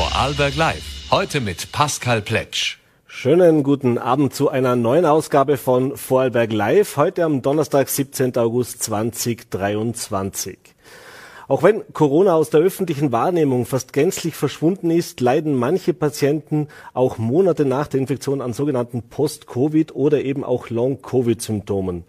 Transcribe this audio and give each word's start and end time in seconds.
Vorarlberg 0.00 0.56
Live. 0.56 1.10
Heute 1.10 1.42
mit 1.42 1.72
Pascal 1.72 2.22
Pletsch. 2.22 2.78
Schönen 3.06 3.62
guten 3.62 3.98
Abend 3.98 4.32
zu 4.32 4.48
einer 4.48 4.74
neuen 4.74 5.04
Ausgabe 5.04 5.58
von 5.58 5.94
Vorarlberg 5.94 6.54
Live. 6.54 6.96
Heute 6.96 7.22
am 7.24 7.42
Donnerstag, 7.42 7.90
17. 7.90 8.34
August 8.38 8.82
2023. 8.82 10.56
Auch 11.48 11.62
wenn 11.62 11.82
Corona 11.92 12.32
aus 12.32 12.48
der 12.48 12.60
öffentlichen 12.60 13.12
Wahrnehmung 13.12 13.66
fast 13.66 13.92
gänzlich 13.92 14.36
verschwunden 14.36 14.90
ist, 14.90 15.20
leiden 15.20 15.54
manche 15.54 15.92
Patienten 15.92 16.68
auch 16.94 17.18
Monate 17.18 17.66
nach 17.66 17.86
der 17.86 18.00
Infektion 18.00 18.40
an 18.40 18.54
sogenannten 18.54 19.02
Post-Covid 19.02 19.94
oder 19.94 20.22
eben 20.22 20.44
auch 20.44 20.70
Long-Covid-Symptomen. 20.70 22.04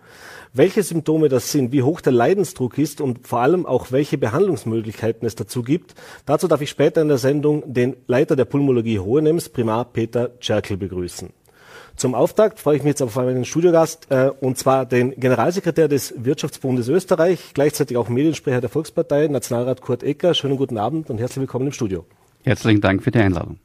Welche 0.54 0.84
Symptome 0.84 1.30
das 1.30 1.50
sind, 1.54 1.72
wie 1.72 1.82
hoch 1.82 2.02
der 2.02 2.12
Leidensdruck 2.12 2.78
ist 2.78 3.00
und 3.00 3.26
vor 3.26 3.40
allem 3.40 3.66
auch 3.66 3.94
welche 3.94 4.18
Behandlungsmöglichkeiten 4.18 5.26
es 5.26 5.36
dazu 5.36 5.64
gibt, 5.64 5.96
dazu 6.26 6.50
darf 6.50 6.60
ich 6.60 6.70
später 6.70 7.02
in 7.02 7.08
der 7.08 7.20
Sendung 7.20 7.64
den 7.74 7.96
Leiter 8.08 8.36
der 8.36 8.44
Pulmologie 8.44 9.00
Hohenems, 9.00 9.48
Primar 9.48 9.86
Peter 9.86 10.38
Tscherkel, 10.42 10.76
begrüßen. 10.76 11.30
Zum 11.96 12.16
Auftakt 12.16 12.60
freue 12.60 12.76
ich 12.76 12.84
mich 12.84 12.90
jetzt 12.90 13.02
auf 13.02 13.18
einen 13.18 13.46
Studiogast, 13.46 14.08
äh, 14.10 14.30
und 14.42 14.58
zwar 14.58 14.86
den 14.86 15.12
Generalsekretär 15.12 15.88
des 15.88 16.14
Wirtschaftsbundes 16.18 16.90
Österreich, 16.90 17.52
gleichzeitig 17.54 17.96
auch 17.96 18.10
Mediensprecher 18.10 18.60
der 18.60 18.70
Volkspartei, 18.70 19.28
Nationalrat 19.28 19.80
Kurt 19.80 20.04
Ecker. 20.04 20.34
Schönen 20.34 20.58
guten 20.58 20.78
Abend 20.78 21.10
und 21.10 21.18
herzlich 21.18 21.40
willkommen 21.40 21.68
im 21.68 21.74
Studio. 21.74 22.06
Herzlichen 22.44 22.82
Dank 22.82 23.04
für 23.04 23.12
die 23.12 23.20
Einladung. 23.20 23.58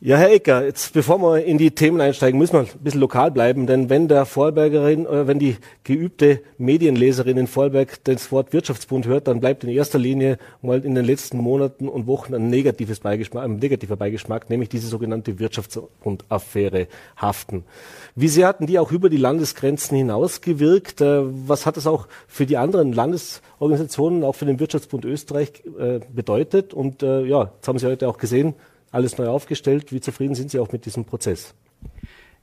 Ja, 0.00 0.16
Herr 0.16 0.30
Ecker, 0.30 0.64
jetzt 0.64 0.92
bevor 0.92 1.18
wir 1.18 1.44
in 1.44 1.58
die 1.58 1.72
Themen 1.72 2.00
einsteigen, 2.00 2.38
müssen 2.38 2.52
wir 2.52 2.60
ein 2.60 2.68
bisschen 2.84 3.00
lokal 3.00 3.32
bleiben, 3.32 3.66
denn 3.66 3.90
wenn 3.90 4.06
der 4.06 4.26
Vorarlbergerin, 4.26 5.06
äh, 5.06 5.26
wenn 5.26 5.40
die 5.40 5.56
geübte 5.82 6.40
Medienleserin 6.56 7.36
in 7.36 7.48
Vorarlberg 7.48 8.04
das 8.04 8.30
Wort 8.30 8.52
Wirtschaftsbund 8.52 9.08
hört, 9.08 9.26
dann 9.26 9.40
bleibt 9.40 9.64
in 9.64 9.70
erster 9.70 9.98
Linie 9.98 10.38
mal 10.62 10.84
in 10.84 10.94
den 10.94 11.04
letzten 11.04 11.38
Monaten 11.38 11.88
und 11.88 12.06
Wochen 12.06 12.32
ein 12.32 12.48
negatives 12.48 13.00
Beigeschmack, 13.00 13.42
ein 13.42 13.56
negativer 13.56 13.96
Beigeschmack, 13.96 14.48
nämlich 14.50 14.68
diese 14.68 14.86
sogenannte 14.86 15.40
Wirtschaftsbund-Affäre 15.40 16.86
haften. 17.16 17.64
Wie 18.14 18.28
sehr 18.28 18.46
hatten 18.46 18.66
die 18.68 18.78
auch 18.78 18.92
über 18.92 19.10
die 19.10 19.16
Landesgrenzen 19.16 19.96
hinaus 19.96 20.42
gewirkt? 20.42 21.00
Äh, 21.00 21.22
was 21.48 21.66
hat 21.66 21.76
das 21.76 21.88
auch 21.88 22.06
für 22.28 22.46
die 22.46 22.56
anderen 22.56 22.92
Landesorganisationen, 22.92 24.22
auch 24.22 24.36
für 24.36 24.46
den 24.46 24.60
Wirtschaftsbund 24.60 25.04
Österreich 25.04 25.64
äh, 25.76 25.98
bedeutet? 26.14 26.72
Und 26.72 27.02
ja, 27.02 27.50
jetzt 27.56 27.66
haben 27.66 27.78
Sie 27.80 27.86
heute 27.86 28.08
auch 28.08 28.18
gesehen, 28.18 28.54
alles 28.90 29.18
neu 29.18 29.28
aufgestellt. 29.28 29.92
Wie 29.92 30.00
zufrieden 30.00 30.34
sind 30.34 30.50
Sie 30.50 30.58
auch 30.58 30.72
mit 30.72 30.86
diesem 30.86 31.04
Prozess? 31.04 31.54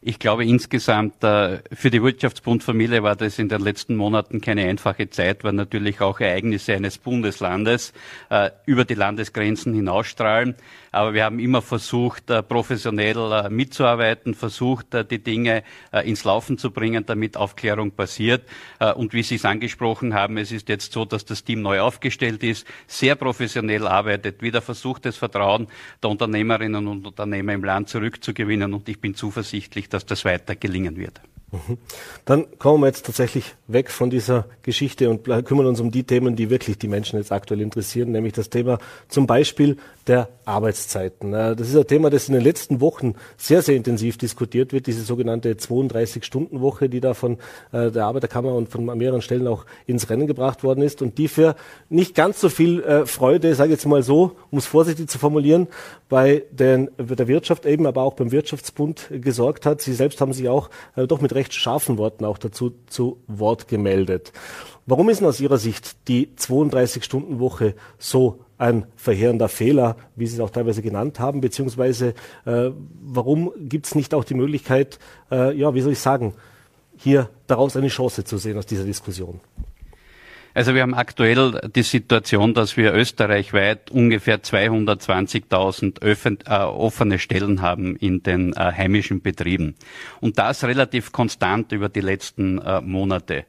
Ich 0.07 0.19
glaube 0.19 0.45
insgesamt 0.45 1.23
äh, 1.23 1.63
für 1.71 1.89
die 1.89 2.03
Wirtschaftsbundfamilie 2.03 3.01
war 3.01 3.15
das 3.15 3.39
in 3.39 3.49
den 3.49 3.61
letzten 3.61 3.95
Monaten 3.95 4.39
keine 4.39 4.65
einfache 4.65 5.09
Zeit, 5.09 5.43
weil 5.43 5.53
natürlich 5.53 5.99
auch 5.99 6.19
Ereignisse 6.19 6.73
eines 6.73 6.99
Bundeslandes 6.99 7.91
äh, 8.29 8.51
über 8.67 8.85
die 8.85 8.93
Landesgrenzen 8.93 9.73
hinausstrahlen. 9.73 10.53
Aber 10.95 11.13
wir 11.13 11.25
haben 11.25 11.39
immer 11.39 11.61
versucht, 11.61 12.29
äh, 12.29 12.41
professionell 12.41 13.49
mitzuarbeiten, 13.49 14.33
versucht, 14.33 14.87
die 15.11 15.19
Dinge 15.19 15.63
ins 16.03 16.23
Laufen 16.23 16.57
zu 16.57 16.71
bringen, 16.71 17.05
damit 17.05 17.37
Aufklärung 17.37 17.91
passiert. 17.91 18.43
Und 18.95 19.13
wie 19.13 19.23
Sie 19.23 19.35
es 19.35 19.45
angesprochen 19.45 20.13
haben, 20.13 20.37
es 20.37 20.51
ist 20.51 20.69
jetzt 20.69 20.93
so, 20.93 21.05
dass 21.05 21.25
das 21.25 21.43
Team 21.43 21.61
neu 21.61 21.81
aufgestellt 21.81 22.43
ist, 22.43 22.65
sehr 22.87 23.15
professionell 23.15 23.87
arbeitet, 23.87 24.41
wieder 24.41 24.61
versucht, 24.61 25.05
das 25.05 25.17
Vertrauen 25.17 25.67
der 26.01 26.09
Unternehmerinnen 26.09 26.87
und 26.87 27.05
Unternehmer 27.05 27.53
im 27.53 27.63
Land 27.63 27.89
zurückzugewinnen. 27.89 28.73
Und 28.73 28.87
ich 28.89 28.99
bin 28.99 29.15
zuversichtlich, 29.15 29.89
dass 29.89 30.05
das 30.05 30.25
weiter 30.25 30.55
gelingen 30.55 30.97
wird. 30.97 31.19
Mhm. 31.67 31.77
Dann 32.25 32.59
kommen 32.59 32.81
wir 32.81 32.87
jetzt 32.87 33.05
tatsächlich 33.05 33.55
weg 33.67 33.89
von 33.89 34.09
dieser 34.09 34.45
Geschichte 34.63 35.09
und 35.09 35.23
kümmern 35.45 35.65
uns 35.67 35.79
um 35.79 35.91
die 35.91 36.03
Themen, 36.03 36.35
die 36.35 36.49
wirklich 36.49 36.77
die 36.77 36.87
Menschen 36.87 37.17
jetzt 37.17 37.31
aktuell 37.31 37.61
interessieren, 37.61 38.11
nämlich 38.11 38.33
das 38.33 38.49
Thema 38.49 38.77
zum 39.07 39.27
Beispiel 39.27 39.77
der 40.07 40.29
Arbeitszeiten. 40.45 41.31
Das 41.31 41.67
ist 41.67 41.75
ein 41.75 41.87
Thema, 41.87 42.09
das 42.09 42.27
in 42.27 42.35
den 42.35 42.43
letzten 42.43 42.79
Wochen 42.79 43.15
sehr, 43.37 43.61
sehr 43.63 43.75
intensiv 43.75 44.17
diskutiert 44.17 44.71
wird, 44.71 44.85
diese 44.85 45.01
sogenannte 45.01 45.53
32-Stunden-Woche, 45.53 46.89
die 46.89 47.01
da 47.01 47.15
von 47.15 47.37
äh, 47.71 47.89
der 47.89 48.05
Arbeiterkammer 48.05 48.53
und 48.53 48.69
von 48.69 48.85
mehreren 48.97 49.21
Stellen 49.21 49.47
auch 49.47 49.65
ins 49.87 50.09
Rennen 50.09 50.27
gebracht 50.27 50.63
worden 50.63 50.83
ist 50.83 51.01
und 51.01 51.17
die 51.17 51.27
für 51.27 51.55
nicht 51.89 52.13
ganz 52.13 52.39
so 52.39 52.49
viel 52.49 52.83
äh, 52.83 53.05
Freude, 53.07 53.55
sage 53.55 53.69
ich 53.69 53.77
jetzt 53.77 53.85
mal 53.87 54.03
so, 54.03 54.35
um 54.51 54.59
es 54.59 54.67
vorsichtig 54.67 55.09
zu 55.09 55.17
formulieren, 55.17 55.67
bei 56.07 56.43
den, 56.51 56.91
der 56.97 57.27
Wirtschaft 57.27 57.65
eben, 57.65 57.87
aber 57.87 58.03
auch 58.03 58.13
beim 58.13 58.31
Wirtschaftsbund 58.31 59.09
gesorgt 59.09 59.65
hat. 59.65 59.81
Sie 59.81 59.93
selbst 59.93 60.21
haben 60.21 60.33
sich 60.33 60.47
auch 60.49 60.69
äh, 60.95 61.07
doch 61.07 61.21
mit 61.21 61.33
recht 61.33 61.44
scharfen 61.53 61.97
Worten 61.97 62.25
auch 62.25 62.37
dazu 62.37 62.73
zu 62.87 63.17
Wort 63.27 63.67
gemeldet. 63.67 64.31
Warum 64.85 65.09
ist 65.09 65.19
denn 65.19 65.27
aus 65.27 65.39
Ihrer 65.39 65.57
Sicht 65.57 66.07
die 66.07 66.29
32-Stunden-Woche 66.37 67.75
so 67.97 68.39
ein 68.57 68.85
verheerender 68.95 69.49
Fehler, 69.49 69.97
wie 70.15 70.27
Sie 70.27 70.35
es 70.35 70.39
auch 70.39 70.49
teilweise 70.49 70.81
genannt 70.81 71.19
haben, 71.19 71.41
beziehungsweise 71.41 72.13
äh, 72.45 72.69
warum 73.03 73.51
gibt 73.57 73.87
es 73.87 73.95
nicht 73.95 74.13
auch 74.13 74.23
die 74.23 74.35
Möglichkeit, 74.35 74.99
äh, 75.31 75.57
ja, 75.57 75.73
wie 75.73 75.81
soll 75.81 75.93
ich 75.93 75.99
sagen, 75.99 76.33
hier 76.97 77.29
daraus 77.47 77.75
eine 77.75 77.87
Chance 77.87 78.23
zu 78.23 78.37
sehen 78.37 78.57
aus 78.57 78.65
dieser 78.65 78.85
Diskussion? 78.85 79.41
Also 80.55 80.73
wir 80.73 80.81
haben 80.83 80.95
aktuell 80.95 81.59
die 81.75 81.83
Situation, 81.83 82.53
dass 82.53 82.77
wir 82.77 82.93
österreichweit 82.93 83.91
ungefähr 83.91 84.41
220.000 84.41 86.49
äh, 86.49 86.63
offene 86.63 87.19
Stellen 87.19 87.61
haben 87.61 87.97
in 87.97 88.23
den 88.23 88.53
äh, 88.53 88.71
heimischen 88.71 89.21
Betrieben. 89.21 89.75
Und 90.21 90.39
das 90.39 90.63
relativ 90.63 91.11
konstant 91.11 91.73
über 91.73 91.89
die 91.89 91.99
letzten 91.99 92.59
äh, 92.59 92.79
Monate. 92.79 93.43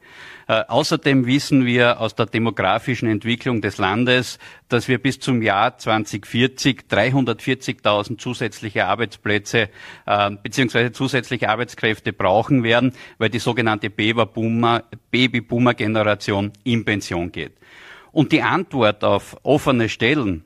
Äh, 0.49 0.63
außerdem 0.69 1.27
wissen 1.27 1.67
wir 1.67 2.01
aus 2.01 2.15
der 2.15 2.27
demografischen 2.27 3.09
Entwicklung 3.09 3.61
des 3.61 3.79
Landes, 3.79 4.39
dass 4.69 4.87
wir 4.87 4.99
bis 4.99 5.19
zum 5.19 5.43
Jahr 5.43 5.77
2040 5.77 6.85
340.000 6.89 8.17
zusätzliche 8.19 8.87
Arbeitsplätze 8.87 9.71
äh, 10.07 10.31
bzw. 10.31 10.93
zusätzliche 10.93 11.49
Arbeitskräfte 11.49 12.13
brauchen 12.13 12.63
werden, 12.63 12.93
weil 13.19 13.31
die 13.31 13.41
sogenannte 13.41 13.91
Babyboomer-Generation 13.91 16.53
in 16.63 16.85
Pension 16.85 17.33
geht. 17.33 17.57
Und 18.13 18.31
die 18.31 18.43
Antwort 18.43 19.03
auf 19.03 19.37
offene 19.43 19.89
Stellen 19.89 20.45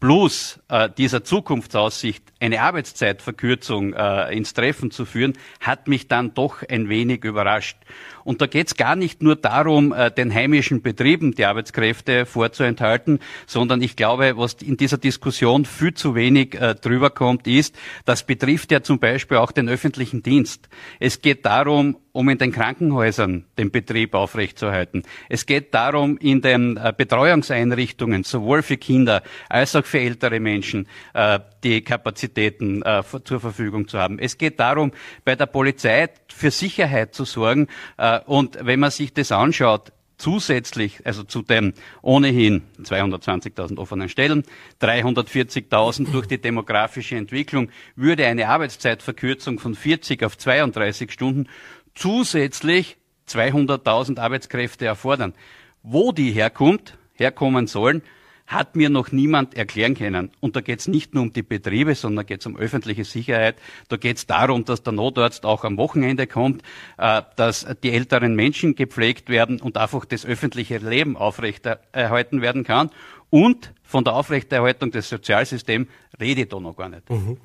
plus 0.00 0.60
äh, 0.68 0.88
dieser 0.96 1.24
Zukunftsaussicht 1.24 2.22
eine 2.40 2.62
Arbeitszeitverkürzung 2.62 3.94
äh, 3.94 4.36
ins 4.36 4.54
Treffen 4.54 4.90
zu 4.90 5.04
führen, 5.04 5.34
hat 5.60 5.88
mich 5.88 6.08
dann 6.08 6.34
doch 6.34 6.62
ein 6.68 6.88
wenig 6.88 7.24
überrascht. 7.24 7.76
Und 8.24 8.42
da 8.42 8.46
geht 8.46 8.66
es 8.68 8.76
gar 8.76 8.94
nicht 8.94 9.22
nur 9.22 9.36
darum, 9.36 9.92
äh, 9.92 10.10
den 10.10 10.32
heimischen 10.32 10.82
Betrieben 10.82 11.32
die 11.32 11.46
Arbeitskräfte 11.46 12.26
vorzuenthalten, 12.26 13.20
sondern 13.46 13.80
ich 13.82 13.96
glaube, 13.96 14.34
was 14.36 14.54
in 14.54 14.76
dieser 14.76 14.98
Diskussion 14.98 15.64
viel 15.64 15.94
zu 15.94 16.14
wenig 16.14 16.54
äh, 16.54 16.74
drüber 16.74 17.10
kommt, 17.10 17.46
ist, 17.46 17.76
das 18.04 18.24
betrifft 18.24 18.70
ja 18.70 18.82
zum 18.82 18.98
Beispiel 18.98 19.38
auch 19.38 19.50
den 19.50 19.68
öffentlichen 19.68 20.22
Dienst. 20.22 20.68
Es 21.00 21.22
geht 21.22 21.46
darum, 21.46 21.96
um 22.12 22.28
in 22.28 22.38
den 22.38 22.52
Krankenhäusern 22.52 23.44
den 23.56 23.70
Betrieb 23.70 24.14
aufrechtzuerhalten. 24.14 25.04
Es 25.28 25.46
geht 25.46 25.72
darum, 25.72 26.18
in 26.18 26.40
den 26.40 26.76
äh, 26.76 26.92
Betreuungseinrichtungen 26.96 28.24
sowohl 28.24 28.62
für 28.62 28.76
Kinder 28.76 29.22
als 29.48 29.76
auch 29.76 29.84
für 29.84 30.00
ältere 30.00 30.40
Menschen 30.40 30.88
äh, 31.14 31.38
die 31.64 31.82
Kapazitäten 31.82 32.82
äh, 32.82 33.02
zur 33.24 33.40
Verfügung 33.40 33.88
zu 33.88 33.98
haben. 33.98 34.18
Es 34.18 34.38
geht 34.38 34.60
darum, 34.60 34.92
bei 35.24 35.36
der 35.36 35.46
Polizei 35.46 36.08
für 36.28 36.50
Sicherheit 36.50 37.14
zu 37.14 37.24
sorgen, 37.24 37.68
äh, 37.96 38.20
und 38.26 38.58
wenn 38.60 38.80
man 38.80 38.90
sich 38.90 39.12
das 39.12 39.32
anschaut, 39.32 39.92
zusätzlich, 40.18 41.06
also 41.06 41.22
zu 41.22 41.42
den 41.42 41.74
ohnehin 42.02 42.62
220.000 42.82 43.78
offenen 43.78 44.08
Stellen, 44.08 44.44
340.000 44.82 46.10
durch 46.10 46.26
die 46.26 46.40
demografische 46.40 47.16
Entwicklung, 47.16 47.70
würde 47.96 48.26
eine 48.26 48.48
Arbeitszeitverkürzung 48.48 49.58
von 49.58 49.74
40 49.74 50.24
auf 50.24 50.36
32 50.36 51.10
Stunden 51.10 51.48
zusätzlich 51.94 52.96
200.000 53.28 54.18
Arbeitskräfte 54.18 54.86
erfordern. 54.86 55.34
Wo 55.82 56.12
die 56.12 56.32
herkommt, 56.32 56.98
herkommen 57.14 57.66
sollen, 57.66 58.02
hat 58.48 58.76
mir 58.76 58.88
noch 58.88 59.12
niemand 59.12 59.54
erklären 59.54 59.94
können. 59.94 60.30
Und 60.40 60.56
da 60.56 60.62
geht 60.62 60.80
es 60.80 60.88
nicht 60.88 61.14
nur 61.14 61.22
um 61.22 61.32
die 61.34 61.42
Betriebe, 61.42 61.94
sondern 61.94 62.24
geht 62.24 62.40
es 62.40 62.46
um 62.46 62.56
öffentliche 62.56 63.04
Sicherheit. 63.04 63.56
Da 63.88 63.98
geht 63.98 64.16
es 64.16 64.26
darum, 64.26 64.64
dass 64.64 64.82
der 64.82 64.94
Notarzt 64.94 65.44
auch 65.44 65.64
am 65.64 65.76
Wochenende 65.76 66.26
kommt, 66.26 66.62
äh, 66.96 67.22
dass 67.36 67.66
die 67.82 67.92
älteren 67.92 68.34
Menschen 68.34 68.74
gepflegt 68.74 69.28
werden 69.28 69.60
und 69.60 69.76
einfach 69.76 70.06
das 70.06 70.24
öffentliche 70.24 70.78
Leben 70.78 71.16
aufrechterhalten 71.16 72.40
werden 72.40 72.64
kann. 72.64 72.90
Und 73.30 73.74
von 73.82 74.04
der 74.04 74.14
Aufrechterhaltung 74.14 74.90
des 74.90 75.10
Sozialsystems 75.10 75.88
rede 76.20 76.42
ich 76.42 76.48
da 76.48 76.60
noch 76.60 76.76
gar 76.76 76.88
nicht. 76.88 77.08
Mhm. 77.10 77.36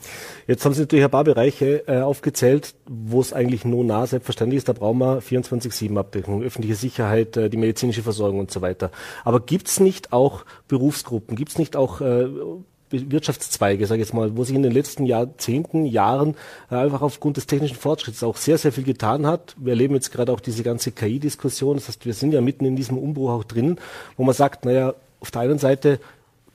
Jetzt 0.47 0.65
haben 0.65 0.73
Sie 0.73 0.81
natürlich 0.81 1.05
ein 1.05 1.11
paar 1.11 1.23
Bereiche 1.23 1.87
äh, 1.87 2.01
aufgezählt, 2.01 2.75
wo 2.87 3.21
es 3.21 3.33
eigentlich 3.33 3.65
nur 3.65 3.83
nah 3.83 4.05
selbstverständlich 4.07 4.59
ist. 4.59 4.69
Da 4.69 4.73
brauchen 4.73 4.99
wir 4.99 5.21
24-7-Abdeckung, 5.21 6.43
öffentliche 6.43 6.75
Sicherheit, 6.75 7.37
äh, 7.37 7.49
die 7.49 7.57
medizinische 7.57 8.03
Versorgung 8.03 8.39
und 8.39 8.51
so 8.51 8.61
weiter. 8.61 8.91
Aber 9.23 9.39
gibt 9.39 9.67
es 9.67 9.79
nicht 9.79 10.13
auch 10.13 10.45
Berufsgruppen, 10.67 11.35
gibt 11.35 11.51
es 11.51 11.57
nicht 11.57 11.75
auch 11.75 12.01
äh, 12.01 12.27
Wirtschaftszweige, 12.93 13.87
sage 13.87 14.01
ich 14.01 14.07
jetzt 14.07 14.13
mal, 14.13 14.37
wo 14.37 14.43
sich 14.43 14.55
in 14.55 14.63
den 14.63 14.71
letzten 14.71 15.05
Jahrzehnten, 15.05 15.85
Jahren 15.85 16.35
äh, 16.69 16.75
einfach 16.75 17.01
aufgrund 17.01 17.37
des 17.37 17.47
technischen 17.47 17.77
Fortschritts 17.77 18.23
auch 18.23 18.37
sehr, 18.37 18.57
sehr 18.57 18.71
viel 18.71 18.83
getan 18.83 19.25
hat. 19.25 19.55
Wir 19.57 19.71
erleben 19.71 19.95
jetzt 19.95 20.11
gerade 20.11 20.31
auch 20.31 20.39
diese 20.39 20.63
ganze 20.63 20.91
KI-Diskussion. 20.91 21.77
Das 21.77 21.87
heißt, 21.87 22.05
wir 22.05 22.13
sind 22.13 22.33
ja 22.33 22.41
mitten 22.41 22.65
in 22.65 22.75
diesem 22.75 22.97
Umbruch 22.97 23.31
auch 23.31 23.43
drin, 23.43 23.77
wo 24.17 24.23
man 24.23 24.35
sagt, 24.35 24.65
naja, 24.65 24.93
auf 25.19 25.31
der 25.31 25.41
einen 25.41 25.57
Seite 25.57 25.99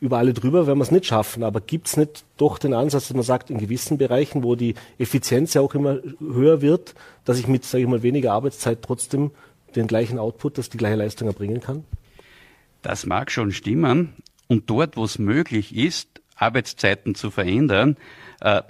über 0.00 0.18
alle 0.18 0.32
drüber 0.32 0.66
werden 0.66 0.78
wir 0.78 0.84
es 0.84 0.90
nicht 0.90 1.06
schaffen. 1.06 1.42
Aber 1.42 1.60
gibt 1.60 1.88
es 1.88 1.96
nicht 1.96 2.24
doch 2.36 2.58
den 2.58 2.74
Ansatz, 2.74 3.08
dass 3.08 3.14
man 3.14 3.24
sagt, 3.24 3.50
in 3.50 3.58
gewissen 3.58 3.98
Bereichen, 3.98 4.42
wo 4.42 4.54
die 4.54 4.74
Effizienz 4.98 5.54
ja 5.54 5.60
auch 5.60 5.74
immer 5.74 5.98
höher 6.20 6.60
wird, 6.60 6.94
dass 7.24 7.38
ich 7.38 7.48
mit, 7.48 7.64
sage 7.64 7.84
ich 7.84 7.90
mal, 7.90 8.02
weniger 8.02 8.32
Arbeitszeit 8.32 8.82
trotzdem 8.82 9.30
den 9.74 9.86
gleichen 9.86 10.18
Output, 10.18 10.58
dass 10.58 10.70
die 10.70 10.78
gleiche 10.78 10.96
Leistung 10.96 11.28
erbringen 11.28 11.60
kann? 11.60 11.84
Das 12.82 13.06
mag 13.06 13.30
schon 13.30 13.52
stimmen. 13.52 14.14
Und 14.46 14.70
dort, 14.70 14.96
wo 14.96 15.04
es 15.04 15.18
möglich 15.18 15.76
ist, 15.76 16.08
Arbeitszeiten 16.36 17.14
zu 17.14 17.30
verändern, 17.30 17.96
äh, 18.40 18.62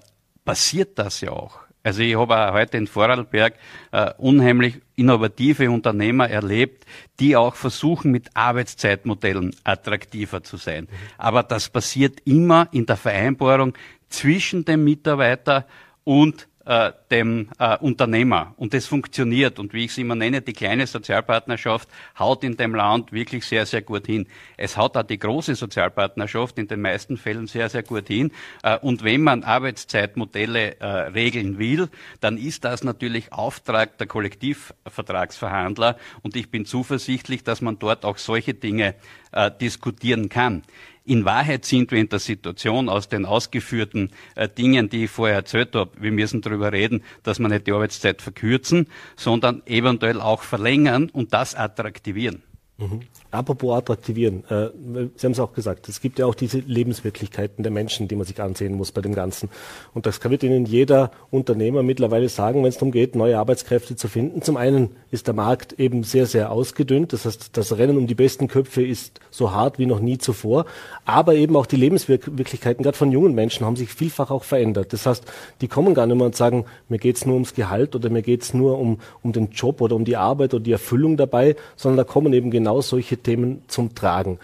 passiert 0.45 0.99
das 0.99 1.21
ja 1.21 1.31
auch. 1.31 1.61
Also 1.89 2.03
ich 2.03 2.19
habe 2.19 2.53
heute 2.53 2.77
in 2.77 2.87
Vorarlberg 2.87 3.55
äh, 3.93 4.13
unheimlich 4.19 4.75
innovative 4.95 5.71
Unternehmer 5.71 6.29
erlebt, 6.29 6.85
die 7.19 7.35
auch 7.35 7.55
versuchen, 7.55 8.11
mit 8.11 8.29
Arbeitszeitmodellen 8.35 9.57
attraktiver 9.65 10.43
zu 10.43 10.59
sein. 10.59 10.87
Aber 11.17 11.43
das 11.43 11.71
passiert 11.71 12.21
immer 12.27 12.69
in 12.73 12.85
der 12.85 12.99
Vereinbarung 12.99 13.73
zwischen 14.11 14.67
dem 14.67 14.85
Mitarbeiter 14.85 15.67
und 16.05 16.48
äh, 16.69 16.93
dem 17.11 17.49
äh, 17.59 17.79
Unternehmer. 17.79 18.53
Und 18.59 18.75
das 18.75 18.85
funktioniert. 18.85 19.59
Und 19.59 19.73
wie 19.73 19.87
ich 19.87 19.91
es 19.91 19.99
immer 19.99 20.15
nenne, 20.15 20.43
die 20.43 20.53
kleine 20.53 20.87
Sozialpartnerschaft 20.87 21.89
haut 22.19 22.45
in 22.45 22.59
dem 22.59 22.75
Land 22.75 23.11
wirklich 23.11 23.47
sehr, 23.47 23.65
sehr 23.65 23.81
gut 23.81 24.07
hin. 24.07 24.27
Es 24.59 24.77
haut 24.77 24.95
auch 24.99 25.03
die 25.03 25.19
große 25.19 25.55
Sozialpartnerschaft 25.55 26.59
in 26.59 26.69
den 26.69 26.83
meisten 26.83 27.17
Fällen 27.17 27.47
sehr, 27.47 27.71
sehr 27.71 27.83
gut 27.83 28.09
hin. 28.09 28.33
Äh, 28.63 28.77
und 28.81 29.03
wenn 29.03 29.23
man 29.23 29.45
Arbeitszeitmodelle 29.45 30.79
äh, 30.79 30.87
regeln 30.87 31.59
will, 31.59 31.89
dann 32.21 32.37
ist 32.37 32.65
das 32.65 32.85
natürlich 32.85 33.33
Auftrag 33.33 33.97
der 33.97 34.07
Kollektivvertragsverhandler. 34.07 35.97
Und 36.23 36.37
ich 36.37 36.51
bin 36.51 36.67
zuversichtlich, 36.67 37.45
dass 37.45 37.63
man 37.63 37.79
dort 37.79 38.05
auch 38.05 38.19
solche 38.19 38.53
Dinge 38.53 38.95
äh, 39.33 39.51
diskutieren 39.59 40.29
kann. 40.29 40.65
In 41.09 41.25
Wahrheit 41.25 41.65
sind 41.65 41.91
wir 41.91 41.99
in 41.99 42.11
der 42.11 42.19
Situation 42.19 42.91
aus 42.91 43.09
den 43.09 43.25
ausgeführten 43.25 44.11
äh, 44.35 44.47
Dingen, 44.47 44.91
die 44.91 45.05
ich 45.05 45.11
vorher 45.11 45.37
erzählt 45.37 45.75
habe, 45.75 45.91
wir 45.99 46.13
müssen 46.13 46.43
darüber 46.43 46.71
reden, 46.71 47.03
dass 47.23 47.39
wir 47.39 47.49
nicht 47.49 47.67
die 47.67 47.73
Arbeitszeit 47.73 48.21
verkürzen, 48.21 48.89
sondern 49.17 49.63
eventuell 49.65 50.21
auch 50.21 50.43
verlängern 50.43 51.09
und 51.09 51.33
das 51.33 51.55
attraktivieren. 51.55 52.43
Mhm. 52.77 53.01
Apropos 53.31 53.77
attraktivieren, 53.77 54.43
äh, 54.49 54.71
Sie 55.17 55.27
haben 55.27 55.33
es 55.33 55.41
auch 55.41 55.53
gesagt, 55.53 55.89
es 55.89 56.01
gibt 56.01 56.19
ja 56.19 56.25
auch 56.25 56.35
diese 56.35 56.61
Lebenswirklichkeiten 56.61 57.63
der 57.63 57.71
Menschen, 57.71 58.09
die 58.09 58.17
man 58.17 58.25
sich 58.25 58.41
ansehen 58.41 58.75
muss 58.75 58.91
bei 58.91 59.03
dem 59.03 59.15
Ganzen. 59.15 59.51
Und 59.93 60.07
das 60.07 60.23
wird 60.25 60.43
Ihnen 60.43 60.65
jeder 60.65 61.11
Unternehmer 61.31 61.83
mittlerweile 61.83 62.31
sagen, 62.31 62.63
wenn 62.63 62.71
es 62.71 62.77
darum 62.77 62.91
geht, 62.91 63.15
neue 63.15 63.39
Arbeitskräfte 63.39 63.97
zu 63.97 64.09
finden. 64.09 64.41
Zum 64.41 64.57
einen 64.57 64.91
ist 65.11 65.27
der 65.27 65.35
Markt 65.35 65.75
eben 65.75 66.05
sehr, 66.05 66.25
sehr 66.25 66.51
ausgedünnt. 66.51 67.13
Das 67.13 67.27
heißt, 67.27 67.51
das 67.57 67.77
Rennen 67.77 67.99
um 67.99 68.07
die 68.07 68.15
besten 68.15 68.49
Köpfe 68.49 68.83
ist 68.83 69.21
so 69.31 69.53
hart 69.53 69.79
wie 69.79 69.85
noch 69.85 70.01
nie 70.01 70.17
zuvor. 70.17 70.65
Aber 71.05 71.35
eben 71.35 71.55
auch 71.55 71.67
die 71.67 71.77
Lebenswirklichkeiten, 71.77 72.83
gerade 72.83 72.97
von 72.97 73.13
jungen 73.13 73.35
Menschen, 73.35 73.67
haben 73.67 73.77
sich 73.77 73.91
vielfach 73.91 74.31
auch 74.31 74.45
verändert. 74.45 74.95
Das 74.95 75.05
heißt, 75.05 75.25
die 75.61 75.69
kommen 75.69 75.93
gar 75.93 76.07
nicht 76.07 76.17
mehr 76.17 76.27
und 76.27 76.37
sagen, 76.37 76.65
mir 76.89 76.99
geht's 76.99 77.27
nur 77.27 77.35
ums 77.35 77.53
Gehalt 77.53 77.95
oder 77.95 78.09
mir 78.09 78.23
geht's 78.23 78.55
nur 78.55 78.79
um, 78.79 79.01
um 79.23 79.33
den 79.33 79.51
Job 79.51 79.83
oder 79.83 79.97
um 79.97 80.07
die 80.07 80.17
Arbeit 80.17 80.55
oder 80.55 80.65
die 80.65 80.73
Erfüllung 80.73 81.19
dabei, 81.19 81.57
sondern 81.77 81.99
da 81.99 82.05
kommen 82.05 82.33
eben 82.33 82.51
genau 82.51 82.81
solche 82.81 83.18
Themen 83.23 83.63
zum 83.69 83.95
Tragen. 83.95 84.39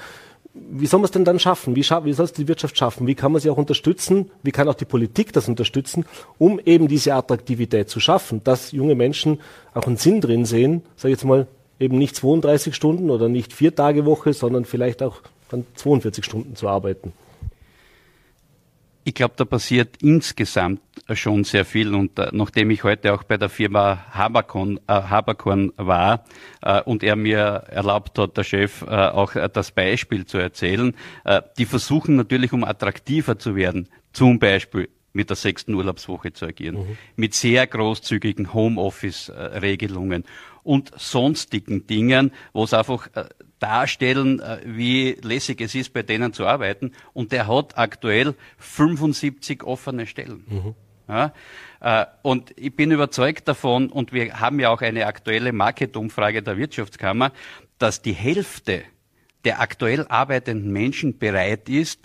Wie 0.54 0.86
soll 0.86 1.00
man 1.00 1.06
es 1.06 1.10
denn 1.10 1.24
dann 1.24 1.40
schaffen? 1.40 1.74
Wie, 1.74 1.82
scha 1.82 2.04
wie 2.04 2.12
soll 2.12 2.26
es 2.26 2.32
die 2.32 2.46
Wirtschaft 2.46 2.78
schaffen? 2.78 3.08
Wie 3.08 3.16
kann 3.16 3.32
man 3.32 3.40
sie 3.40 3.50
auch 3.50 3.56
unterstützen? 3.56 4.30
Wie 4.44 4.52
kann 4.52 4.68
auch 4.68 4.74
die 4.74 4.84
Politik 4.84 5.32
das 5.32 5.48
unterstützen, 5.48 6.04
um 6.38 6.60
eben 6.64 6.86
diese 6.86 7.14
Attraktivität 7.14 7.90
zu 7.90 7.98
schaffen, 7.98 8.40
dass 8.44 8.70
junge 8.70 8.94
Menschen 8.94 9.40
auch 9.74 9.86
einen 9.86 9.96
Sinn 9.96 10.20
drin 10.20 10.44
sehen, 10.44 10.82
sage 10.94 11.12
ich 11.12 11.18
jetzt 11.18 11.24
mal, 11.24 11.48
eben 11.80 11.98
nicht 11.98 12.14
32 12.14 12.74
Stunden 12.74 13.10
oder 13.10 13.28
nicht 13.28 13.52
vier 13.52 13.74
Tage 13.74 14.04
Woche, 14.04 14.32
sondern 14.32 14.64
vielleicht 14.64 15.02
auch 15.02 15.22
dann 15.50 15.66
42 15.74 16.24
Stunden 16.24 16.54
zu 16.54 16.68
arbeiten. 16.68 17.12
Ich 19.06 19.14
glaube, 19.14 19.34
da 19.36 19.44
passiert 19.44 20.02
insgesamt 20.02 20.80
schon 21.12 21.44
sehr 21.44 21.66
viel. 21.66 21.94
Und 21.94 22.18
äh, 22.18 22.30
nachdem 22.32 22.70
ich 22.70 22.84
heute 22.84 23.12
auch 23.12 23.22
bei 23.22 23.36
der 23.36 23.50
Firma 23.50 24.06
Haberkorn, 24.10 24.78
äh, 24.88 24.92
Haberkorn 24.92 25.72
war 25.76 26.24
äh, 26.62 26.80
und 26.82 27.02
er 27.02 27.14
mir 27.14 27.64
erlaubt 27.68 28.18
hat, 28.18 28.36
der 28.38 28.44
Chef, 28.44 28.82
äh, 28.82 28.86
auch 28.86 29.34
äh, 29.34 29.48
das 29.52 29.72
Beispiel 29.72 30.24
zu 30.24 30.38
erzählen, 30.38 30.94
äh, 31.24 31.42
die 31.58 31.66
versuchen 31.66 32.16
natürlich, 32.16 32.54
um 32.54 32.64
attraktiver 32.64 33.38
zu 33.38 33.54
werden, 33.56 33.88
zum 34.12 34.38
Beispiel 34.38 34.88
mit 35.12 35.28
der 35.28 35.36
sechsten 35.36 35.74
Urlaubswoche 35.74 36.32
zu 36.32 36.46
agieren, 36.46 36.76
mhm. 36.76 36.98
mit 37.16 37.34
sehr 37.34 37.66
großzügigen 37.66 38.52
Homeoffice-Regelungen 38.52 40.24
und 40.64 40.92
sonstigen 40.96 41.86
Dingen, 41.86 42.32
wo 42.52 42.64
es 42.64 42.74
einfach 42.74 43.08
darstellen, 43.58 44.40
äh, 44.40 44.58
wie 44.64 45.16
lässig 45.22 45.60
es 45.60 45.74
ist, 45.74 45.92
bei 45.92 46.02
denen 46.02 46.32
zu 46.32 46.46
arbeiten. 46.46 46.92
Und 47.12 47.32
der 47.32 47.46
hat 47.46 47.78
aktuell 47.78 48.34
75 48.58 49.62
offene 49.62 50.06
Stellen. 50.06 50.44
Mhm. 50.48 50.74
Ja, 51.08 51.32
äh, 51.80 52.06
und 52.22 52.52
ich 52.58 52.74
bin 52.74 52.90
überzeugt 52.90 53.46
davon, 53.46 53.90
und 53.90 54.12
wir 54.12 54.40
haben 54.40 54.58
ja 54.58 54.70
auch 54.70 54.80
eine 54.80 55.06
aktuelle 55.06 55.52
Marketumfrage 55.52 56.42
der 56.42 56.56
Wirtschaftskammer, 56.56 57.32
dass 57.78 58.02
die 58.02 58.14
Hälfte 58.14 58.82
der 59.44 59.60
aktuell 59.60 60.06
arbeitenden 60.08 60.72
Menschen 60.72 61.18
bereit 61.18 61.68
ist, 61.68 62.00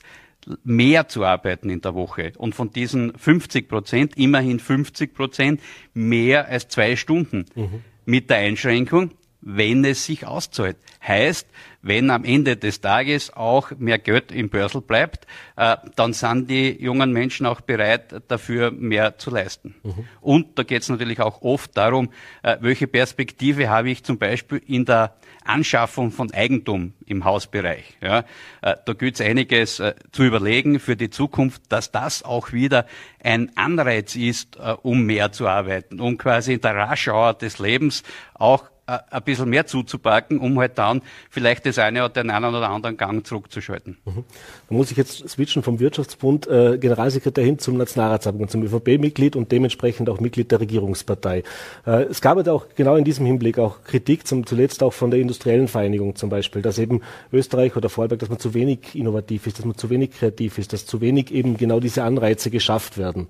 mehr 0.64 1.08
zu 1.08 1.24
arbeiten 1.24 1.70
in 1.70 1.82
der 1.82 1.94
Woche. 1.96 2.34
Und 2.38 2.56
von 2.56 2.72
diesen 2.72 3.18
50 3.18 3.70
Prozent, 3.70 4.18
immerhin 4.18 4.60
50 4.60 5.14
Prozent, 5.14 5.62
mehr 5.94 6.48
als 6.48 6.68
zwei 6.68 6.96
Stunden. 6.96 7.46
Mhm. 7.56 7.84
Mit 8.10 8.32
der 8.32 8.38
Einschränkung, 8.38 9.12
wenn 9.42 9.86
es 9.86 10.04
sich 10.04 10.26
auszahlt. 10.26 10.78
Heißt, 11.08 11.48
wenn 11.84 12.10
am 12.10 12.26
Ende 12.26 12.58
des 12.58 12.82
Tages 12.82 13.32
auch 13.32 13.70
mehr 13.78 14.00
Geld 14.00 14.32
im 14.32 14.50
Börsel 14.50 14.82
bleibt, 14.82 15.28
äh, 15.56 15.78
dann 15.96 16.14
sind 16.14 16.50
die 16.50 16.72
jungen 16.82 17.14
Menschen 17.14 17.46
auch 17.46 17.62
bereit, 17.62 18.16
dafür 18.28 18.72
mehr 18.72 19.20
zu 19.20 19.30
leisten. 19.30 19.76
Mhm. 19.84 20.08
Und 20.22 20.58
da 20.58 20.64
geht 20.64 20.82
es 20.82 20.90
natürlich 20.90 21.22
auch 21.22 21.44
oft 21.44 21.78
darum, 21.78 22.10
äh, 22.42 22.58
welche 22.62 22.88
Perspektive 22.88 23.70
habe 23.70 23.92
ich 23.92 24.04
zum 24.04 24.18
Beispiel 24.18 24.60
in 24.66 24.86
der 24.86 25.14
Anschaffung 25.46 26.12
von 26.12 26.32
Eigentum 26.32 26.94
im 27.06 27.26
Hausbereich. 27.26 27.98
Ja, 28.02 28.20
äh, 28.62 28.76
da 28.86 28.94
gilt 28.94 29.16
es 29.16 29.22
einiges 29.22 29.80
äh, 29.80 29.96
zu 30.12 30.24
überlegen 30.24 30.80
für 30.80 30.96
die 30.96 31.10
Zukunft, 31.10 31.64
dass 31.70 31.92
das 31.92 32.24
auch 32.24 32.52
wieder 32.52 32.86
ein 33.24 33.52
Anreiz 33.56 34.16
ist, 34.16 34.58
äh, 34.58 34.76
um 34.82 35.06
mehr 35.06 35.32
zu 35.32 35.48
arbeiten, 35.48 36.00
um 36.00 36.18
quasi 36.18 36.54
in 36.54 36.62
der 36.62 36.76
Raschauer 36.76 37.34
des 37.34 37.60
Lebens 37.60 38.04
auch 38.34 38.70
äh, 38.90 39.00
ein 39.10 39.24
bisschen 39.24 39.50
mehr 39.50 39.66
zuzupacken, 39.68 40.40
um 40.40 40.60
halt 40.60 40.78
dann 40.78 41.02
vielleicht 41.30 41.66
das 41.66 41.78
eine 41.78 42.06
oder 42.06 42.10
den 42.10 42.30
einen 42.32 42.56
oder 42.56 42.70
anderen 42.70 42.98
Gang 42.98 43.26
zurückzuschalten. 43.26 43.98
Mhm. 44.06 44.24
Da 44.70 44.76
muss 44.76 44.92
ich 44.92 44.98
jetzt 44.98 45.28
switchen 45.30 45.64
vom 45.64 45.80
Wirtschaftsbund 45.80 46.48
äh, 46.48 46.78
Generalsekretär 46.78 47.44
hin 47.44 47.60
zum 47.60 47.78
Nationalratsabgeordneten, 47.78 48.70
zum 48.70 48.80
ÖVP-Mitglied 48.80 49.36
und 49.36 49.52
dementsprechend 49.52 50.10
auch 50.10 50.20
Mitglied 50.20 50.52
der 50.52 50.60
Regierungspartei. 50.60 51.44
Äh, 51.86 52.04
es 52.04 52.22
gab 52.22 52.44
ja 52.46 52.52
auch 52.52 52.68
genau 52.76 52.96
in 52.96 53.04
diesem 53.04 53.26
Hinblick 53.26 53.60
auch 53.60 53.84
Kritik, 53.84 54.26
zum, 54.26 54.46
zuletzt 54.46 54.82
auch 54.84 54.94
von 54.94 55.12
der 55.12 55.20
industriellen 55.20 55.68
Vereinigung 55.68 56.16
zum 56.16 56.30
Beispiel, 56.30 56.62
dass 56.62 56.80
eben 56.80 57.02
Österreich 57.32 57.76
oder 57.76 57.90
Vorarlberg, 57.90 58.20
dass 58.20 58.30
man 58.30 58.40
zu 58.40 58.54
wenig 58.54 58.96
innovativ 58.96 59.48
ist, 59.48 59.60
dass 59.60 59.66
man 59.66 59.78
zu 59.78 59.90
wenig 59.90 60.12
kreativ 60.12 60.58
ist, 60.58 60.74
dass 60.74 60.86
zu 60.86 61.02
wenig 61.02 61.32
eben 61.32 61.58
genau 61.58 61.80
diese 61.80 62.04
Anreize 62.04 62.50
geschafft 62.50 62.98
werden. 62.98 63.28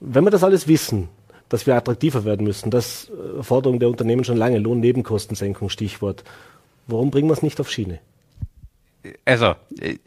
Wenn 0.00 0.24
wir 0.24 0.30
das 0.30 0.42
alles 0.42 0.66
wissen, 0.66 1.08
dass 1.50 1.66
wir 1.66 1.74
attraktiver 1.74 2.24
werden 2.24 2.46
müssen. 2.46 2.70
Das 2.70 3.10
äh, 3.10 3.42
Forderung 3.42 3.78
der 3.78 3.90
Unternehmen 3.90 4.24
schon 4.24 4.38
lange. 4.38 4.58
Lohnnebenkostensenkung, 4.58 5.68
Stichwort. 5.68 6.24
Warum 6.86 7.10
bringen 7.10 7.28
wir 7.28 7.34
es 7.34 7.42
nicht 7.42 7.60
auf 7.60 7.70
Schiene? 7.70 7.98
Also, 9.24 9.54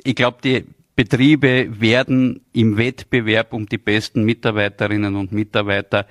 ich 0.04 0.16
glaube, 0.16 0.38
die 0.44 0.66
Betriebe 0.96 1.80
werden 1.80 2.42
im 2.54 2.78
Wettbewerb 2.78 3.54
um 3.54 3.68
die 3.68 3.78
besten 3.78 4.24
Mitarbeiterinnen 4.24 5.16
und 5.16 5.32
Mitarbeiter 5.32 6.08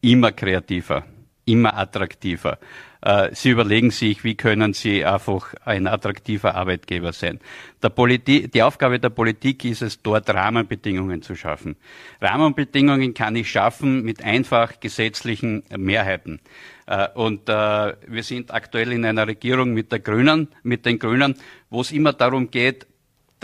immer 0.00 0.32
kreativer, 0.32 1.04
immer 1.44 1.76
attraktiver. 1.76 2.58
Äh, 3.02 3.34
sie 3.34 3.50
überlegen 3.50 3.90
sich, 3.90 4.24
wie 4.24 4.34
können 4.34 4.72
sie 4.72 5.04
einfach 5.04 5.54
ein 5.64 5.86
attraktiver 5.86 6.54
Arbeitgeber 6.54 7.12
sein. 7.12 7.38
die 7.82 8.62
Aufgabe 8.62 8.98
der 8.98 9.10
Politik 9.10 9.64
ist 9.66 9.82
es, 9.82 10.02
dort 10.02 10.30
Rahmenbedingungen 10.30 11.20
zu 11.20 11.34
schaffen. 11.34 11.76
Rahmenbedingungen 12.22 13.12
kann 13.12 13.36
ich 13.36 13.50
schaffen 13.50 14.02
mit 14.02 14.24
einfach 14.24 14.80
gesetzlichen 14.80 15.64
Mehrheiten. 15.76 16.40
Äh, 16.86 17.08
und 17.14 17.48
äh, 17.48 17.94
wir 18.06 18.22
sind 18.22 18.52
aktuell 18.52 18.92
in 18.92 19.04
einer 19.04 19.26
Regierung 19.26 19.74
mit 19.74 19.92
Grünen, 20.02 20.48
mit 20.62 20.86
den 20.86 20.98
Grünen, 20.98 21.34
wo 21.68 21.82
es 21.82 21.92
immer 21.92 22.14
darum 22.14 22.50
geht, 22.50 22.86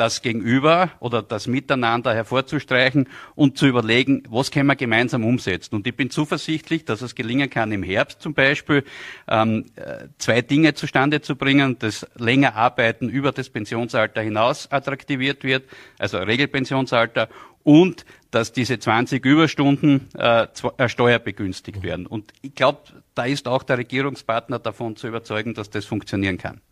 das 0.00 0.22
Gegenüber 0.22 0.92
oder 0.98 1.20
das 1.22 1.46
Miteinander 1.46 2.14
hervorzustreichen 2.14 3.06
und 3.34 3.58
zu 3.58 3.66
überlegen, 3.66 4.22
was 4.30 4.50
können 4.50 4.66
wir 4.66 4.74
gemeinsam 4.74 5.26
umsetzen. 5.26 5.74
Und 5.74 5.86
ich 5.86 5.94
bin 5.94 6.08
zuversichtlich, 6.08 6.86
dass 6.86 7.02
es 7.02 7.14
gelingen 7.14 7.50
kann, 7.50 7.70
im 7.70 7.82
Herbst 7.82 8.22
zum 8.22 8.32
Beispiel 8.32 8.82
ähm, 9.28 9.66
äh, 9.76 10.08
zwei 10.16 10.40
Dinge 10.40 10.72
zustande 10.72 11.20
zu 11.20 11.36
bringen, 11.36 11.78
dass 11.78 12.06
länger 12.16 12.56
Arbeiten 12.56 13.10
über 13.10 13.30
das 13.30 13.50
Pensionsalter 13.50 14.22
hinaus 14.22 14.72
attraktiviert 14.72 15.44
wird, 15.44 15.64
also 15.98 16.16
Regelpensionsalter, 16.16 17.28
und 17.62 18.06
dass 18.30 18.54
diese 18.54 18.78
20 18.78 19.22
Überstunden 19.22 20.08
äh, 20.16 20.46
äh, 20.78 20.88
steuerbegünstigt 20.88 21.82
werden. 21.82 22.06
Und 22.06 22.32
ich 22.40 22.54
glaube, 22.54 22.80
da 23.14 23.24
ist 23.24 23.46
auch 23.46 23.64
der 23.64 23.76
Regierungspartner 23.76 24.58
davon 24.58 24.96
zu 24.96 25.08
überzeugen, 25.08 25.52
dass 25.52 25.68
das 25.68 25.84
funktionieren 25.84 26.38
kann. 26.38 26.62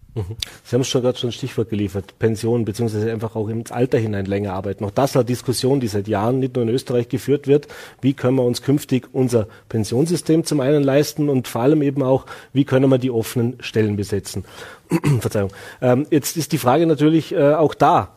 Sie 0.65 0.75
haben 0.75 0.85
schon 0.85 1.03
gerade 1.03 1.19
schon 1.19 1.31
ein 1.31 1.33
Stichwort 1.33 1.71
geliefert, 1.71 2.19
Pension 2.19 2.65
beziehungsweise 2.65 3.11
einfach 3.11 3.37
auch 3.37 3.49
ins 3.49 3.73
Alter 3.73 3.99
hinein 3.99 4.27
länger 4.27 4.55
arbeiten. 4.55 4.85
Auch 4.85 4.91
das 4.91 5.11
ist 5.11 5.17
eine 5.17 5.25
Diskussion, 5.25 5.81
die 5.81 5.89
seit 5.89 6.09
Jahren 6.09 6.39
nicht 6.41 6.57
nur 6.57 6.65
in 6.65 6.71
Österreich 6.71 7.09
geführt 7.09 7.47
wird. 7.47 7.69
Wie 8.01 8.15
können 8.15 8.37
wir 8.37 8.45
uns 8.45 8.63
künftig 8.63 9.09
unser 9.13 9.49
Pensionssystem 9.69 10.45
zum 10.45 10.61
einen 10.61 10.83
leisten 10.83 11.29
und 11.29 11.49
vor 11.49 11.63
allem 11.63 11.83
eben 11.83 12.03
auch, 12.03 12.27
wie 12.53 12.65
können 12.65 12.91
wir 12.91 12.99
die 12.99 13.11
offenen 13.11 13.57
Stellen 13.61 13.97
besetzen? 13.97 14.45
Verzeihung. 15.21 15.51
Ähm, 15.81 16.07
jetzt 16.11 16.37
ist 16.37 16.53
die 16.53 16.59
Frage 16.59 16.87
natürlich 16.87 17.33
äh, 17.33 17.55
auch 17.55 17.75
da, 17.75 18.15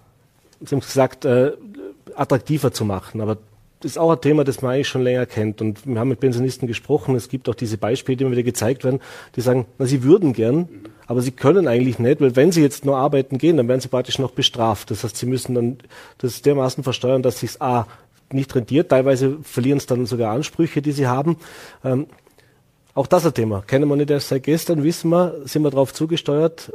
Sie 0.64 0.76
haben 0.76 0.82
gesagt, 0.82 1.26
äh, 1.26 1.54
attraktiver 2.16 2.72
zu 2.72 2.86
machen. 2.86 3.22
Aber 3.22 3.38
ist 3.86 3.98
auch 3.98 4.12
ein 4.12 4.22
Thema, 4.22 4.44
das 4.44 4.62
man 4.62 4.74
eigentlich 4.74 4.88
schon 4.88 5.02
länger 5.02 5.26
kennt. 5.26 5.62
Und 5.62 5.86
wir 5.86 6.00
haben 6.00 6.10
mit 6.10 6.20
Pensionisten 6.20 6.68
gesprochen. 6.68 7.16
Es 7.16 7.30
gibt 7.30 7.50
auch 7.50 7.56
diese 7.56 7.78
Beispiele, 7.78 8.18
die 8.18 8.24
immer 8.24 8.32
wieder 8.32 8.44
gezeigt 8.44 8.84
werden, 8.84 9.00
die 9.36 9.42
sagen, 9.42 9.66
na, 9.78 9.86
sie 9.86 10.04
würden 10.04 10.34
gern, 10.34 10.70
aber 11.08 11.22
sie 11.22 11.32
können 11.32 11.68
eigentlich 11.68 12.00
nicht, 12.00 12.22
weil 12.22 12.36
wenn 12.36 12.52
sie 12.52 12.62
jetzt 12.62 12.86
nur 12.86 12.98
arbeiten 12.98 13.38
gehen, 13.38 13.58
dann 13.58 13.68
werden 13.68 13.82
sie 13.82 13.90
praktisch 13.90 14.20
noch 14.20 14.32
bestraft. 14.32 14.92
Das 14.92 15.04
heißt, 15.04 15.18
sie 15.18 15.26
müssen 15.26 15.56
dann 15.56 15.78
das 16.20 16.42
dermaßen 16.42 16.84
versteuern, 16.84 17.24
dass 17.24 17.40
sich 17.40 17.62
A 17.62 17.88
nicht 18.32 18.56
rentiert. 18.56 18.90
Teilweise 18.90 19.38
verlieren 19.44 19.78
es 19.78 19.86
dann 19.86 20.06
sogar 20.06 20.34
Ansprüche, 20.34 20.82
die 20.82 20.92
sie 20.92 21.08
haben. 21.08 21.38
Ähm, 21.84 22.08
auch 22.94 23.08
das 23.08 23.26
ein 23.26 23.34
Thema. 23.34 23.64
Kennen 23.66 23.88
wir 23.88 23.96
nicht 23.96 24.10
erst 24.10 24.30
seit 24.30 24.44
gestern, 24.44 24.84
wissen 24.84 25.10
wir, 25.10 25.42
sind 25.46 25.64
wir 25.64 25.72
darauf 25.72 25.94
zugesteuert, 25.94 26.72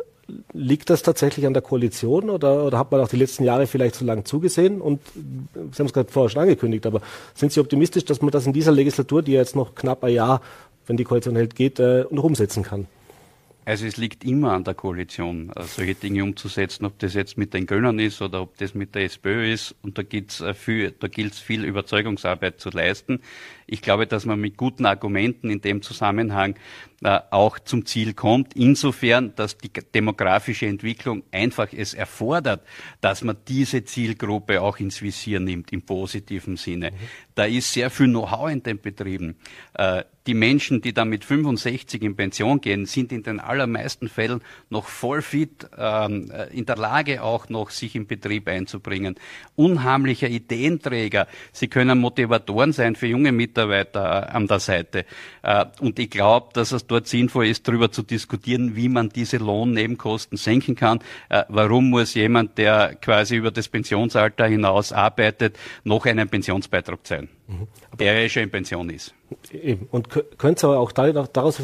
Liegt 0.52 0.90
das 0.90 1.02
tatsächlich 1.02 1.46
an 1.46 1.52
der 1.52 1.62
Koalition 1.62 2.30
oder, 2.30 2.64
oder 2.64 2.78
hat 2.78 2.90
man 2.90 3.00
auch 3.00 3.08
die 3.08 3.16
letzten 3.16 3.44
Jahre 3.44 3.66
vielleicht 3.68 3.94
zu 3.94 4.04
lange 4.04 4.24
zugesehen? 4.24 4.80
Und 4.80 5.00
Sie 5.14 5.78
haben 5.78 5.86
es 5.86 5.92
gerade 5.92 6.10
vorher 6.10 6.30
schon 6.30 6.42
angekündigt, 6.42 6.84
aber 6.86 7.00
sind 7.34 7.52
Sie 7.52 7.60
optimistisch, 7.60 8.04
dass 8.04 8.22
man 8.22 8.32
das 8.32 8.46
in 8.46 8.52
dieser 8.52 8.72
Legislatur, 8.72 9.22
die 9.22 9.32
jetzt 9.32 9.54
noch 9.54 9.74
knapp 9.76 10.02
ein 10.02 10.14
Jahr, 10.14 10.40
wenn 10.86 10.96
die 10.96 11.04
Koalition 11.04 11.36
hält, 11.36 11.54
geht, 11.54 11.78
äh, 11.78 12.06
noch 12.10 12.24
umsetzen 12.24 12.64
kann? 12.64 12.88
Also 13.66 13.84
es 13.84 13.96
liegt 13.96 14.24
immer 14.24 14.52
an 14.52 14.62
der 14.62 14.74
Koalition, 14.74 15.50
äh, 15.56 15.64
solche 15.64 15.96
Dinge 15.96 16.22
umzusetzen, 16.22 16.84
ob 16.84 17.00
das 17.00 17.14
jetzt 17.14 17.36
mit 17.36 17.52
den 17.52 17.66
Grünen 17.66 17.98
ist 17.98 18.22
oder 18.22 18.42
ob 18.42 18.56
das 18.58 18.74
mit 18.74 18.94
der 18.94 19.02
SPÖ 19.02 19.52
ist. 19.52 19.74
Und 19.82 19.98
da, 19.98 20.04
gibt's 20.04 20.40
äh, 20.40 20.54
viel, 20.54 20.92
da 20.92 21.08
gilt 21.08 21.32
es 21.32 21.40
viel 21.40 21.64
Überzeugungsarbeit 21.64 22.60
zu 22.60 22.70
leisten. 22.70 23.20
Ich 23.66 23.82
glaube, 23.82 24.06
dass 24.06 24.24
man 24.24 24.40
mit 24.40 24.56
guten 24.56 24.86
Argumenten 24.86 25.50
in 25.50 25.62
dem 25.62 25.82
Zusammenhang 25.82 26.54
äh, 27.02 27.18
auch 27.32 27.58
zum 27.58 27.84
Ziel 27.86 28.14
kommt. 28.14 28.54
Insofern, 28.54 29.34
dass 29.34 29.58
die 29.58 29.70
demografische 29.70 30.66
Entwicklung 30.66 31.24
einfach 31.32 31.72
es 31.72 31.92
erfordert, 31.92 32.64
dass 33.00 33.24
man 33.24 33.36
diese 33.48 33.84
Zielgruppe 33.84 34.62
auch 34.62 34.78
ins 34.78 35.02
Visier 35.02 35.40
nimmt, 35.40 35.72
im 35.72 35.82
positiven 35.82 36.56
Sinne. 36.56 36.92
Mhm. 36.92 36.96
Da 37.36 37.44
ist 37.44 37.70
sehr 37.70 37.90
viel 37.90 38.06
Know-how 38.06 38.50
in 38.50 38.62
den 38.62 38.80
Betrieben. 38.80 39.36
Äh, 39.74 40.04
die 40.26 40.32
Menschen, 40.32 40.80
die 40.80 40.94
dann 40.94 41.10
mit 41.10 41.22
65 41.22 42.02
in 42.02 42.16
Pension 42.16 42.62
gehen, 42.62 42.86
sind 42.86 43.12
in 43.12 43.22
den 43.22 43.40
allermeisten 43.40 44.08
Fällen 44.08 44.40
noch 44.70 44.88
voll 44.88 45.20
fit, 45.20 45.68
ähm, 45.76 46.30
äh, 46.30 46.48
in 46.56 46.64
der 46.64 46.76
Lage 46.76 47.22
auch 47.22 47.50
noch, 47.50 47.68
sich 47.70 47.94
im 47.94 48.06
Betrieb 48.06 48.48
einzubringen. 48.48 49.16
Unheimlicher 49.54 50.28
Ideenträger. 50.28 51.28
Sie 51.52 51.68
können 51.68 51.98
Motivatoren 51.98 52.72
sein 52.72 52.96
für 52.96 53.06
junge 53.06 53.32
Mitarbeiter 53.32 54.34
an 54.34 54.46
der 54.46 54.58
Seite. 54.58 55.04
Und 55.80 55.98
ich 55.98 56.10
glaube, 56.10 56.48
dass 56.54 56.72
es 56.72 56.86
dort 56.86 57.06
sinnvoll 57.06 57.46
ist, 57.46 57.68
darüber 57.68 57.92
zu 57.92 58.02
diskutieren, 58.02 58.74
wie 58.74 58.88
man 58.88 59.10
diese 59.10 59.36
Lohnnebenkosten 59.36 60.38
senken 60.38 60.74
kann. 60.74 61.00
Äh, 61.28 61.44
warum 61.48 61.90
muss 61.90 62.14
jemand, 62.14 62.58
der 62.58 62.96
quasi 62.96 63.36
über 63.36 63.50
das 63.50 63.68
Pensionsalter 63.68 64.46
hinaus 64.46 64.92
arbeitet, 64.92 65.58
noch 65.84 66.06
einen 66.06 66.28
Pensionsbeitrag 66.28 67.06
zahlen? 67.06 67.25
Mhm. 67.48 67.68
Der 67.98 68.20
ja 68.20 68.28
schon 68.28 68.44
in 68.44 68.50
Pension 68.50 68.90
ist. 68.90 69.14
Eben. 69.52 69.88
Und 69.90 70.08
könnte 70.10 70.58
es 70.58 70.64
aber 70.64 70.78
auch 70.78 70.92
darauf 70.92 71.56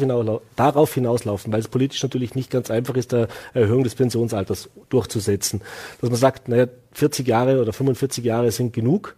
hinauslaufen, 0.93 1.51
weil 1.51 1.59
es 1.59 1.67
politisch 1.67 2.01
natürlich 2.03 2.35
nicht 2.35 2.49
ganz 2.49 2.71
einfach 2.71 2.95
ist, 2.95 3.13
eine 3.13 3.27
Erhöhung 3.53 3.83
des 3.83 3.95
Pensionsalters 3.95 4.69
durchzusetzen. 4.89 5.61
Dass 6.01 6.09
man 6.09 6.19
sagt, 6.19 6.47
naja, 6.47 6.67
40 6.93 7.27
Jahre 7.27 7.61
oder 7.61 7.73
45 7.73 8.23
Jahre 8.23 8.51
sind 8.51 8.73
genug, 8.73 9.15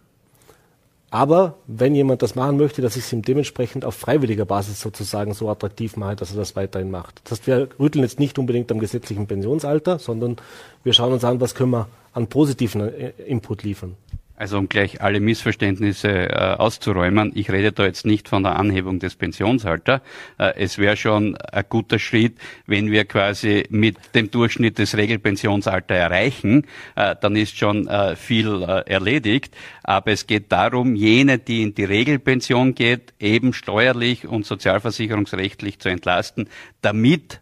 aber 1.10 1.58
wenn 1.66 1.94
jemand 1.94 2.22
das 2.22 2.34
machen 2.34 2.56
möchte, 2.56 2.82
dass 2.82 2.96
ich 2.96 3.04
es 3.04 3.12
ihm 3.12 3.22
dementsprechend 3.22 3.84
auf 3.84 3.94
freiwilliger 3.94 4.44
Basis 4.44 4.80
sozusagen 4.80 5.34
so 5.34 5.48
attraktiv 5.48 5.96
mache, 5.96 6.16
dass 6.16 6.32
er 6.32 6.36
das 6.36 6.56
weiterhin 6.56 6.90
macht. 6.90 7.20
Das 7.24 7.38
heißt, 7.38 7.46
wir 7.46 7.68
rütteln 7.78 8.02
jetzt 8.02 8.18
nicht 8.18 8.38
unbedingt 8.38 8.72
am 8.72 8.80
gesetzlichen 8.80 9.26
Pensionsalter, 9.26 9.98
sondern 9.98 10.36
wir 10.82 10.92
schauen 10.92 11.12
uns 11.12 11.24
an, 11.24 11.40
was 11.40 11.54
können 11.54 11.70
wir 11.70 11.88
an 12.12 12.26
positiven 12.26 12.80
äh, 12.80 13.12
Input 13.24 13.62
liefern. 13.62 13.94
Also 14.36 14.58
um 14.58 14.68
gleich 14.68 15.00
alle 15.00 15.20
Missverständnisse 15.20 16.08
äh, 16.08 16.56
auszuräumen, 16.58 17.32
ich 17.34 17.50
rede 17.50 17.72
da 17.72 17.84
jetzt 17.84 18.04
nicht 18.04 18.28
von 18.28 18.42
der 18.42 18.56
Anhebung 18.56 18.98
des 18.98 19.16
Pensionsalters. 19.16 20.02
Äh, 20.38 20.52
es 20.56 20.78
wäre 20.78 20.96
schon 20.96 21.36
ein 21.36 21.64
guter 21.68 21.98
Schritt, 21.98 22.36
wenn 22.66 22.90
wir 22.90 23.06
quasi 23.06 23.64
mit 23.70 23.96
dem 24.14 24.30
Durchschnitt 24.30 24.78
des 24.78 24.96
Regelpensionsalters 24.96 25.96
erreichen, 25.96 26.66
äh, 26.96 27.16
dann 27.20 27.34
ist 27.34 27.56
schon 27.56 27.88
äh, 27.88 28.14
viel 28.16 28.62
äh, 28.62 28.90
erledigt. 28.90 29.56
Aber 29.82 30.12
es 30.12 30.26
geht 30.26 30.52
darum, 30.52 30.94
jene, 30.94 31.38
die 31.38 31.62
in 31.62 31.74
die 31.74 31.84
Regelpension 31.84 32.74
geht, 32.74 33.14
eben 33.18 33.52
steuerlich 33.52 34.26
und 34.26 34.44
sozialversicherungsrechtlich 34.44 35.78
zu 35.78 35.88
entlasten, 35.88 36.48
damit 36.82 37.40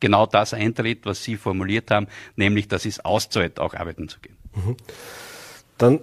genau 0.00 0.26
das 0.26 0.52
eintritt, 0.52 1.06
was 1.06 1.22
Sie 1.24 1.36
formuliert 1.36 1.90
haben, 1.90 2.08
nämlich, 2.36 2.68
dass 2.68 2.84
es 2.84 3.04
auszahlt, 3.04 3.58
auch 3.60 3.74
arbeiten 3.74 4.08
zu 4.08 4.20
gehen. 4.20 4.36
Mhm. 4.54 4.76
Dann 5.78 6.00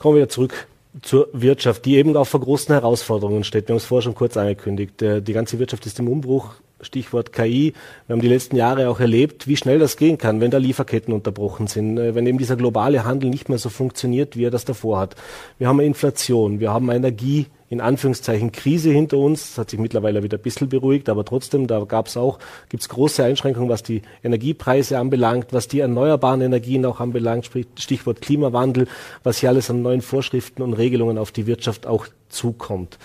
Kommen 0.00 0.16
wir 0.16 0.30
zurück 0.30 0.66
zur 1.02 1.28
Wirtschaft, 1.34 1.84
die 1.84 1.96
eben 1.96 2.16
auch 2.16 2.24
vor 2.24 2.40
großen 2.40 2.72
Herausforderungen 2.72 3.44
steht. 3.44 3.68
Wir 3.68 3.74
haben 3.74 3.76
es 3.76 3.84
vorher 3.84 4.00
schon 4.00 4.14
kurz 4.14 4.34
angekündigt. 4.34 4.94
Die 4.98 5.32
ganze 5.34 5.58
Wirtschaft 5.58 5.84
ist 5.84 5.98
im 5.98 6.08
Umbruch. 6.08 6.54
Stichwort 6.80 7.34
KI. 7.34 7.74
Wir 8.06 8.14
haben 8.14 8.22
die 8.22 8.28
letzten 8.28 8.56
Jahre 8.56 8.88
auch 8.88 8.98
erlebt, 8.98 9.46
wie 9.46 9.58
schnell 9.58 9.78
das 9.78 9.98
gehen 9.98 10.16
kann, 10.16 10.40
wenn 10.40 10.50
da 10.50 10.56
Lieferketten 10.56 11.12
unterbrochen 11.12 11.66
sind, 11.66 11.98
äh, 11.98 12.14
wenn 12.14 12.26
eben 12.26 12.38
dieser 12.38 12.56
globale 12.56 13.04
Handel 13.04 13.28
nicht 13.28 13.50
mehr 13.50 13.58
so 13.58 13.68
funktioniert, 13.68 14.38
wie 14.38 14.46
er 14.46 14.50
das 14.50 14.64
davor 14.64 15.00
hat. 15.00 15.16
Wir 15.58 15.68
haben 15.68 15.80
Inflation, 15.80 16.60
wir 16.60 16.72
haben 16.72 16.90
Energie, 16.90 17.48
in 17.70 17.80
Anführungszeichen 17.80 18.50
Krise 18.50 18.90
hinter 18.90 19.16
uns. 19.16 19.50
Das 19.50 19.58
hat 19.58 19.70
sich 19.70 19.78
mittlerweile 19.78 20.22
wieder 20.24 20.36
ein 20.36 20.42
bisschen 20.42 20.68
beruhigt, 20.68 21.08
aber 21.08 21.24
trotzdem, 21.24 21.68
da 21.68 21.84
gab 21.84 22.08
es 22.08 22.16
auch, 22.16 22.40
gibt 22.68 22.82
es 22.82 22.88
große 22.88 23.24
Einschränkungen, 23.24 23.70
was 23.70 23.84
die 23.84 24.02
Energiepreise 24.24 24.98
anbelangt, 24.98 25.52
was 25.52 25.68
die 25.68 25.78
erneuerbaren 25.78 26.40
Energien 26.40 26.84
auch 26.84 26.98
anbelangt, 26.98 27.46
sprich 27.46 27.68
Stichwort 27.78 28.20
Klimawandel, 28.20 28.88
was 29.22 29.38
hier 29.38 29.48
alles 29.48 29.70
an 29.70 29.82
neuen 29.82 30.02
Vorschriften 30.02 30.62
und 30.62 30.74
Regelungen 30.74 31.16
auf 31.16 31.30
die 31.30 31.46
Wirtschaft 31.46 31.86
auch 31.86 32.08
zukommt. 32.28 32.98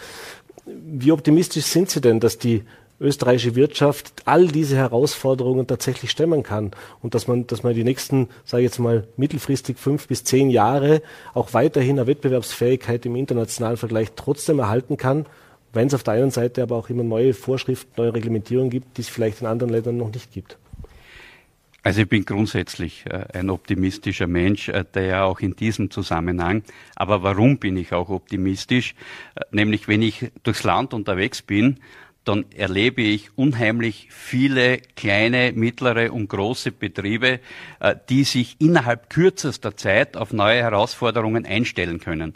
Wie 0.65 1.11
optimistisch 1.11 1.65
sind 1.65 1.91
Sie 1.91 2.01
denn, 2.01 2.19
dass 2.19 2.39
die 2.39 2.63
österreichische 2.99 3.55
Wirtschaft 3.55 4.23
all 4.25 4.47
diese 4.47 4.77
Herausforderungen 4.77 5.67
tatsächlich 5.67 6.11
stemmen 6.11 6.43
kann 6.43 6.71
und 7.01 7.13
dass 7.13 7.27
man, 7.27 7.45
dass 7.47 7.63
man 7.63 7.73
die 7.73 7.83
nächsten, 7.83 8.29
sage 8.45 8.63
ich 8.63 8.69
jetzt 8.69 8.79
mal, 8.79 9.07
mittelfristig 9.17 9.77
fünf 9.77 10.07
bis 10.07 10.23
zehn 10.23 10.49
Jahre 10.49 11.01
auch 11.33 11.53
weiterhin 11.53 11.99
eine 11.99 12.07
Wettbewerbsfähigkeit 12.07 13.05
im 13.05 13.15
internationalen 13.15 13.77
Vergleich 13.77 14.13
trotzdem 14.15 14.59
erhalten 14.59 14.97
kann, 14.97 15.25
wenn 15.73 15.87
es 15.87 15.93
auf 15.93 16.03
der 16.03 16.13
einen 16.13 16.31
Seite 16.31 16.63
aber 16.63 16.77
auch 16.77 16.89
immer 16.89 17.03
neue 17.03 17.33
Vorschriften, 17.33 17.91
neue 17.97 18.13
Reglementierungen 18.13 18.69
gibt, 18.69 18.97
die 18.97 19.01
es 19.01 19.09
vielleicht 19.09 19.41
in 19.41 19.47
anderen 19.47 19.73
Ländern 19.73 19.97
noch 19.97 20.11
nicht 20.11 20.31
gibt. 20.31 20.57
Also 21.85 22.01
ich 22.01 22.09
bin 22.09 22.25
grundsätzlich 22.25 23.05
äh, 23.05 23.25
ein 23.37 23.51
optimistischer 23.51 24.25
Mensch, 24.25 24.69
äh, 24.69 24.85
der 24.95 25.03
ja 25.03 25.23
auch 25.23 25.39
in 25.39 25.55
diesem 25.55 25.91
Zusammenhang. 25.91 26.63
Aber 26.95 27.21
warum 27.21 27.59
bin 27.59 27.77
ich 27.77 27.93
auch 27.93 28.09
optimistisch? 28.09 28.95
Äh, 29.35 29.41
nämlich 29.51 29.87
wenn 29.87 30.01
ich 30.01 30.31
durchs 30.41 30.63
Land 30.63 30.95
unterwegs 30.95 31.43
bin 31.43 31.79
dann 32.25 32.45
erlebe 32.55 33.01
ich 33.01 33.37
unheimlich 33.37 34.07
viele 34.11 34.79
kleine, 34.95 35.53
mittlere 35.53 36.11
und 36.11 36.27
große 36.27 36.71
Betriebe, 36.71 37.39
äh, 37.79 37.95
die 38.09 38.23
sich 38.23 38.57
innerhalb 38.59 39.09
kürzester 39.09 39.77
Zeit 39.77 40.17
auf 40.17 40.33
neue 40.33 40.61
Herausforderungen 40.61 41.45
einstellen 41.45 41.99
können. 41.99 42.33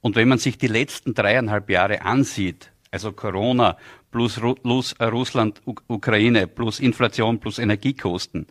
Und 0.00 0.16
wenn 0.16 0.28
man 0.28 0.38
sich 0.38 0.58
die 0.58 0.66
letzten 0.66 1.14
dreieinhalb 1.14 1.70
Jahre 1.70 2.02
ansieht, 2.02 2.70
also 2.90 3.12
Corona 3.12 3.76
plus 4.10 4.40
Russland, 5.00 5.60
Ukraine 5.86 6.46
plus 6.46 6.80
Inflation 6.80 7.38
plus 7.38 7.58
Energiekosten, 7.58 8.46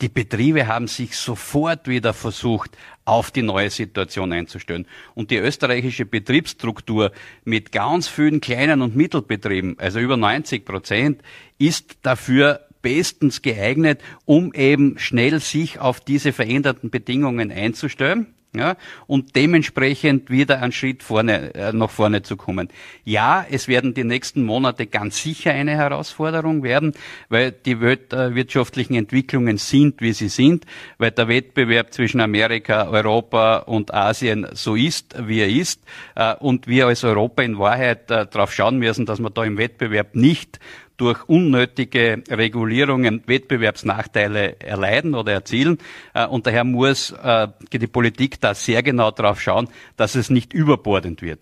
die 0.00 0.08
Betriebe 0.08 0.66
haben 0.66 0.88
sich 0.88 1.16
sofort 1.16 1.86
wieder 1.86 2.14
versucht, 2.14 2.76
auf 3.04 3.30
die 3.30 3.42
neue 3.42 3.70
Situation 3.70 4.32
einzustellen. 4.32 4.86
Und 5.14 5.30
die 5.30 5.36
österreichische 5.36 6.06
Betriebsstruktur 6.06 7.12
mit 7.44 7.72
ganz 7.72 8.08
vielen 8.08 8.40
kleinen 8.40 8.82
und 8.82 8.96
Mittelbetrieben, 8.96 9.78
also 9.78 9.98
über 9.98 10.16
90 10.16 10.64
Prozent, 10.64 11.22
ist 11.58 11.98
dafür 12.02 12.66
bestens 12.82 13.42
geeignet, 13.42 14.00
um 14.24 14.54
eben 14.54 14.98
schnell 14.98 15.40
sich 15.40 15.78
auf 15.78 16.00
diese 16.00 16.32
veränderten 16.32 16.90
Bedingungen 16.90 17.50
einzustellen 17.50 18.34
ja, 18.52 18.76
und 19.06 19.36
dementsprechend 19.36 20.28
wieder 20.28 20.60
einen 20.60 20.72
Schritt 20.72 21.04
vorne, 21.04 21.54
äh, 21.54 21.72
nach 21.72 21.90
vorne 21.90 22.22
zu 22.22 22.36
kommen. 22.36 22.68
Ja, 23.04 23.46
es 23.48 23.68
werden 23.68 23.94
die 23.94 24.02
nächsten 24.02 24.42
Monate 24.42 24.86
ganz 24.86 25.22
sicher 25.22 25.52
eine 25.52 25.76
Herausforderung 25.76 26.64
werden, 26.64 26.94
weil 27.28 27.52
die 27.52 27.80
wirtschaftlichen 27.80 28.94
Entwicklungen 28.94 29.56
sind, 29.56 30.00
wie 30.00 30.12
sie 30.12 30.28
sind, 30.28 30.66
weil 30.98 31.12
der 31.12 31.28
Wettbewerb 31.28 31.92
zwischen 31.94 32.20
Amerika, 32.20 32.88
Europa 32.88 33.58
und 33.58 33.94
Asien 33.94 34.48
so 34.52 34.74
ist, 34.74 35.14
wie 35.28 35.40
er 35.40 35.48
ist, 35.48 35.80
äh, 36.16 36.34
und 36.34 36.66
wir 36.66 36.88
als 36.88 37.04
Europa 37.04 37.42
in 37.42 37.56
Wahrheit 37.58 38.10
äh, 38.10 38.26
darauf 38.26 38.52
schauen 38.52 38.78
müssen, 38.78 39.06
dass 39.06 39.20
wir 39.20 39.30
da 39.30 39.44
im 39.44 39.58
Wettbewerb 39.58 40.16
nicht 40.16 40.58
durch 41.00 41.26
unnötige 41.28 42.22
Regulierungen 42.28 43.22
Wettbewerbsnachteile 43.26 44.60
erleiden 44.60 45.14
oder 45.14 45.32
erzielen. 45.32 45.78
Äh, 46.12 46.26
und 46.26 46.46
daher 46.46 46.64
muss 46.64 47.12
äh, 47.12 47.48
die 47.72 47.86
Politik 47.86 48.38
da 48.40 48.54
sehr 48.54 48.82
genau 48.82 49.10
darauf 49.10 49.40
schauen, 49.40 49.68
dass 49.96 50.14
es 50.14 50.28
nicht 50.28 50.52
überbordend 50.52 51.22
wird. 51.22 51.40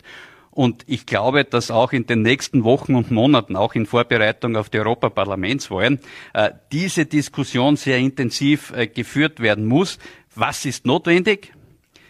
Und 0.52 0.84
ich 0.86 1.06
glaube, 1.06 1.44
dass 1.44 1.70
auch 1.70 1.92
in 1.92 2.06
den 2.06 2.22
nächsten 2.22 2.62
Wochen 2.62 2.94
und 2.94 3.10
Monaten, 3.10 3.56
auch 3.56 3.74
in 3.74 3.86
Vorbereitung 3.86 4.56
auf 4.56 4.70
die 4.70 4.78
Europaparlamentswahlen, 4.78 6.00
äh, 6.34 6.50
diese 6.70 7.06
Diskussion 7.06 7.76
sehr 7.76 7.98
intensiv 7.98 8.72
geführt 8.94 9.40
werden 9.40 9.66
muss. 9.66 9.98
Was 10.34 10.64
ist 10.64 10.86
notwendig? 10.86 11.52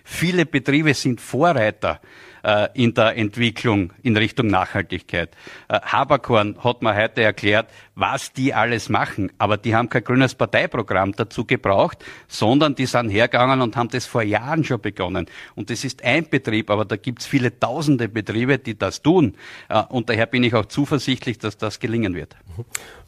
Viele 0.04 0.44
Betriebe 0.44 0.92
sind 0.92 1.20
Vorreiter 1.20 2.00
äh, 2.48 2.68
in 2.72 2.94
der 2.94 3.16
Entwicklung 3.16 3.92
in 4.02 4.16
Richtung 4.16 4.46
Nachhaltigkeit. 4.46 5.30
Äh, 5.68 5.80
Haberkorn 5.82 6.56
hat 6.64 6.80
mir 6.80 6.96
heute 6.96 7.22
erklärt, 7.22 7.68
was 7.94 8.32
die 8.32 8.54
alles 8.54 8.88
machen. 8.88 9.30
Aber 9.36 9.58
die 9.58 9.74
haben 9.74 9.90
kein 9.90 10.02
grünes 10.02 10.34
Parteiprogramm 10.34 11.12
dazu 11.12 11.44
gebraucht, 11.44 11.98
sondern 12.26 12.74
die 12.74 12.86
sind 12.86 13.10
hergegangen 13.10 13.60
und 13.60 13.76
haben 13.76 13.90
das 13.90 14.06
vor 14.06 14.22
Jahren 14.22 14.64
schon 14.64 14.80
begonnen. 14.80 15.26
Und 15.56 15.68
das 15.68 15.84
ist 15.84 16.02
ein 16.02 16.28
Betrieb, 16.28 16.70
aber 16.70 16.86
da 16.86 16.96
gibt 16.96 17.20
es 17.20 17.26
viele 17.26 17.58
tausende 17.58 18.08
Betriebe, 18.08 18.58
die 18.58 18.78
das 18.78 19.02
tun. 19.02 19.34
Äh, 19.68 19.82
und 19.90 20.08
daher 20.08 20.26
bin 20.26 20.42
ich 20.42 20.54
auch 20.54 20.66
zuversichtlich, 20.66 21.38
dass 21.38 21.58
das 21.58 21.80
gelingen 21.80 22.14
wird. 22.14 22.34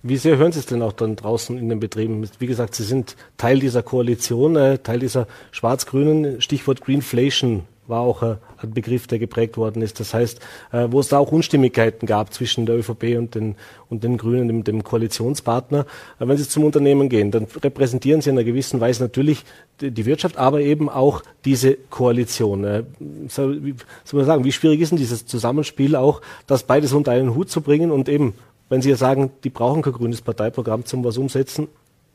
Wie 0.02 0.18
sehr 0.18 0.36
hören 0.36 0.52
Sie 0.52 0.58
es 0.58 0.66
denn 0.66 0.82
auch 0.82 0.92
dann 0.92 1.16
draußen 1.16 1.56
in 1.56 1.70
den 1.70 1.80
Betrieben? 1.80 2.28
Wie 2.38 2.46
gesagt, 2.46 2.74
Sie 2.74 2.84
sind 2.84 3.16
Teil 3.38 3.58
dieser 3.58 3.82
Koalition, 3.82 4.56
äh, 4.56 4.78
Teil 4.78 4.98
dieser 4.98 5.26
schwarz-grünen, 5.50 6.42
Stichwort 6.42 6.82
Greenflation 6.82 7.64
war 7.90 8.00
auch 8.00 8.22
ein 8.22 8.38
Begriff, 8.72 9.06
der 9.06 9.18
geprägt 9.18 9.56
worden 9.56 9.82
ist. 9.82 10.00
Das 10.00 10.14
heißt, 10.14 10.40
äh, 10.72 10.86
wo 10.90 11.00
es 11.00 11.08
da 11.08 11.18
auch 11.18 11.32
Unstimmigkeiten 11.32 12.06
gab 12.06 12.32
zwischen 12.32 12.66
der 12.66 12.76
ÖVP 12.76 13.16
und 13.18 13.34
den, 13.34 13.56
und 13.88 14.04
den 14.04 14.16
Grünen, 14.16 14.48
dem, 14.48 14.64
dem 14.64 14.84
Koalitionspartner. 14.84 15.80
Äh, 16.18 16.28
wenn 16.28 16.36
Sie 16.36 16.48
zum 16.48 16.64
Unternehmen 16.64 17.08
gehen, 17.08 17.30
dann 17.30 17.46
repräsentieren 17.62 18.22
Sie 18.22 18.30
in 18.30 18.36
einer 18.36 18.44
gewissen 18.44 18.80
Weise 18.80 19.02
natürlich 19.02 19.44
die 19.80 20.06
Wirtschaft, 20.06 20.36
aber 20.36 20.60
eben 20.60 20.88
auch 20.88 21.22
diese 21.44 21.74
Koalition. 21.74 22.64
Äh, 22.64 22.84
soll, 23.28 23.64
wie, 23.64 23.74
soll 24.04 24.18
man 24.18 24.26
sagen, 24.26 24.44
wie 24.44 24.52
schwierig 24.52 24.80
ist 24.80 24.90
denn 24.90 24.98
dieses 24.98 25.26
Zusammenspiel 25.26 25.96
auch, 25.96 26.20
das 26.46 26.62
beides 26.62 26.92
unter 26.92 27.12
einen 27.12 27.34
Hut 27.34 27.50
zu 27.50 27.60
bringen 27.60 27.90
und 27.90 28.08
eben, 28.08 28.34
wenn 28.68 28.82
Sie 28.82 28.90
ja 28.90 28.96
sagen, 28.96 29.30
die 29.44 29.50
brauchen 29.50 29.82
kein 29.82 29.92
grünes 29.92 30.22
Parteiprogramm 30.22 30.84
zum 30.84 31.04
was 31.04 31.18
umsetzen, 31.18 31.68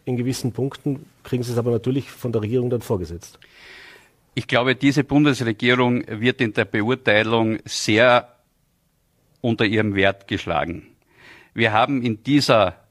in 0.05 0.17
gewissen 0.17 0.51
Punkten 0.51 1.07
kriegen 1.23 1.43
Sie 1.43 1.51
es 1.51 1.57
aber 1.57 1.71
natürlich 1.71 2.11
von 2.11 2.31
der 2.31 2.43
Regierung 2.43 2.69
dann 2.69 2.81
vorgesetzt. 2.81 3.39
Ich 4.37 4.47
glaube, 4.47 4.75
diese 4.75 5.05
Bundesregierung 5.05 6.03
wird 6.07 6.41
in 6.41 6.51
der 6.51 6.65
Beurteilung 6.65 7.59
sehr 7.63 8.35
unter 9.39 9.63
ihrem 9.65 9.95
Wert 9.95 10.27
geschlagen. 10.27 10.87
Wir 11.53 11.71
haben 11.71 12.01
in 12.01 12.21
dieser 12.21 12.84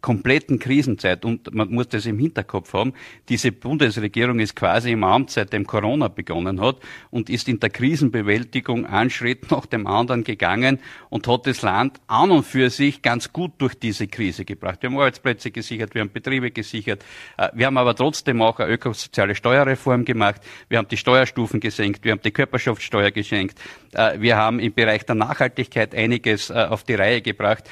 kompletten 0.00 0.58
Krisenzeit, 0.58 1.24
und 1.24 1.54
man 1.54 1.70
muss 1.70 1.88
das 1.88 2.06
im 2.06 2.18
Hinterkopf 2.18 2.72
haben, 2.72 2.92
diese 3.28 3.52
Bundesregierung 3.52 4.38
ist 4.40 4.56
quasi 4.56 4.92
im 4.92 5.04
Amt, 5.04 5.30
seitdem 5.30 5.66
Corona 5.66 6.08
begonnen 6.08 6.60
hat, 6.60 6.76
und 7.10 7.30
ist 7.30 7.48
in 7.48 7.60
der 7.60 7.70
Krisenbewältigung 7.70 8.86
einen 8.86 9.10
Schritt 9.10 9.50
nach 9.50 9.66
dem 9.66 9.86
anderen 9.86 10.24
gegangen 10.24 10.78
und 11.08 11.28
hat 11.28 11.46
das 11.46 11.62
Land 11.62 12.00
an 12.06 12.30
und 12.30 12.44
für 12.44 12.70
sich 12.70 13.02
ganz 13.02 13.32
gut 13.32 13.52
durch 13.58 13.74
diese 13.74 14.06
Krise 14.08 14.44
gebracht. 14.44 14.78
Wir 14.80 14.90
haben 14.90 14.96
Arbeitsplätze 14.96 15.50
gesichert, 15.50 15.94
wir 15.94 16.02
haben 16.02 16.12
Betriebe 16.12 16.50
gesichert, 16.50 17.04
äh, 17.36 17.48
wir 17.52 17.66
haben 17.66 17.76
aber 17.76 17.94
trotzdem 17.94 18.42
auch 18.42 18.58
eine 18.58 18.72
ökosoziale 18.72 19.34
Steuerreform 19.34 20.04
gemacht, 20.04 20.40
wir 20.68 20.78
haben 20.78 20.88
die 20.88 20.96
Steuerstufen 20.96 21.60
gesenkt, 21.60 22.04
wir 22.04 22.12
haben 22.12 22.22
die 22.22 22.30
Körperschaftssteuer 22.30 23.10
geschenkt, 23.10 23.58
äh, 23.92 24.20
wir 24.20 24.36
haben 24.36 24.60
im 24.60 24.72
Bereich 24.72 25.04
der 25.04 25.14
Nachhaltigkeit 25.14 25.94
einiges 25.94 26.50
äh, 26.50 26.54
auf 26.54 26.84
die 26.84 26.94
Reihe 26.94 27.22
gebracht, 27.22 27.64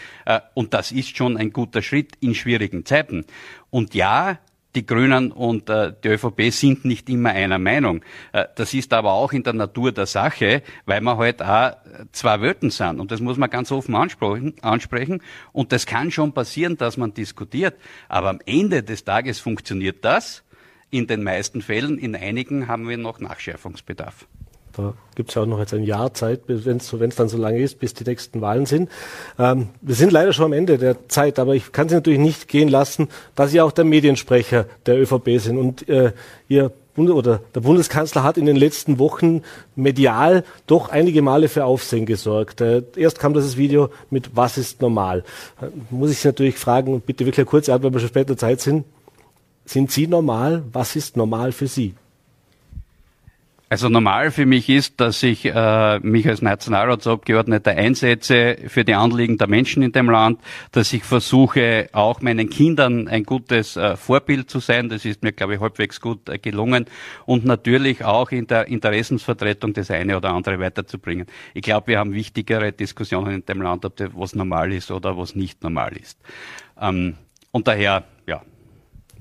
und 0.55 0.75
das 0.75 0.93
ist 0.93 1.17
schon 1.17 1.37
ein 1.39 1.53
guter 1.53 1.81
Schritt 1.81 2.18
in 2.21 2.35
schwierigen 2.35 2.85
Zeiten. 2.85 3.25
Und 3.71 3.95
ja, 3.95 4.39
die 4.75 4.87
Grünen 4.87 5.33
und 5.33 5.69
äh, 5.71 5.93
die 6.05 6.09
ÖVP 6.09 6.53
sind 6.53 6.85
nicht 6.85 7.09
immer 7.09 7.31
einer 7.31 7.59
Meinung. 7.59 8.03
Äh, 8.33 8.45
das 8.55 8.75
ist 8.75 8.93
aber 8.93 9.13
auch 9.13 9.33
in 9.33 9.43
der 9.43 9.55
Natur 9.55 9.93
der 9.93 10.07
Sache, 10.07 10.63
weil 10.85 11.01
wir 11.01 11.17
halt 11.17 11.43
auch 11.43 11.73
zwei 12.13 12.41
Welten 12.41 12.71
sind. 12.71 13.01
Und 13.01 13.11
das 13.11 13.21
muss 13.21 13.39
man 13.39 13.51
ganz 13.51 13.73
offen 13.73 13.95
ansprechen, 13.95 14.55
ansprechen. 14.63 15.23
Und 15.53 15.73
das 15.73 15.87
kann 15.87 16.11
schon 16.11 16.33
passieren, 16.33 16.77
dass 16.77 16.97
man 16.97 17.15
diskutiert. 17.15 17.75
Aber 18.09 18.29
am 18.29 18.41
Ende 18.47 18.83
des 18.83 19.05
Tages 19.05 19.41
funktioniert 19.41 20.05
das. 20.05 20.45
In 20.91 21.07
den 21.07 21.23
meisten 21.23 21.61
Fällen, 21.61 21.99
in 21.99 22.15
einigen 22.15 22.69
haben 22.69 22.89
wir 22.89 22.97
noch 22.97 23.21
Nachschärfungsbedarf. 23.21 24.27
Da 24.73 24.95
gibt 25.15 25.31
es 25.31 25.35
ja 25.35 25.43
auch 25.43 25.47
noch 25.47 25.59
jetzt 25.59 25.75
ein 25.75 25.83
Jahr 25.83 26.15
Zeit, 26.15 26.43
wenn 26.47 26.77
es 26.79 27.17
dann 27.17 27.29
so 27.29 27.37
lange 27.37 27.61
ist, 27.61 27.79
bis 27.79 27.95
die 27.95 28.05
nächsten 28.05 28.41
Wahlen 28.41 28.67
sind. 28.67 28.91
Ähm, 29.39 29.69
wir 29.81 29.95
sind 29.95 30.13
leider 30.13 30.33
schon 30.33 30.47
am 30.47 30.53
Ende 30.53 30.79
der 30.79 31.09
Zeit, 31.09 31.39
aber 31.39 31.55
ich 31.55 31.73
kann 31.73 31.89
Sie 31.89 31.95
natürlich 31.95 32.21
nicht 32.21 32.49
gehen 32.49 32.69
lassen, 32.69 33.09
dass 33.35 33.51
Sie 33.51 33.61
auch 33.61 33.73
der 33.73 33.85
Mediensprecher 33.85 34.67
der 34.87 35.01
ÖVP 35.01 35.41
sind. 35.41 35.59
Und 35.59 35.89
äh, 35.89 36.13
Ihr 36.49 36.73
Bund 36.99 37.11
oder 37.11 37.41
der 37.55 37.61
Bundeskanzler 37.61 38.25
hat 38.25 38.39
in 38.39 38.47
den 38.47 38.57
letzten 38.57 38.99
Wochen 38.99 39.43
medial 39.77 40.45
doch 40.67 40.89
einige 40.89 41.23
Male 41.23 41.49
für 41.49 41.65
Aufsehen 41.65 42.07
gesorgt. 42.07 42.61
Äh, 42.61 42.83
erst 42.97 43.21
kam 43.21 43.35
das 43.35 43.57
Video 43.57 43.91
mit 44.11 44.37
Was 44.37 44.59
ist 44.59 44.83
normal? 44.83 45.25
Äh, 45.61 45.67
muss 45.91 46.11
ich 46.11 46.19
Sie 46.19 46.29
natürlich 46.29 46.59
fragen, 46.59 47.01
bitte 47.01 47.25
wirklich 47.25 47.47
Art, 47.49 47.83
weil 47.83 47.93
wir 47.93 48.01
schon 48.01 48.09
später 48.09 48.37
Zeit 48.37 48.61
sind. 48.61 48.85
Sind 49.65 49.91
Sie 49.93 50.07
normal? 50.07 50.65
Was 50.73 50.97
ist 50.97 51.17
normal 51.17 51.53
für 51.53 51.69
Sie? 51.69 51.95
Also 53.71 53.91
normal 53.91 54.31
für 54.31 54.47
mich 54.47 54.71
ist, 54.71 54.99
dass 54.99 55.23
ich 55.23 55.45
äh, 55.45 55.99
mich 56.01 56.27
als 56.27 56.41
Nationalratsabgeordneter 56.41 57.73
einsetze 57.73 58.57
für 58.67 58.83
die 58.83 58.95
Anliegen 58.95 59.37
der 59.37 59.47
Menschen 59.47 59.83
in 59.83 59.93
dem 59.93 60.09
Land, 60.09 60.41
dass 60.73 60.91
ich 60.95 61.05
versuche, 61.05 61.91
auch 61.93 62.23
meinen 62.23 62.49
Kindern 62.49 63.09
ein 63.09 63.25
gutes 63.25 63.77
äh, 63.77 63.97
Vorbild 63.97 64.49
zu 64.49 64.61
sein. 64.61 64.89
Das 64.89 65.05
ist 65.05 65.23
mir, 65.23 65.33
glaube 65.33 65.55
ich, 65.55 65.61
halbwegs 65.61 66.01
gut 66.01 66.31
äh, 66.31 66.39
gelungen 66.39 66.87
und 67.27 67.45
natürlich 67.45 68.05
auch 68.05 68.31
in 68.31 68.47
der 68.47 68.69
Interessensvertretung 68.69 69.75
das 69.75 69.91
eine 69.91 70.17
oder 70.17 70.31
andere 70.31 70.59
weiterzubringen. 70.59 71.27
Ich 71.53 71.63
glaube, 71.63 71.89
wir 71.89 71.99
haben 71.99 72.15
wichtigere 72.15 72.73
Diskussionen 72.73 73.35
in 73.35 73.45
dem 73.45 73.61
Land, 73.61 73.85
ob 73.85 73.97
das 73.97 74.09
was 74.15 74.35
normal 74.35 74.73
ist 74.73 74.91
oder 74.91 75.19
was 75.19 75.35
nicht 75.35 75.63
normal 75.63 75.95
ist. 75.95 76.19
Ähm, 76.81 77.17
und 77.51 77.69
daher, 77.69 78.05
ja. 78.27 78.41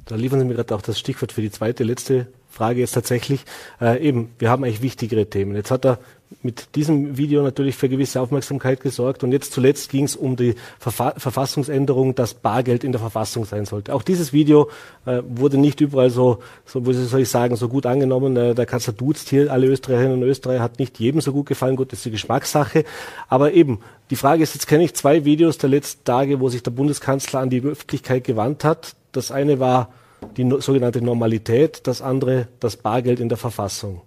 Da 0.05 0.15
liefern 0.15 0.39
Sie 0.39 0.45
mir 0.45 0.53
gerade 0.53 0.73
auch 0.73 0.81
das 0.81 0.97
Stichwort 0.97 1.33
für 1.33 1.41
die 1.41 1.51
zweite, 1.51 1.83
letzte 1.83 2.27
Frage 2.57 2.81
ist 2.81 2.93
tatsächlich, 2.93 3.45
äh, 3.79 4.01
eben, 4.01 4.31
wir 4.39 4.49
haben 4.49 4.63
eigentlich 4.63 4.81
wichtigere 4.81 5.27
Themen. 5.27 5.55
Jetzt 5.55 5.69
hat 5.69 5.85
er 5.85 5.99
mit 6.41 6.75
diesem 6.75 7.17
Video 7.17 7.41
natürlich 7.43 7.75
für 7.75 7.87
gewisse 7.87 8.19
Aufmerksamkeit 8.19 8.81
gesorgt 8.81 9.23
und 9.23 9.31
jetzt 9.31 9.53
zuletzt 9.53 9.91
ging 9.91 10.03
es 10.03 10.15
um 10.15 10.35
die 10.35 10.55
Verfa 10.79 11.13
Verfassungsänderung, 11.17 12.15
dass 12.15 12.33
Bargeld 12.33 12.83
in 12.83 12.91
der 12.91 12.99
Verfassung 12.99 13.45
sein 13.45 13.65
sollte. 13.65 13.93
Auch 13.93 14.01
dieses 14.01 14.33
Video 14.33 14.69
äh, 15.05 15.21
wurde 15.27 15.57
nicht 15.57 15.81
überall 15.81 16.09
so, 16.09 16.39
so, 16.65 16.85
wie 16.85 16.93
soll 16.93 17.21
ich 17.21 17.29
sagen, 17.29 17.55
so 17.55 17.69
gut 17.69 17.85
angenommen. 17.85 18.35
Äh, 18.35 18.55
der 18.55 18.65
Kanzler 18.65 18.93
duzt 18.93 19.29
hier 19.29 19.51
alle 19.51 19.67
Österreicherinnen 19.67 20.21
und 20.21 20.27
Österreicher, 20.27 20.63
hat 20.63 20.79
nicht 20.79 20.99
jedem 20.99 21.21
so 21.21 21.31
gut 21.31 21.45
gefallen. 21.45 21.75
Gut, 21.75 21.91
das 21.91 21.99
ist 21.99 22.05
die 22.05 22.11
Geschmackssache. 22.11 22.83
Aber 23.29 23.53
eben, 23.53 23.79
die 24.09 24.15
Frage 24.15 24.41
ist, 24.41 24.55
jetzt 24.55 24.67
kenne 24.67 24.83
ich 24.83 24.95
zwei 24.95 25.25
Videos 25.25 25.59
der 25.59 25.69
letzten 25.69 26.03
Tage, 26.03 26.39
wo 26.39 26.49
sich 26.49 26.63
der 26.63 26.71
Bundeskanzler 26.71 27.39
an 27.39 27.51
die 27.51 27.61
Öffentlichkeit 27.61 28.23
gewandt 28.23 28.63
hat. 28.63 28.95
Das 29.11 29.31
eine 29.31 29.59
war, 29.59 29.89
die 30.35 30.49
sogenannte 30.59 31.01
Normalität, 31.01 31.81
das 31.87 32.01
andere 32.01 32.47
das 32.59 32.77
Bargeld 32.77 33.19
in 33.19 33.29
der 33.29 33.37
Verfassung. 33.37 34.01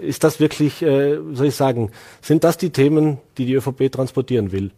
Ist 0.00 0.24
das 0.24 0.40
wirklich, 0.40 0.82
äh, 0.82 1.18
soll 1.32 1.46
ich 1.46 1.54
sagen, 1.54 1.90
sind 2.22 2.44
das 2.44 2.56
die 2.56 2.70
Themen, 2.70 3.18
die 3.36 3.46
die 3.46 3.54
ÖVP 3.54 3.90
transportieren 3.92 4.52
will? 4.52 4.70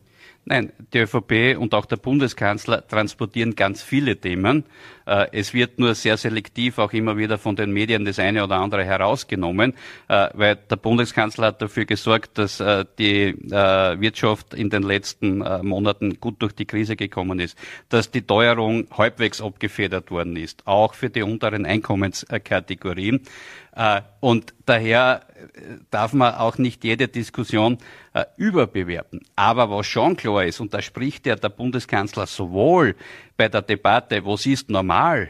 Nein, 0.49 0.73
die 0.95 0.99
ÖVP 0.99 1.59
und 1.59 1.75
auch 1.75 1.87
der 1.87 1.97
Bundeskanzler 1.97 2.87
transportieren 2.87 3.57
ganz 3.57 3.83
viele 3.83 4.17
Themen. 4.17 4.63
Äh, 5.05 5.27
es 5.33 5.53
wird 5.53 5.81
nur 5.81 5.97
sehr 5.97 6.17
selektiv 6.17 6.79
auch 6.79 6.93
immer 6.93 7.17
wieder 7.17 7.37
von 7.37 7.57
den 7.57 7.73
Medien 7.73 8.05
das 8.05 8.21
eine 8.21 8.45
oder 8.45 8.55
andere 8.55 8.85
herausgenommen, 8.85 9.75
äh, 10.07 10.29
weil 10.35 10.55
der 10.55 10.77
Bundeskanzler 10.77 11.49
hat 11.49 11.63
dafür 11.63 11.85
gesorgt, 11.85 12.39
dass 12.39 12.61
äh, 12.61 12.85
die 12.97 13.35
Wirtschaft 13.37 14.55
in 14.55 14.71
den 14.71 14.85
letzten 14.85 15.39
Monaten 15.67 16.21
gut 16.21 16.37
durch 16.41 16.53
die 16.53 16.65
Krise 16.65 16.95
gekommen 16.95 17.41
ist, 17.41 17.59
dass 17.89 18.13
die 18.13 18.23
Teuerung 18.23 18.87
halbwegs 18.97 19.41
abgefedert 19.41 20.13
worden 20.13 20.37
ist, 20.37 20.67
auch 20.67 20.95
für 20.95 21.11
die 21.11 21.23
unteren 21.23 21.67
Einkommenskategorien. 21.67 23.21
Und 24.21 24.55
daher 24.65 25.21
darf 25.91 26.13
man 26.13 26.35
auch 26.35 26.59
nicht 26.59 26.83
jede 26.85 27.09
Diskussion 27.09 27.79
äh, 28.15 28.25
überbewerten. 28.37 29.21
Aber 29.37 29.71
was 29.71 29.87
schon 29.87 30.17
klar 30.17 30.45
ist, 30.45 30.61
und 30.61 30.73
da 30.73 30.81
spricht 30.81 31.27
ja 31.27 31.37
der 31.37 31.51
Bundeskanzler 31.51 32.27
sowohl 32.27 32.97
bei 33.37 33.49
der 33.49 33.63
Debatte, 33.63 34.25
was 34.25 34.47
ist 34.47 34.71
normal, 34.71 35.29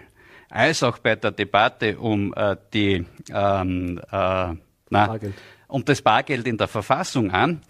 als 0.49 0.83
auch 0.83 0.99
bei 0.99 1.17
der 1.17 1.33
Debatte 1.33 1.99
um 1.99 2.33
äh, 2.35 2.57
die 2.73 3.05
ähm, 3.31 4.01
äh, 4.11 4.55
na, 4.91 5.19
um 5.69 5.85
das 5.85 6.01
Bargeld 6.01 6.47
in 6.47 6.57
der 6.57 6.69
Verfassung 6.69 7.33
an, 7.33 7.63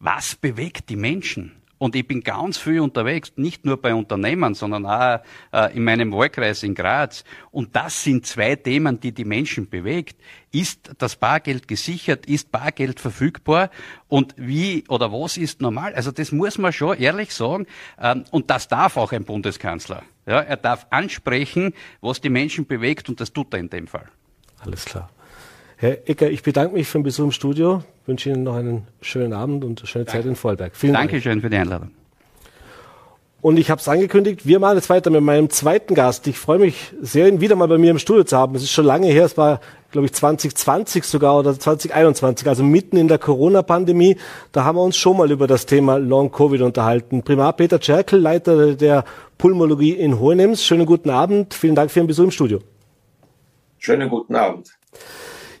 was 0.00 0.34
bewegt 0.34 0.88
die 0.88 0.96
Menschen? 0.96 1.52
Und 1.78 1.96
ich 1.96 2.06
bin 2.06 2.22
ganz 2.22 2.56
viel 2.56 2.80
unterwegs, 2.80 3.32
nicht 3.36 3.64
nur 3.64 3.80
bei 3.80 3.94
Unternehmen, 3.94 4.54
sondern 4.54 4.86
auch 4.86 5.20
äh, 5.52 5.76
in 5.76 5.84
meinem 5.84 6.12
Wahlkreis 6.12 6.62
in 6.62 6.74
Graz. 6.74 7.24
Und 7.50 7.74
das 7.74 8.04
sind 8.04 8.26
zwei 8.26 8.56
Themen, 8.56 9.00
die 9.00 9.12
die 9.12 9.24
Menschen 9.24 9.68
bewegt. 9.68 10.16
Ist 10.52 10.92
das 10.98 11.16
Bargeld 11.16 11.66
gesichert? 11.66 12.26
Ist 12.26 12.52
Bargeld 12.52 13.00
verfügbar? 13.00 13.70
Und 14.08 14.34
wie 14.36 14.84
oder 14.88 15.12
was 15.12 15.36
ist 15.36 15.60
normal? 15.60 15.94
Also 15.94 16.12
das 16.12 16.30
muss 16.30 16.58
man 16.58 16.72
schon 16.72 16.96
ehrlich 16.96 17.34
sagen. 17.34 17.66
Ähm, 18.00 18.24
und 18.30 18.50
das 18.50 18.68
darf 18.68 18.96
auch 18.96 19.12
ein 19.12 19.24
Bundeskanzler. 19.24 20.02
Ja, 20.26 20.40
er 20.40 20.56
darf 20.56 20.86
ansprechen, 20.90 21.74
was 22.00 22.20
die 22.20 22.30
Menschen 22.30 22.66
bewegt, 22.66 23.08
und 23.08 23.20
das 23.20 23.32
tut 23.32 23.52
er 23.52 23.60
in 23.60 23.68
dem 23.68 23.86
Fall. 23.86 24.06
Alles 24.60 24.84
klar. 24.84 25.10
Herr 25.76 26.08
Ecker, 26.08 26.30
ich 26.30 26.42
bedanke 26.42 26.74
mich 26.74 26.86
für 26.88 26.98
den 26.98 27.04
Besuch 27.04 27.24
im 27.24 27.32
Studio, 27.32 27.82
wünsche 28.06 28.30
Ihnen 28.30 28.44
noch 28.44 28.56
einen 28.56 28.86
schönen 29.00 29.32
Abend 29.32 29.64
und 29.64 29.80
eine 29.80 29.86
schöne 29.86 30.04
Danke. 30.04 30.18
Zeit 30.18 30.26
in 30.26 30.36
Vorarlberg. 30.36 30.76
Vielen 30.76 30.94
Dankeschön 30.94 31.32
Dank. 31.32 31.42
für 31.42 31.50
die 31.50 31.56
Einladung. 31.56 31.90
Und 33.44 33.58
ich 33.58 33.70
habe 33.70 33.78
es 33.78 33.86
angekündigt, 33.88 34.46
wir 34.46 34.58
machen 34.58 34.76
jetzt 34.76 34.88
weiter 34.88 35.10
mit 35.10 35.20
meinem 35.20 35.50
zweiten 35.50 35.94
Gast. 35.94 36.26
Ich 36.28 36.38
freue 36.38 36.58
mich 36.58 36.94
sehr, 37.02 37.28
ihn 37.28 37.42
wieder 37.42 37.56
mal 37.56 37.68
bei 37.68 37.76
mir 37.76 37.90
im 37.90 37.98
Studio 37.98 38.24
zu 38.24 38.38
haben. 38.38 38.54
Es 38.54 38.62
ist 38.62 38.70
schon 38.70 38.86
lange 38.86 39.08
her, 39.08 39.26
es 39.26 39.36
war, 39.36 39.60
glaube 39.90 40.06
ich, 40.06 40.14
2020 40.14 41.04
sogar 41.04 41.38
oder 41.38 41.58
2021, 41.58 42.48
also 42.48 42.62
mitten 42.64 42.96
in 42.96 43.06
der 43.06 43.18
Corona-Pandemie. 43.18 44.16
Da 44.52 44.64
haben 44.64 44.78
wir 44.78 44.82
uns 44.82 44.96
schon 44.96 45.18
mal 45.18 45.30
über 45.30 45.46
das 45.46 45.66
Thema 45.66 45.98
Long-Covid 45.98 46.62
unterhalten. 46.62 47.22
Primar 47.22 47.52
Peter 47.52 47.78
Tscherkel, 47.78 48.18
Leiter 48.18 48.76
der 48.76 49.04
Pulmologie 49.36 49.92
in 49.92 50.18
Hohenems. 50.18 50.64
Schönen 50.64 50.86
guten 50.86 51.10
Abend, 51.10 51.52
vielen 51.52 51.74
Dank 51.74 51.90
für 51.90 52.00
Ihren 52.00 52.06
Besuch 52.06 52.24
im 52.24 52.30
Studio. 52.30 52.60
Schönen 53.76 54.08
guten 54.08 54.36
Abend. 54.36 54.70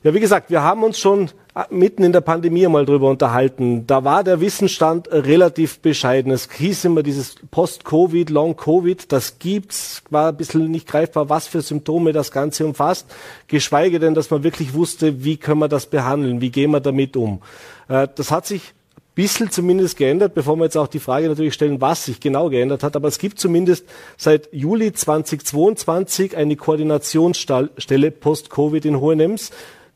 Ja, 0.04 0.12
wie 0.12 0.20
gesagt, 0.20 0.50
wir 0.50 0.62
haben 0.62 0.82
uns 0.82 0.98
schon 0.98 1.30
äh, 1.54 1.62
mitten 1.70 2.04
in 2.04 2.12
der 2.12 2.20
Pandemie 2.20 2.66
mal 2.66 2.84
drüber 2.84 3.08
unterhalten. 3.08 3.86
Da 3.86 4.04
war 4.04 4.22
der 4.22 4.38
Wissensstand 4.42 5.10
relativ 5.10 5.78
bescheiden. 5.78 6.30
Es 6.30 6.46
hieß 6.52 6.84
immer 6.84 7.02
dieses 7.02 7.36
Post-Covid, 7.50 8.28
Long-Covid, 8.28 9.10
das 9.10 9.38
gibt's, 9.38 10.02
war 10.10 10.28
ein 10.28 10.36
bisschen 10.36 10.70
nicht 10.70 10.86
greifbar, 10.86 11.30
was 11.30 11.46
für 11.46 11.62
Symptome 11.62 12.12
das 12.12 12.32
Ganze 12.32 12.66
umfasst. 12.66 13.06
Geschweige 13.48 13.98
denn, 13.98 14.12
dass 14.12 14.28
man 14.28 14.44
wirklich 14.44 14.74
wusste, 14.74 15.24
wie 15.24 15.38
können 15.38 15.60
wir 15.60 15.68
das 15.68 15.86
behandeln, 15.86 16.42
wie 16.42 16.50
gehen 16.50 16.72
wir 16.72 16.80
damit 16.80 17.16
um. 17.16 17.40
Äh, 17.88 18.06
das 18.14 18.30
hat 18.30 18.46
sich 18.46 18.74
bisschen 19.14 19.50
zumindest 19.50 19.96
geändert, 19.96 20.34
bevor 20.34 20.56
wir 20.56 20.64
jetzt 20.64 20.76
auch 20.76 20.88
die 20.88 20.98
Frage 20.98 21.28
natürlich 21.28 21.54
stellen, 21.54 21.80
was 21.80 22.04
sich 22.04 22.20
genau 22.20 22.50
geändert 22.50 22.82
hat. 22.82 22.94
Aber 22.94 23.08
es 23.08 23.18
gibt 23.18 23.38
zumindest 23.38 23.86
seit 24.18 24.52
Juli 24.52 24.92
2022 24.92 26.36
eine 26.36 26.56
Koordinationsstelle 26.56 28.10
Post-Covid 28.10 28.84
in 28.84 29.00
Hohenems 29.00 29.50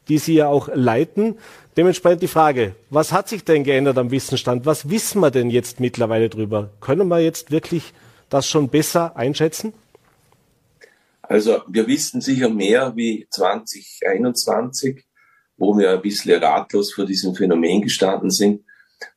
die 0.09 0.18
Sie 0.18 0.35
ja 0.35 0.49
auch 0.49 0.68
leiten. 0.73 1.37
Dementsprechend 1.77 2.23
die 2.23 2.29
Frage, 2.29 2.75
was 2.90 3.12
hat 3.12 3.29
sich 3.29 3.44
denn 3.44 3.64
geändert 3.64 3.99
am 3.99 4.11
Wissensstand? 4.11 4.66
Was 4.66 4.90
wissen 4.90 5.21
wir 5.21 5.31
denn 5.31 5.51
jetzt 5.51 5.81
mittlerweile 5.81 6.29
drüber? 6.29 6.71
Können 6.81 7.09
wir 7.09 7.21
jetzt 7.21 7.51
wirklich 7.51 7.92
das 8.29 8.49
schon 8.49 8.68
besser 8.68 9.16
einschätzen? 9.16 9.73
Also 11.23 11.61
wir 11.68 11.87
wissen 11.87 12.21
sicher 12.21 12.49
mehr 12.49 12.97
wie 12.97 13.27
2021, 13.31 15.05
wo 15.57 15.77
wir 15.77 15.92
ein 15.92 16.03
bisschen 16.03 16.42
ratlos 16.42 16.92
vor 16.92 17.05
diesem 17.05 17.35
Phänomen 17.35 17.83
gestanden 17.83 18.31
sind. 18.31 18.64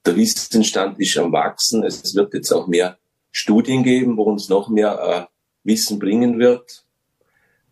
Der 0.06 0.16
Wissensstand 0.16 1.00
ist 1.00 1.18
am 1.18 1.32
Wachsen. 1.32 1.84
Es 1.84 2.14
wird 2.14 2.34
jetzt 2.34 2.52
auch 2.52 2.68
mehr 2.68 2.98
Studien 3.32 3.84
geben, 3.84 4.18
wo 4.18 4.24
uns 4.24 4.50
noch 4.50 4.68
mehr 4.68 5.00
äh, 5.00 5.34
Wissen 5.64 6.00
bringen 6.00 6.38
wird. 6.38 6.86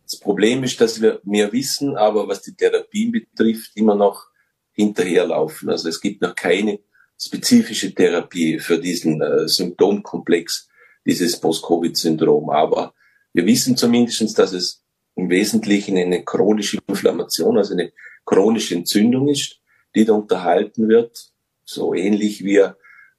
Das 0.10 0.20
Problem 0.20 0.64
ist, 0.64 0.82
dass 0.82 1.02
wir 1.02 1.22
mehr 1.24 1.52
wissen, 1.52 1.96
aber 1.96 2.28
was 2.28 2.42
die 2.42 2.56
Therapien 2.56 3.12
betrifft, 3.12 3.72
immer 3.76 3.94
noch 3.94 4.28
hinterherlaufen. 4.72 5.70
Also 5.70 5.90
es 5.90 6.02
gibt 6.02 6.22
noch 6.22 6.34
keine 6.34 6.80
spezifische 7.20 7.94
Therapie 7.94 8.60
für 8.60 8.80
diesen 8.80 9.22
äh, 9.22 9.48
Symptomkomplex, 9.48 10.68
dieses 11.06 11.40
Post-Covid-Syndrom. 11.40 12.50
Aber 12.50 12.94
wir 13.34 13.46
wissen 13.46 13.78
zumindest, 13.78 14.40
dass 14.40 14.54
es 14.54 14.84
im 15.16 15.30
Wesentlichen 15.30 15.98
eine 15.98 16.24
chronische 16.24 16.80
Inflammation, 16.88 17.58
also 17.58 17.74
eine 17.74 17.92
chronische 18.26 18.76
Entzündung 18.76 19.28
ist, 19.28 19.60
die 19.94 20.06
da 20.06 20.14
unterhalten 20.14 20.88
wird. 20.88 21.30
So 21.66 21.94
ähnlich 21.94 22.44
wie 22.44 22.64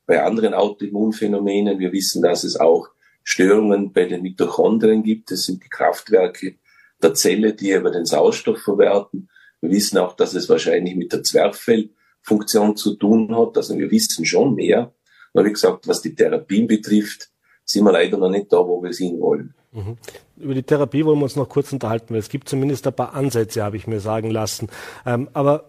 bei 0.06 0.24
anderen 0.24 0.54
Autoimmunphänomenen. 0.54 1.78
Wir 1.78 1.92
wissen, 1.92 2.22
dass 2.22 2.42
es 2.42 2.56
auch 2.56 2.88
Störungen 3.22 3.92
bei 3.92 4.06
den 4.06 4.22
Mitochondrien 4.22 5.04
gibt. 5.04 5.30
Das 5.30 5.44
sind 5.44 5.62
die 5.62 5.68
Kraftwerke 5.68 6.56
der 7.02 7.14
Zelle, 7.14 7.54
die 7.54 7.72
über 7.72 7.90
den 7.90 8.06
Sauerstoff 8.06 8.58
verwerten. 8.58 9.28
Wir 9.60 9.70
wissen 9.70 9.98
auch, 9.98 10.14
dass 10.14 10.34
es 10.34 10.48
wahrscheinlich 10.48 10.96
mit 10.96 11.12
der 11.12 11.22
Zwerchfellfunktion 11.22 12.76
zu 12.76 12.94
tun 12.94 13.34
hat. 13.36 13.56
Also 13.56 13.76
wir 13.76 13.90
wissen 13.90 14.24
schon 14.24 14.54
mehr. 14.54 14.92
Aber 15.32 15.44
wie 15.44 15.52
gesagt, 15.52 15.86
was 15.86 16.02
die 16.02 16.14
Therapien 16.14 16.66
betrifft, 16.66 17.30
sind 17.64 17.84
wir 17.84 17.92
leider 17.92 18.18
noch 18.18 18.30
nicht 18.30 18.52
da, 18.52 18.58
wo 18.58 18.82
wir 18.82 18.92
sind 18.92 19.20
wollen. 19.20 19.54
Mhm. 19.72 19.96
Über 20.36 20.54
die 20.54 20.62
Therapie 20.62 21.04
wollen 21.04 21.18
wir 21.18 21.24
uns 21.24 21.36
noch 21.36 21.48
kurz 21.48 21.72
unterhalten, 21.72 22.14
weil 22.14 22.20
es 22.20 22.28
gibt 22.28 22.48
zumindest 22.48 22.86
ein 22.86 22.94
paar 22.94 23.14
Ansätze, 23.14 23.62
habe 23.62 23.76
ich 23.76 23.86
mir 23.86 24.00
sagen 24.00 24.30
lassen. 24.30 24.68
Ähm, 25.06 25.28
aber 25.32 25.68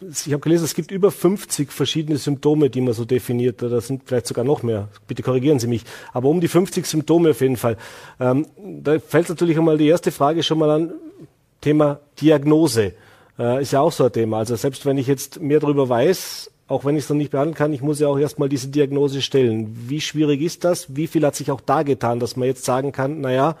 ich 0.00 0.32
habe 0.32 0.40
gelesen, 0.40 0.64
es 0.64 0.74
gibt 0.74 0.90
über 0.90 1.10
50 1.10 1.72
verschiedene 1.72 2.18
Symptome, 2.18 2.68
die 2.68 2.82
man 2.82 2.92
so 2.92 3.04
definiert. 3.04 3.62
Oder 3.62 3.80
sind 3.80 4.02
vielleicht 4.04 4.26
sogar 4.26 4.44
noch 4.44 4.62
mehr. 4.62 4.88
Bitte 5.06 5.22
korrigieren 5.22 5.58
Sie 5.58 5.66
mich. 5.66 5.84
Aber 6.12 6.28
um 6.28 6.40
die 6.40 6.48
50 6.48 6.84
Symptome 6.86 7.30
auf 7.30 7.40
jeden 7.40 7.56
Fall. 7.56 7.76
Ähm, 8.20 8.46
da 8.82 8.98
fällt 8.98 9.28
natürlich 9.28 9.56
einmal 9.56 9.78
die 9.78 9.88
erste 9.88 10.12
Frage 10.12 10.42
schon 10.42 10.58
mal 10.58 10.70
an. 10.70 10.92
Thema 11.62 12.00
Diagnose 12.20 12.92
äh, 13.38 13.62
ist 13.62 13.72
ja 13.72 13.80
auch 13.80 13.92
so 13.92 14.04
ein 14.04 14.12
Thema. 14.12 14.38
Also 14.38 14.54
selbst 14.56 14.84
wenn 14.84 14.98
ich 14.98 15.06
jetzt 15.06 15.40
mehr 15.40 15.60
darüber 15.60 15.88
weiß, 15.88 16.50
auch 16.68 16.84
wenn 16.84 16.96
ich 16.96 17.04
es 17.04 17.10
noch 17.10 17.16
nicht 17.16 17.30
behandeln 17.30 17.54
kann, 17.54 17.72
ich 17.72 17.80
muss 17.80 18.00
ja 18.00 18.08
auch 18.08 18.18
erstmal 18.18 18.48
diese 18.48 18.68
Diagnose 18.68 19.22
stellen. 19.22 19.74
Wie 19.88 20.00
schwierig 20.00 20.42
ist 20.42 20.64
das? 20.64 20.94
Wie 20.94 21.06
viel 21.06 21.24
hat 21.24 21.36
sich 21.36 21.50
auch 21.50 21.60
da 21.60 21.82
getan, 21.84 22.20
dass 22.20 22.36
man 22.36 22.48
jetzt 22.48 22.64
sagen 22.64 22.92
kann, 22.92 23.20
naja, 23.22 23.56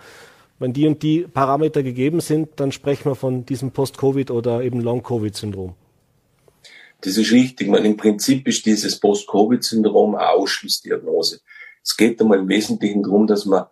wenn 0.58 0.72
die 0.72 0.86
und 0.86 1.02
die 1.02 1.20
Parameter 1.20 1.82
gegeben 1.82 2.20
sind, 2.20 2.48
dann 2.56 2.72
sprechen 2.72 3.10
wir 3.10 3.14
von 3.14 3.46
diesem 3.46 3.70
Post-Covid 3.70 4.30
oder 4.30 4.62
eben 4.62 4.80
Long-Covid-Syndrom. 4.80 5.74
Das 7.00 7.16
ist 7.16 7.32
richtig. 7.32 7.68
Man, 7.68 7.84
Im 7.84 7.96
Prinzip 7.96 8.46
ist 8.48 8.66
dieses 8.66 8.98
Post-Covid-Syndrom 8.98 10.14
eine 10.14 10.30
Ausschlussdiagnose. 10.30 11.40
Es 11.82 11.96
geht 11.96 12.20
einmal 12.20 12.38
im 12.38 12.48
Wesentlichen 12.48 13.02
darum, 13.02 13.26
dass 13.26 13.44
man 13.44 13.66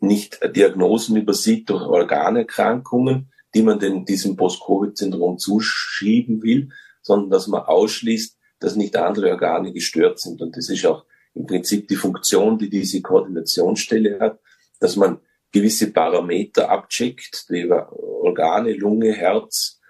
nicht 0.00 0.40
Diagnosen 0.54 1.16
übersieht 1.16 1.70
durch 1.70 1.82
Organerkrankungen, 1.82 3.32
die 3.54 3.62
man 3.62 3.78
denn 3.78 4.04
diesem 4.04 4.36
Post-Covid-Syndrom 4.36 5.38
zuschieben 5.38 6.42
will, 6.42 6.70
sondern 7.02 7.30
dass 7.30 7.46
man 7.46 7.62
ausschließt, 7.62 8.36
dass 8.58 8.76
nicht 8.76 8.96
andere 8.96 9.30
Organe 9.30 9.72
gestört 9.72 10.18
sind. 10.20 10.40
Und 10.40 10.56
das 10.56 10.68
ist 10.68 10.84
auch 10.86 11.04
im 11.34 11.46
Prinzip 11.46 11.88
die 11.88 11.96
Funktion, 11.96 12.58
die 12.58 12.70
diese 12.70 13.02
Koordinationsstelle 13.02 14.18
hat, 14.20 14.40
dass 14.80 14.96
man 14.96 15.20
gewisse 15.52 15.92
Parameter 15.92 16.70
abcheckt, 16.70 17.46
die 17.48 17.70
Organe, 17.70 18.72
Lunge, 18.72 19.12
Herz, 19.12 19.80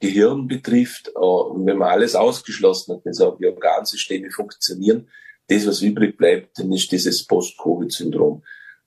Gehirn 0.00 0.48
betrifft, 0.48 1.08
äh, 1.08 1.12
wenn 1.20 1.78
man 1.78 1.88
alles 1.88 2.14
ausgeschlossen 2.14 2.94
hat, 2.94 3.04
wenn 3.04 3.12
so 3.12 3.36
die 3.38 3.46
Organsysteme 3.46 4.30
funktionieren, 4.30 5.08
das, 5.46 5.66
was 5.66 5.82
übrig 5.82 6.16
bleibt, 6.16 6.58
dann 6.58 6.72
ist 6.72 6.90
dieses 6.90 7.26
Post-Covid-Syndrom. 7.26 8.42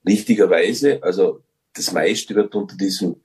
Richtigerweise, 0.08 1.02
also 1.04 1.43
das 1.73 1.91
meiste 1.91 2.36
wird 2.36 2.56
unter 2.56 2.76
diesem 2.76 3.17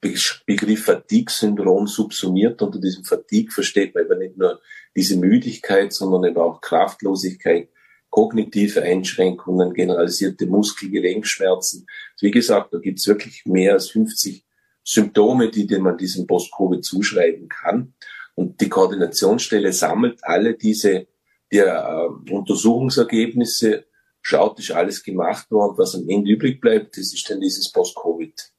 Begriff 0.00 0.84
Fatigue-Syndrom 0.84 1.86
subsumiert. 1.86 2.60
Unter 2.60 2.80
diesem 2.80 3.04
Fatigue 3.04 3.52
versteht 3.52 3.94
man 3.94 4.04
eben 4.04 4.18
nicht 4.18 4.36
nur 4.36 4.60
diese 4.96 5.16
Müdigkeit, 5.16 5.92
sondern 5.92 6.24
eben 6.24 6.38
auch 6.38 6.60
Kraftlosigkeit, 6.60 7.68
kognitive 8.10 8.82
Einschränkungen, 8.82 9.72
generalisierte 9.72 10.46
Muskelgelenkschmerzen. 10.46 11.86
Wie 12.20 12.30
gesagt, 12.30 12.74
da 12.74 12.78
gibt's 12.78 13.06
wirklich 13.06 13.46
mehr 13.46 13.74
als 13.74 13.90
50 13.90 14.44
Symptome, 14.84 15.50
die 15.50 15.66
man 15.78 15.96
diesem 15.96 16.26
Post-Covid 16.26 16.84
zuschreiben 16.84 17.48
kann. 17.48 17.94
Und 18.34 18.60
die 18.60 18.68
Koordinationsstelle 18.68 19.72
sammelt 19.72 20.18
alle 20.22 20.54
diese 20.54 21.06
die, 21.52 21.58
äh, 21.58 22.08
Untersuchungsergebnisse, 22.30 23.84
schaut, 24.22 24.58
ist 24.58 24.70
alles 24.70 25.02
gemacht 25.02 25.50
worden, 25.50 25.76
was 25.76 25.94
am 25.94 26.08
Ende 26.08 26.30
übrig 26.30 26.60
bleibt, 26.60 26.96
das 26.96 27.12
ist 27.12 27.28
dann 27.28 27.40
dieses 27.40 27.70
Post-Covid. 27.70 28.52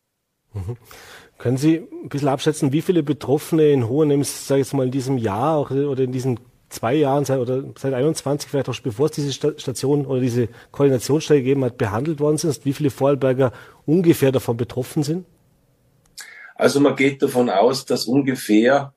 Mhm. 0.54 0.78
Können 1.40 1.58
Sie 1.58 1.78
ein 1.78 2.10
bisschen 2.10 2.28
abschätzen, 2.28 2.72
wie 2.72 2.82
viele 2.82 3.02
Betroffene 3.02 3.72
in 3.72 3.90
Hohenems, 3.90 4.48
sage 4.48 4.62
ich 4.62 4.68
jetzt 4.68 4.74
mal, 4.74 4.86
in 4.86 4.92
diesem 4.92 5.18
Jahr 5.18 5.72
oder 5.72 6.04
in 6.04 6.12
diesen 6.12 6.40
zwei 6.70 6.96
Jahren 6.96 7.26
seit, 7.26 7.40
oder 7.40 7.64
seit 7.78 7.94
21, 7.94 8.50
vielleicht 8.50 8.70
auch 8.70 8.80
bevor 8.80 9.08
es 9.08 9.14
diese 9.14 9.34
Station 9.34 10.06
oder 10.06 10.22
diese 10.22 10.48
Koordinationsstelle 10.72 11.42
gegeben 11.42 11.66
hat, 11.66 11.78
behandelt 11.78 12.20
worden 12.20 12.38
sind? 12.38 12.66
Wie 12.66 12.74
viele 12.74 12.90
Vorarlberger 12.92 13.52
ungefähr 13.86 14.32
davon 14.32 14.58
betroffen 14.58 15.04
sind? 15.04 15.26
Also 16.56 16.80
man 16.80 16.96
geht 16.96 17.22
davon 17.22 17.50
aus, 17.50 17.86
dass 17.86 18.06
ungefähr 18.06 18.94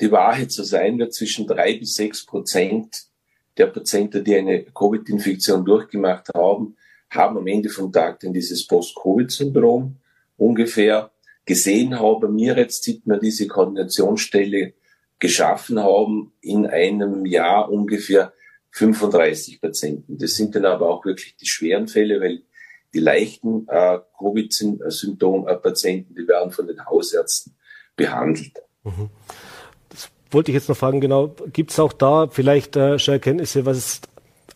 die 0.00 0.10
Wahrheit 0.10 0.52
so 0.52 0.62
sein 0.62 0.98
wird, 0.98 1.14
zwischen 1.14 1.46
drei 1.46 1.78
bis 1.78 1.94
sechs 1.94 2.24
Prozent 2.24 3.04
der 3.56 3.66
Patienten, 3.66 4.22
die 4.22 4.36
eine 4.36 4.64
Covid-Infektion 4.64 5.64
durchgemacht 5.64 6.28
haben, 6.34 6.76
haben 7.10 7.38
am 7.38 7.46
Ende 7.46 7.68
vom 7.68 7.92
Tag 7.92 8.20
dann 8.20 8.32
dieses 8.32 8.66
Post-Covid-Syndrom 8.66 9.96
ungefähr 10.36 11.10
gesehen 11.44 11.98
haben. 11.98 12.34
Mir 12.34 12.56
jetzt 12.56 12.84
sieht 12.84 13.06
man 13.06 13.18
diese 13.20 13.48
Koordinationsstelle 13.48 14.74
geschaffen 15.18 15.82
haben 15.82 16.32
in 16.40 16.66
einem 16.66 17.26
Jahr 17.26 17.70
ungefähr 17.70 18.32
35 18.70 19.60
Patienten. 19.60 20.18
Das 20.18 20.36
sind 20.36 20.54
dann 20.54 20.66
aber 20.66 20.88
auch 20.88 21.04
wirklich 21.04 21.34
die 21.36 21.46
schweren 21.46 21.88
Fälle, 21.88 22.20
weil 22.20 22.42
die 22.98 23.04
leichten 23.04 23.66
äh, 23.68 23.98
Covid-Symptom-Patienten, 24.18 26.16
die 26.16 26.26
werden 26.26 26.50
von 26.50 26.66
den 26.66 26.84
Hausärzten 26.84 27.56
behandelt. 27.94 28.58
Mhm. 28.82 29.10
Das 29.88 30.10
wollte 30.32 30.50
ich 30.50 30.56
jetzt 30.56 30.68
noch 30.68 30.76
fragen, 30.76 31.00
genau, 31.00 31.28
gibt 31.52 31.70
es 31.70 31.78
auch 31.78 31.92
da 31.92 32.26
vielleicht 32.26 32.74
äh, 32.74 32.98
schon 32.98 33.14
Erkenntnisse, 33.14 33.66
was 33.66 34.00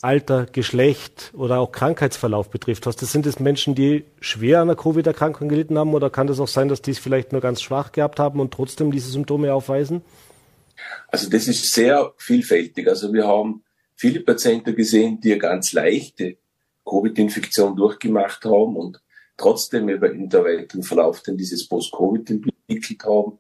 Alter, 0.01 0.47
Geschlecht 0.47 1.31
oder 1.35 1.61
auch 1.61 1.71
Krankheitsverlauf 1.71 2.51
betrifft? 2.51 2.87
Was 2.87 2.97
das 2.97 3.13
sind 3.13 3.27
es 3.27 3.39
Menschen, 3.39 3.77
die 3.77 4.05
schwer 4.21 4.61
an 4.61 4.69
einer 4.69 4.77
Covid-Erkrankung 4.77 5.49
gelitten 5.49 5.79
haben 5.79 5.95
oder 5.95 6.11
kann 6.11 6.27
das 6.27 6.41
auch 6.41 6.49
sein, 6.49 6.67
dass 6.67 6.83
die 6.83 6.91
es 6.91 6.99
vielleicht 6.99 7.31
nur 7.31 7.41
ganz 7.41 7.63
schwach 7.63 7.93
gehabt 7.93 8.19
haben 8.19 8.41
und 8.41 8.53
trotzdem 8.53 8.91
diese 8.91 9.11
Symptome 9.11 9.55
aufweisen? 9.55 10.03
Also 11.07 11.31
das 11.31 11.47
ist 11.47 11.73
sehr 11.73 12.13
vielfältig. 12.17 12.89
Also 12.89 13.13
wir 13.13 13.29
haben 13.29 13.63
viele 13.95 14.19
Patienten 14.19 14.75
gesehen, 14.75 15.21
die 15.21 15.31
eine 15.31 15.41
ganz 15.41 15.73
leichte 15.73 16.39
Covid-Infektion 16.85 17.77
durchgemacht 17.77 18.45
haben 18.45 18.77
und 18.77 19.03
trotzdem 19.37 19.89
über 19.89 20.11
in 20.11 20.29
der 20.29 20.45
weiteren 20.45 20.83
Verlauf 20.83 21.23
dann 21.23 21.37
dieses 21.37 21.69
Post-Covid 21.69 22.31
entwickelt 22.31 23.05
haben. 23.05 23.39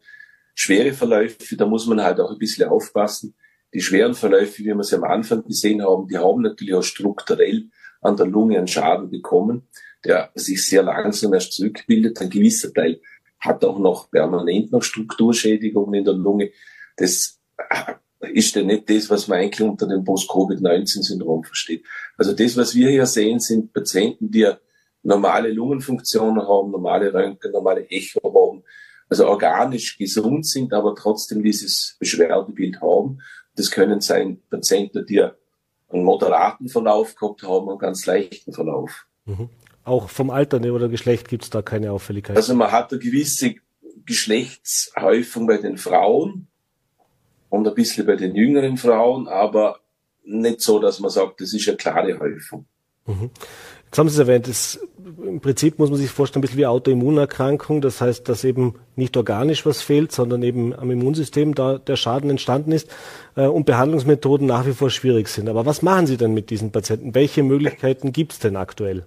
Schwere 0.55 0.93
Verläufe, 0.93 1.57
da 1.57 1.67
muss 1.67 1.87
man 1.87 2.03
halt 2.03 2.21
auch 2.21 2.31
ein 2.31 2.39
bisschen 2.39 2.69
aufpassen. 2.69 3.35
Die 3.75 3.81
schweren 3.81 4.15
Verläufe, 4.15 4.59
wie 4.59 4.67
wir 4.67 4.83
sie 4.83 4.97
am 4.97 5.05
Anfang 5.05 5.45
gesehen 5.45 5.83
haben, 5.83 6.07
die 6.07 6.19
haben 6.19 6.43
natürlich 6.43 6.75
auch 6.75 6.83
strukturell 6.83 7.69
an 8.03 8.17
der 8.17 8.27
Lunge 8.27 8.59
einen 8.59 8.67
Schaden 8.67 9.11
bekommen, 9.11 9.69
der 10.05 10.31
sich 10.35 10.67
sehr 10.67 10.83
langsam 10.83 11.33
erst 11.33 11.53
zurückbildet. 11.53 12.21
Ein 12.21 12.31
gewisser 12.31 12.73
Teil 12.73 13.01
hat 13.39 13.65
auch 13.65 13.79
noch 13.79 14.11
permanent 14.11 14.73
noch 14.73 14.83
Strukturschädigungen 14.83 15.95
in 15.95 16.05
der 16.05 16.15
Lunge. 16.15 16.51
Das 16.97 17.41
ist 18.29 18.55
ja 18.55 18.63
nicht 18.63 18.89
das, 18.89 19.11
was 19.11 19.29
man 19.29 19.39
eigentlich 19.39 19.69
unter 19.69 19.87
dem 19.87 20.05
Post-Covid-19-Syndrom 20.05 21.45
versteht. 21.45 21.85
Also 22.17 22.33
das, 22.33 22.57
was 22.57 22.75
wir 22.75 22.89
hier 22.89 23.07
sehen, 23.07 23.41
sind 23.41 23.73
Patienten, 23.73 24.31
die 24.31 24.51
normale 25.03 25.51
Lungenfunktionen 25.51 26.47
haben, 26.47 26.71
normale 26.71 27.13
Röntgen, 27.13 27.53
normale 27.53 27.89
Echo 27.89 28.21
haben, 28.23 28.63
also 29.09 29.27
organisch 29.27 29.99
gesund 29.99 30.47
sind, 30.47 30.73
aber 30.73 30.95
trotzdem 30.95 31.43
dieses 31.43 31.97
Beschwerdebild 31.99 32.81
haben. 32.81 33.21
Das 33.57 33.71
können 33.71 34.01
sein 34.01 34.41
Patienten, 34.49 35.05
die 35.05 35.21
einen 35.21 36.05
moderaten 36.05 36.69
Verlauf 36.69 37.15
gehabt 37.17 37.43
haben, 37.43 37.69
einen 37.69 37.79
ganz 37.79 38.07
leichten 38.07 38.53
Verlauf. 38.53 39.07
Mhm. 39.25 39.51
Auch 39.85 40.09
vom 40.09 40.31
Alter 40.31 40.61
oder 40.73 40.89
Geschlecht 40.89 41.29
gibt 41.29 41.43
es 41.43 41.51
da 41.51 41.61
keine 41.61 41.93
Auffälligkeit? 41.93 42.37
Also 42.37 42.55
man 42.55 42.71
hat 42.71 42.93
eine 42.93 43.01
gewisse 43.01 43.57
Geschlechtshäufung 44.07 45.47
bei 45.47 45.59
den 45.59 45.77
Frauen, 45.77 46.49
und 47.53 47.69
ein 47.69 47.75
bisschen 47.75 48.07
bei 48.07 48.17
den 48.17 48.35
jüngeren 48.35 48.79
Frauen, 48.79 49.29
aber 49.29 49.81
nicht 50.25 50.63
so, 50.63 50.79
dass 50.79 51.01
man 51.01 51.11
sagt, 51.11 51.43
das 51.43 51.53
ist 51.53 51.69
eine 51.69 51.77
klare 51.77 52.19
Häufung. 52.19 52.65
Mhm. 53.07 53.29
Jetzt 53.85 53.99
haben 53.99 54.09
Sie 54.09 54.15
es 54.15 54.19
erwähnt, 54.21 54.49
das, 54.49 54.81
im 55.23 55.39
Prinzip 55.43 55.79
muss 55.79 55.91
man 55.91 55.99
sich 55.99 56.09
vorstellen, 56.09 56.41
ein 56.41 56.47
bisschen 56.47 56.57
wie 56.57 56.65
Autoimmunerkrankung. 56.67 57.83
Das 57.83 58.01
heißt, 58.01 58.27
dass 58.27 58.45
eben 58.45 58.77
nicht 58.97 59.15
organisch 59.19 59.67
was 59.67 59.83
fehlt, 59.83 60.13
sondern 60.13 60.43
eben 60.43 60.75
am 60.75 60.91
Immunsystem 60.91 61.55
da 61.55 61.77
der 61.77 61.97
Schaden 61.97 62.31
entstanden 62.31 62.73
ist 62.73 62.89
äh, 63.37 63.47
und 63.47 63.67
Behandlungsmethoden 63.67 64.47
nach 64.47 64.65
wie 64.65 64.73
vor 64.73 64.89
schwierig 64.89 65.29
sind. 65.29 65.51
Aber 65.51 65.67
was 65.67 65.83
machen 65.83 66.07
Sie 66.07 66.17
denn 66.17 66.33
mit 66.33 66.49
diesen 66.49 66.73
Patienten? 66.73 67.15
Welche 67.15 67.43
Möglichkeiten 67.43 68.13
gibt 68.13 68.33
es 68.33 68.39
denn 68.39 68.57
aktuell? 68.57 69.05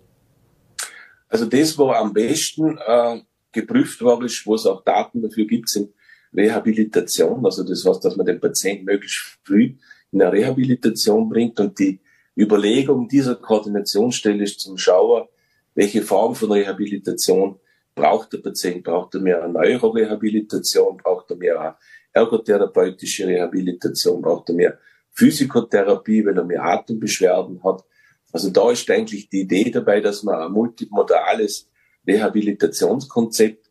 Also 1.29 1.47
das, 1.47 1.79
wo 1.79 1.89
am 1.89 2.13
besten 2.13 2.77
äh, 2.77 3.21
geprüft 3.51 4.03
worden 4.03 4.25
ist, 4.25 4.45
wo 4.45 4.53
es 4.53 4.67
auch 4.67 4.83
Daten 4.83 5.23
dafür 5.23 5.47
gibt, 5.47 5.67
sind 5.67 5.89
Rehabilitation, 6.35 7.45
also 7.45 7.63
das 7.63 7.85
heißt, 7.85 8.03
dass 8.03 8.15
man 8.15 8.25
den 8.25 8.39
Patienten 8.39 8.85
möglichst 8.85 9.39
früh 9.43 9.75
in 10.11 10.21
eine 10.21 10.31
Rehabilitation 10.31 11.29
bringt 11.29 11.59
und 11.59 11.77
die 11.79 11.99
Überlegung 12.37 13.07
dieser 13.07 13.35
Koordinationsstelle 13.35 14.43
ist 14.43 14.59
zum 14.59 14.77
Schauen, 14.77 15.27
welche 15.73 16.01
Form 16.01 16.35
von 16.35 16.51
Rehabilitation 16.51 17.59
braucht 17.93 18.33
der 18.33 18.39
Patient? 18.39 18.83
Braucht 18.83 19.15
er 19.15 19.21
mehr 19.21 19.43
eine 19.43 19.53
Neurorehabilitation? 19.53 20.97
Braucht 20.97 21.31
er 21.31 21.37
mehr 21.37 21.59
eine 21.59 21.75
ergotherapeutische 22.13 23.27
Rehabilitation? 23.27 24.21
Braucht 24.21 24.49
er 24.49 24.55
mehr 24.55 24.79
Physikotherapie, 25.11 26.25
wenn 26.25 26.37
er 26.37 26.43
mehr 26.43 26.63
Atembeschwerden 26.63 27.63
hat? 27.63 27.83
Also 28.31 28.49
da 28.49 28.69
ist 28.71 28.89
eigentlich 28.89 29.29
die 29.29 29.41
Idee 29.41 29.71
dabei, 29.71 30.01
dass 30.01 30.23
man 30.23 30.35
ein 30.35 30.51
multimodales 30.51 31.69
Rehabilitationskonzept 32.05 33.64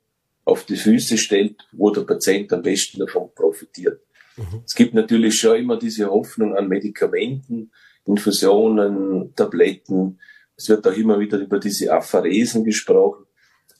auf 0.44 0.64
die 0.64 0.76
Füße 0.76 1.16
stellt, 1.18 1.66
wo 1.72 1.90
der 1.90 2.02
Patient 2.02 2.52
am 2.52 2.62
besten 2.62 2.98
davon 3.00 3.30
profitiert. 3.34 4.00
Mhm. 4.36 4.62
Es 4.64 4.74
gibt 4.74 4.94
natürlich 4.94 5.38
schon 5.38 5.56
immer 5.56 5.78
diese 5.78 6.10
Hoffnung 6.10 6.56
an 6.56 6.68
Medikamenten, 6.68 7.70
Infusionen, 8.04 9.34
Tabletten. 9.34 10.18
Es 10.56 10.68
wird 10.68 10.86
auch 10.86 10.96
immer 10.96 11.18
wieder 11.18 11.38
über 11.38 11.58
diese 11.58 11.92
Apharesen 11.92 12.64
gesprochen. 12.64 13.24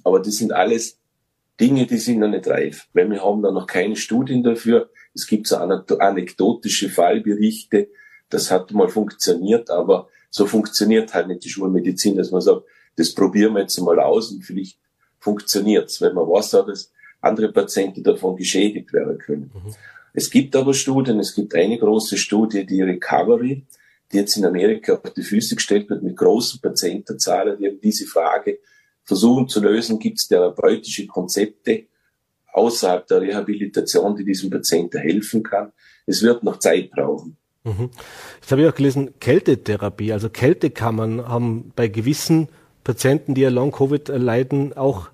Aber 0.03 0.20
das 0.20 0.37
sind 0.37 0.53
alles 0.53 0.98
Dinge, 1.61 1.87
die 1.87 1.98
sind 1.98 2.20
noch 2.20 2.29
nicht 2.29 2.48
reif. 2.48 2.88
Weil 2.94 3.11
wir 3.11 3.22
haben 3.22 3.42
da 3.42 3.50
noch 3.50 3.66
keine 3.66 3.96
Studien 3.96 4.42
dafür. 4.42 4.90
Es 5.14 5.27
gibt 5.27 5.46
so 5.46 5.57
anekdotische 5.57 6.88
Fallberichte. 6.88 7.88
Das 8.31 8.50
hat 8.50 8.72
mal 8.72 8.88
funktioniert, 8.88 9.70
aber 9.70 10.09
so 10.31 10.46
funktioniert 10.46 11.14
halt 11.14 11.29
nicht 11.29 11.44
die 11.44 11.50
Schulmedizin, 11.50 12.16
dass 12.16 12.31
man 12.31 12.40
sagt, 12.40 12.62
das 12.96 13.14
probieren 13.14 13.55
wir 13.55 13.61
jetzt 13.61 13.79
mal 13.81 14.00
aus 14.00 14.33
und 14.33 14.42
vielleicht 14.42 14.79
funktioniert 15.24 16.00
wenn 16.00 16.14
man 16.14 16.26
weiß, 16.26 16.50
dass 16.50 16.92
andere 17.20 17.50
Patienten 17.50 18.02
davon 18.02 18.37
geschädigt 18.37 18.92
werden 18.92 19.18
können. 19.18 19.50
Mhm. 19.54 19.74
Es 20.12 20.30
gibt 20.30 20.54
aber 20.54 20.74
Studien, 20.74 21.18
es 21.18 21.34
gibt 21.34 21.54
eine 21.54 21.78
große 21.78 22.18
Studie, 22.18 22.66
die 22.66 22.82
Recovery, 22.82 23.64
die 24.12 24.16
jetzt 24.18 24.37
in 24.37 24.44
Amerika 24.44 24.94
auf 24.94 25.14
die 25.14 25.22
Füße 25.22 25.56
gestellt 25.56 25.88
wird 25.88 26.02
mit 26.02 26.16
großen 26.16 26.60
Patientenzahlen, 26.60 27.58
die 27.58 27.64
eben 27.64 27.80
diese 27.80 28.06
Frage 28.06 28.58
versuchen 29.02 29.48
zu 29.48 29.60
lösen, 29.60 29.98
gibt 29.98 30.18
es 30.18 30.28
therapeutische 30.28 31.06
Konzepte 31.06 31.87
außerhalb 32.52 33.06
der 33.06 33.22
Rehabilitation, 33.22 34.14
die 34.16 34.24
diesem 34.24 34.50
Patienten 34.50 34.98
helfen 34.98 35.42
kann. 35.42 35.72
Es 36.06 36.22
wird 36.22 36.44
noch 36.44 36.58
Zeit 36.58 36.90
brauchen. 36.90 37.37
Mhm. 37.64 37.90
Jetzt 38.40 38.52
habe 38.52 38.62
ich 38.62 38.68
auch 38.68 38.74
gelesen, 38.74 39.18
Kältetherapie, 39.18 40.12
also 40.12 40.28
Kältekammern 40.28 41.26
haben 41.26 41.72
bei 41.74 41.88
gewissen 41.88 42.48
Patienten, 42.84 43.34
die 43.34 43.40
ja 43.40 43.48
Long-Covid 43.48 44.08
leiden, 44.08 44.74
auch 44.74 45.08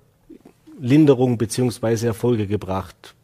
Linderung 0.81 1.37
beziehungsweise 1.37 2.07
Erfolge 2.07 2.47
gebracht. 2.47 3.15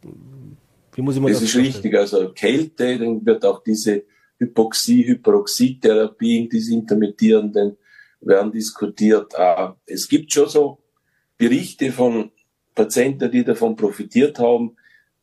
Wie 0.94 1.02
muss 1.02 1.16
ich 1.16 1.20
mir 1.20 1.28
das, 1.28 1.40
das 1.40 1.50
ist 1.50 1.56
richtig. 1.56 1.96
Also 1.96 2.30
Kälte, 2.30 2.98
dann 2.98 3.24
wird 3.26 3.44
auch 3.44 3.62
diese 3.62 4.04
Hypoxie, 4.38 5.06
Hyperoxietherapie, 5.06 6.48
diese 6.48 6.72
intermittierenden 6.72 7.76
werden 8.20 8.52
diskutiert. 8.52 9.36
Ah, 9.36 9.76
es 9.86 10.08
gibt 10.08 10.32
schon 10.32 10.48
so 10.48 10.78
Berichte 11.36 11.90
von 11.92 12.30
Patienten, 12.74 13.30
die 13.30 13.44
davon 13.44 13.74
profitiert 13.74 14.38
haben. 14.38 14.76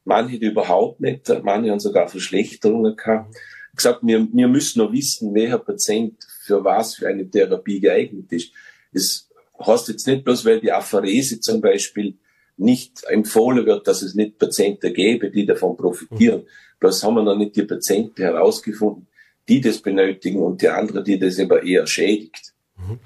Manche 0.04 0.38
die 0.38 0.48
überhaupt 0.48 1.00
nicht, 1.00 1.28
manche 1.44 1.72
haben 1.72 1.80
sogar 1.80 2.08
Verschlechterungen 2.08 2.96
gehabt. 2.96 3.36
Ich 3.72 3.78
gesagt, 3.78 4.00
wir, 4.04 4.28
wir 4.32 4.48
müssen 4.48 4.80
noch 4.80 4.92
wissen, 4.92 5.34
welcher 5.34 5.60
Patient 5.60 6.16
für 6.44 6.64
was 6.64 6.96
für 6.96 7.08
eine 7.08 7.30
Therapie 7.30 7.80
geeignet 7.80 8.32
ist. 8.32 8.52
Es 8.94 9.30
heißt 9.60 9.88
jetzt 9.88 10.06
nicht 10.08 10.24
bloß, 10.24 10.46
weil 10.46 10.60
die 10.60 10.72
Apharese 10.72 11.40
zum 11.40 11.60
Beispiel 11.60 12.18
nicht 12.58 13.04
empfohlen 13.06 13.66
wird, 13.66 13.88
dass 13.88 14.02
es 14.02 14.16
nicht 14.16 14.38
Patienten 14.38 14.94
gäbe, 14.94 15.30
die 15.30 15.46
davon 15.46 15.76
profitieren. 15.76 16.42
Mhm. 16.42 16.48
Bloß 16.80 17.04
haben 17.04 17.16
wir 17.16 17.24
noch 17.24 17.38
nicht 17.38 17.56
die 17.56 17.64
Patienten 17.64 18.22
herausgefunden, 18.22 19.08
die 19.48 19.62
das 19.62 19.80
benötigen 19.80 20.42
und 20.42 20.62
die 20.62 20.70
anderen, 20.70 21.04
die 21.04 21.20
das 21.20 21.40
aber 21.40 21.64
eher 21.64 21.86
schädigt. 21.88 22.54
Mhm. 22.78 23.00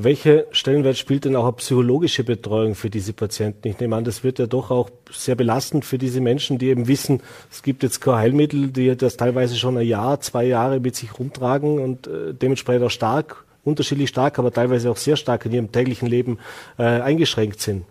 Welche 0.00 0.46
Stellenwert 0.52 0.96
spielt 0.96 1.24
denn 1.24 1.34
auch 1.34 1.42
eine 1.42 1.54
psychologische 1.54 2.22
Betreuung 2.22 2.76
für 2.76 2.88
diese 2.88 3.12
Patienten? 3.12 3.66
Ich 3.66 3.80
nehme 3.80 3.96
an, 3.96 4.04
das 4.04 4.22
wird 4.22 4.38
ja 4.38 4.46
doch 4.46 4.70
auch 4.70 4.90
sehr 5.10 5.34
belastend 5.34 5.84
für 5.84 5.98
diese 5.98 6.20
Menschen, 6.20 6.56
die 6.56 6.68
eben 6.68 6.86
wissen, 6.86 7.20
es 7.50 7.64
gibt 7.64 7.82
jetzt 7.82 8.00
kein 8.00 8.14
Heilmittel, 8.14 8.68
die 8.68 8.96
das 8.96 9.16
teilweise 9.16 9.56
schon 9.56 9.76
ein 9.76 9.84
Jahr, 9.84 10.20
zwei 10.20 10.44
Jahre 10.44 10.78
mit 10.78 10.94
sich 10.94 11.18
rumtragen 11.18 11.80
und 11.80 12.06
äh, 12.06 12.32
dementsprechend 12.32 12.84
auch 12.84 12.92
stark, 12.92 13.44
unterschiedlich 13.64 14.08
stark, 14.08 14.38
aber 14.38 14.52
teilweise 14.52 14.88
auch 14.88 14.96
sehr 14.96 15.16
stark 15.16 15.46
in 15.46 15.52
ihrem 15.52 15.72
täglichen 15.72 16.06
Leben 16.06 16.38
äh, 16.78 16.84
eingeschränkt 16.84 17.60
sind. 17.60 17.84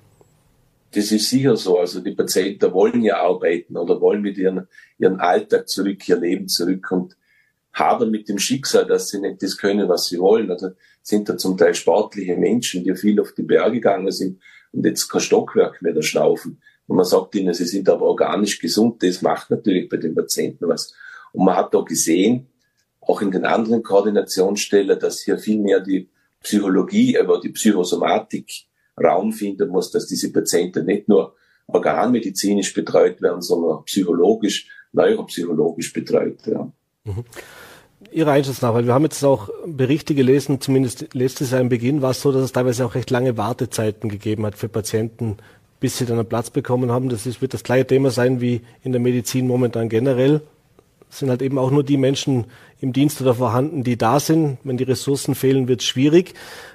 Das 0.92 1.12
ist 1.12 1.30
sicher 1.30 1.56
so. 1.58 1.80
Also 1.80 2.00
die 2.00 2.14
Patienten 2.14 2.72
wollen 2.74 3.02
ja 3.02 3.18
arbeiten 3.18 3.78
oder 3.78 4.00
wollen 4.00 4.22
mit 4.22 4.38
ihren, 4.38 4.68
ihren 4.98 5.20
Alltag 5.20 5.68
zurück, 5.68 6.08
ihr 6.08 6.18
Leben 6.18 6.48
zurück 6.48 6.92
und 6.92 7.18
haben 7.74 8.10
mit 8.10 8.30
dem 8.30 8.40
Schicksal, 8.40 8.86
dass 8.86 9.10
sie 9.10 9.20
nicht 9.20 9.44
das 9.44 9.58
können, 9.58 9.90
was 9.90 10.06
sie 10.06 10.20
wollen. 10.20 10.50
Also 10.50 10.70
sind 11.02 11.30
da 11.30 11.38
zum 11.38 11.58
Teil 11.58 11.74
sportliche 11.74 12.36
Menschen, 12.36 12.84
die 12.84 12.96
viel 12.96 13.20
auf 13.20 13.34
die 13.34 13.44
Berge 13.44 13.76
gegangen 13.76 14.12
sind 14.12 14.42
und 14.72 14.86
jetzt 14.86 15.08
kein 15.08 15.22
Stockwerk 15.22 15.82
mehr 15.82 15.94
da 15.94 16.02
schnaufen. 16.02 16.62
Und 16.88 16.96
man 16.96 17.06
sagt 17.06 17.36
ihnen, 17.36 17.54
sie 17.54 17.66
sind 17.66 17.90
aber 17.90 18.06
organisch 18.06 18.60
gesund. 18.60 19.04
Das 19.04 19.22
macht 19.22 19.50
natürlich 19.50 19.90
bei 19.90 19.98
den 19.98 20.16
Patienten 20.16 20.68
was. 20.68 20.94
Und 21.34 21.46
man 21.46 21.56
hat 21.56 21.74
da 21.74 21.82
gesehen, 21.82 22.48
auch 23.02 23.22
in 23.22 23.32
den 23.32 23.46
anderen 23.46 23.84
Koordinationsstellen, 23.84 25.00
dass 25.00 25.22
hier 25.22 25.38
viel 25.38 25.60
mehr 25.60 25.80
die 25.80 26.10
Psychologie, 26.42 27.18
aber 27.18 27.40
die 27.40 27.50
Psychosomatik 27.50 28.68
Raum 29.02 29.32
finden 29.32 29.70
muss, 29.70 29.92
dass 29.92 30.08
diese 30.08 30.32
Patienten 30.32 30.86
nicht 30.86 31.08
nur 31.08 31.36
organmedizinisch 31.68 32.74
betreut 32.74 33.22
werden, 33.22 33.42
sondern 33.42 33.84
psychologisch, 33.86 34.68
neuropsychologisch 34.94 35.94
betreut 35.94 36.46
werden. 36.48 36.74
Mhm. 37.04 37.26
Ihrer 38.12 38.32
Einschätzung 38.32 38.70
nach, 38.70 38.76
weil 38.76 38.86
wir 38.86 38.94
haben 38.94 39.04
jetzt 39.04 39.24
auch 39.24 39.50
Berichte 39.66 40.16
gelesen, 40.16 40.62
zumindest 40.62 41.14
letztes 41.14 41.52
Jahr 41.52 41.62
im 41.62 41.70
Beginn 41.70 42.02
war 42.02 42.12
es 42.12 42.22
so, 42.22 42.32
dass 42.32 42.44
es 42.44 42.52
teilweise 42.52 42.86
auch 42.86 42.96
recht 42.96 43.10
lange 43.10 43.38
Wartezeiten 43.38 44.10
gegeben 44.10 44.46
hat 44.46 44.56
für 44.56 44.70
Patienten, 44.70 45.38
bis 45.80 45.98
sie 45.98 46.06
dann 46.06 46.20
einen 46.20 46.28
Platz 46.28 46.50
bekommen 46.50 46.92
haben. 46.92 47.10
Das 47.10 47.26
ist, 47.26 47.42
wird 47.42 47.54
das 47.54 47.64
gleiche 47.64 47.88
Thema 47.88 48.10
sein 48.10 48.40
wie 48.40 48.62
in 48.84 48.92
der 48.92 49.02
Medizin 49.02 49.48
momentan 49.48 49.90
generell. 49.90 50.42
Es 51.10 51.20
sind 51.20 51.30
halt 51.30 51.42
eben 51.42 51.58
auch 51.58 51.72
nur 51.72 51.84
die 51.84 51.98
Menschen 51.98 52.46
im 52.80 52.94
Dienst 52.94 53.22
oder 53.22 53.36
vorhanden, 53.36 53.84
die 53.84 53.98
da 53.98 54.20
sind. 54.20 54.58
Wenn 54.64 54.78
die 54.78 54.84
Ressourcen 54.84 55.36
fehlen, 55.36 55.68
wird 55.68 55.82
es 55.82 55.88
schwierig. 55.88 56.34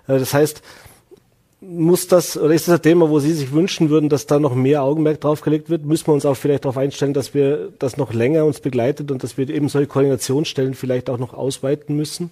Äh, 0.09 0.19
das 0.19 0.35
heißt, 0.35 0.63
muss 1.63 2.09
das, 2.09 2.37
oder 2.37 2.53
ist 2.53 2.67
das 2.67 2.75
ein 2.75 2.83
Thema, 2.83 3.09
wo 3.09 3.21
Sie 3.21 3.33
sich 3.33 3.53
wünschen 3.53 3.89
würden, 3.89 4.09
dass 4.09 4.27
da 4.27 4.41
noch 4.41 4.55
mehr 4.55 4.83
Augenmerk 4.83 5.21
draufgelegt 5.21 5.71
wird? 5.71 5.85
Müssen 5.85 6.09
wir 6.09 6.15
uns 6.15 6.27
auch 6.27 6.37
vielleicht 6.37 6.65
darauf 6.65 6.77
einstellen, 6.77 7.15
dass 7.15 7.35
wir 7.35 7.73
das 7.79 7.97
noch 7.97 8.13
länger 8.13 8.45
uns 8.45 8.61
begleitet 8.61 9.11
und 9.11 9.23
dass 9.23 9.39
wir 9.39 9.49
eben 9.49 9.69
solche 9.69 9.87
Koordinationsstellen 9.87 10.75
vielleicht 10.75 11.09
auch 11.09 11.19
noch 11.19 11.35
ausweiten 11.35 11.97
müssen? 11.97 12.31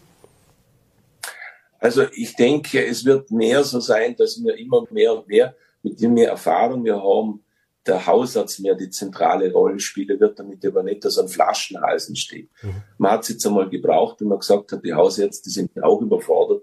Also 1.78 2.04
ich 2.12 2.34
denke, 2.34 2.84
es 2.84 3.04
wird 3.04 3.30
mehr 3.30 3.62
so 3.62 3.80
sein, 3.80 4.16
dass 4.16 4.42
wir 4.42 4.58
immer 4.58 4.84
mehr 4.90 5.14
und 5.16 5.28
mehr, 5.28 5.54
mit 5.82 6.00
dem 6.02 6.14
mehr 6.14 6.30
Erfahrung 6.30 6.84
wir 6.84 7.00
haben, 7.00 7.42
der 7.86 8.06
Hausarzt 8.06 8.60
mehr 8.60 8.74
die 8.74 8.90
zentrale 8.90 9.50
Rolle 9.52 9.80
spielen 9.80 10.20
wird, 10.20 10.38
damit 10.38 10.66
aber 10.66 10.82
nicht 10.82 11.04
dass 11.04 11.18
ein 11.18 11.28
Flaschenhals 11.28 12.08
entsteht. 12.08 12.50
Mhm. 12.62 12.82
Man 12.98 13.12
hat 13.12 13.22
es 13.22 13.30
jetzt 13.30 13.46
einmal 13.46 13.70
gebraucht, 13.70 14.20
wenn 14.20 14.28
man 14.28 14.40
gesagt 14.40 14.72
hat, 14.72 14.84
die 14.84 14.92
Hausärzte 14.92 15.48
sind 15.48 15.82
auch 15.82 16.02
überfordert, 16.02 16.62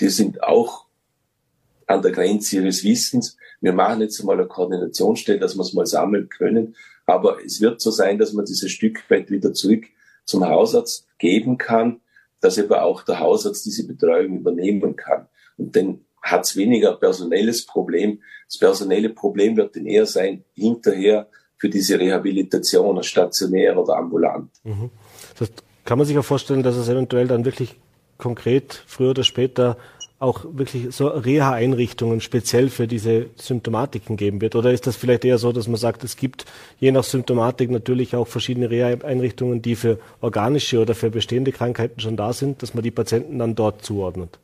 die 0.00 0.08
sind 0.08 0.42
auch 0.42 0.83
an 1.86 2.02
der 2.02 2.12
Grenze 2.12 2.56
ihres 2.56 2.84
Wissens. 2.84 3.36
Wir 3.60 3.72
machen 3.72 4.00
jetzt 4.00 4.22
mal 4.24 4.34
eine 4.34 4.46
Koordinationsstelle, 4.46 5.38
dass 5.38 5.56
wir 5.56 5.62
es 5.62 5.74
mal 5.74 5.86
sammeln 5.86 6.28
können. 6.28 6.76
Aber 7.06 7.44
es 7.44 7.60
wird 7.60 7.80
so 7.80 7.90
sein, 7.90 8.18
dass 8.18 8.32
man 8.32 8.44
dieses 8.44 8.70
Stück 8.70 9.08
weit 9.10 9.30
wieder 9.30 9.52
zurück 9.52 9.84
zum 10.24 10.46
Hausarzt 10.46 11.06
geben 11.18 11.58
kann, 11.58 12.00
dass 12.40 12.58
aber 12.58 12.82
auch 12.82 13.02
der 13.02 13.20
Hausarzt 13.20 13.64
diese 13.66 13.86
Betreuung 13.86 14.38
übernehmen 14.38 14.96
kann. 14.96 15.28
Und 15.56 15.76
dann 15.76 16.00
hat 16.22 16.44
es 16.44 16.56
weniger 16.56 16.94
personelles 16.94 17.66
Problem. 17.66 18.22
Das 18.48 18.58
personelle 18.58 19.10
Problem 19.10 19.56
wird 19.56 19.76
dann 19.76 19.86
eher 19.86 20.06
sein, 20.06 20.44
hinterher 20.54 21.28
für 21.58 21.68
diese 21.68 21.98
Rehabilitation, 21.98 23.02
stationär 23.02 23.78
oder 23.78 23.96
ambulant. 23.96 24.50
Mhm. 24.64 24.90
Das 25.38 25.50
kann 25.84 25.98
man 25.98 26.06
sich 26.06 26.16
auch 26.18 26.24
vorstellen, 26.24 26.62
dass 26.62 26.76
es 26.76 26.88
eventuell 26.88 27.28
dann 27.28 27.44
wirklich 27.44 27.76
konkret 28.16 28.82
früher 28.86 29.10
oder 29.10 29.24
später 29.24 29.76
auch 30.24 30.44
wirklich 30.44 30.94
so 30.94 31.06
Reha-Einrichtungen 31.08 32.20
speziell 32.20 32.68
für 32.68 32.88
diese 32.88 33.26
Symptomatiken 33.36 34.16
geben 34.16 34.40
wird? 34.40 34.56
Oder 34.56 34.72
ist 34.72 34.86
das 34.86 34.96
vielleicht 34.96 35.24
eher 35.24 35.38
so, 35.38 35.52
dass 35.52 35.68
man 35.68 35.76
sagt, 35.76 36.02
es 36.02 36.16
gibt 36.16 36.44
je 36.80 36.90
nach 36.90 37.04
Symptomatik 37.04 37.70
natürlich 37.70 38.16
auch 38.16 38.26
verschiedene 38.26 38.70
Reha-Einrichtungen, 38.70 39.62
die 39.62 39.76
für 39.76 39.98
organische 40.20 40.80
oder 40.80 40.94
für 40.94 41.10
bestehende 41.10 41.52
Krankheiten 41.52 42.00
schon 42.00 42.16
da 42.16 42.32
sind, 42.32 42.62
dass 42.62 42.74
man 42.74 42.82
die 42.82 42.90
Patienten 42.90 43.38
dann 43.38 43.54
dort 43.54 43.84
zuordnet? 43.84 44.38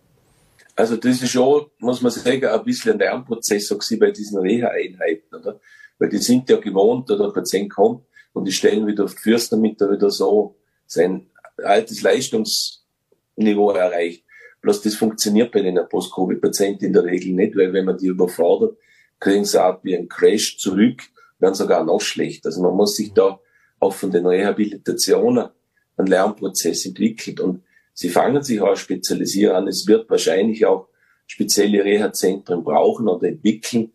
Also 0.77 0.97
das 0.97 1.21
ist 1.23 1.31
schon, 1.31 1.66
muss 1.79 2.01
man 2.01 2.12
sagen, 2.12 2.45
ein 2.45 2.64
bisschen 2.64 2.93
ein 2.93 2.99
Lernprozess 2.99 3.69
so 3.69 3.79
bei 3.99 4.11
diesen 4.12 4.38
Reha-Einheiten, 4.38 5.35
oder? 5.35 5.61
Weil 5.99 6.09
die 6.09 6.19
sind 6.19 6.49
ja 6.49 6.57
gewohnt, 6.57 7.11
oder 7.11 7.27
der 7.27 7.33
Patient 7.33 7.71
kommt 7.71 8.05
und 8.33 8.47
die 8.47 8.53
stellen 8.53 8.87
wieder 8.87 9.05
auf 9.05 9.14
die 9.14 9.21
Füße, 9.21 9.51
damit 9.51 9.81
er 9.81 9.90
wieder 9.90 10.11
so 10.11 10.57
sein 10.87 11.27
altes 11.57 12.03
Leistungsniveau 12.03 13.73
erreicht. 13.73 14.25
Bloß 14.61 14.83
das 14.83 14.94
funktioniert 14.94 15.53
bei 15.53 15.62
den 15.62 15.79
Post-Covid-Patienten 15.88 16.87
in 16.87 16.92
der 16.92 17.05
Regel 17.05 17.33
nicht, 17.33 17.57
weil 17.57 17.73
wenn 17.73 17.87
man 17.87 17.96
die 17.96 18.09
überfordert, 18.09 18.77
kriegen 19.18 19.44
sie 19.44 19.62
auch 19.62 19.83
wie 19.83 19.96
ein 19.96 20.09
Crash 20.09 20.59
zurück, 20.59 21.03
werden 21.38 21.55
sogar 21.55 21.85
noch 21.85 22.01
schlecht. 22.01 22.44
Also 22.46 22.62
man 22.62 22.75
muss 22.75 22.96
sich 22.96 23.12
da 23.12 23.38
auch 23.79 23.94
von 23.94 24.11
den 24.11 24.27
Rehabilitationen 24.27 25.49
einen 25.96 26.07
Lernprozess 26.07 26.87
entwickelt 26.87 27.40
und 27.40 27.62
sie 27.94 28.11
fangen 28.11 28.42
sich 28.42 28.61
auch 28.61 28.77
spezialisieren 28.77 29.57
an. 29.57 29.68
Es 29.68 29.87
wird 29.87 30.09
wahrscheinlich 30.11 30.66
auch 30.66 30.88
spezielle 31.27 31.85
Reha-Zentren 31.85 32.62
brauchen 32.62 33.09
oder 33.09 33.29
entwickeln, 33.29 33.92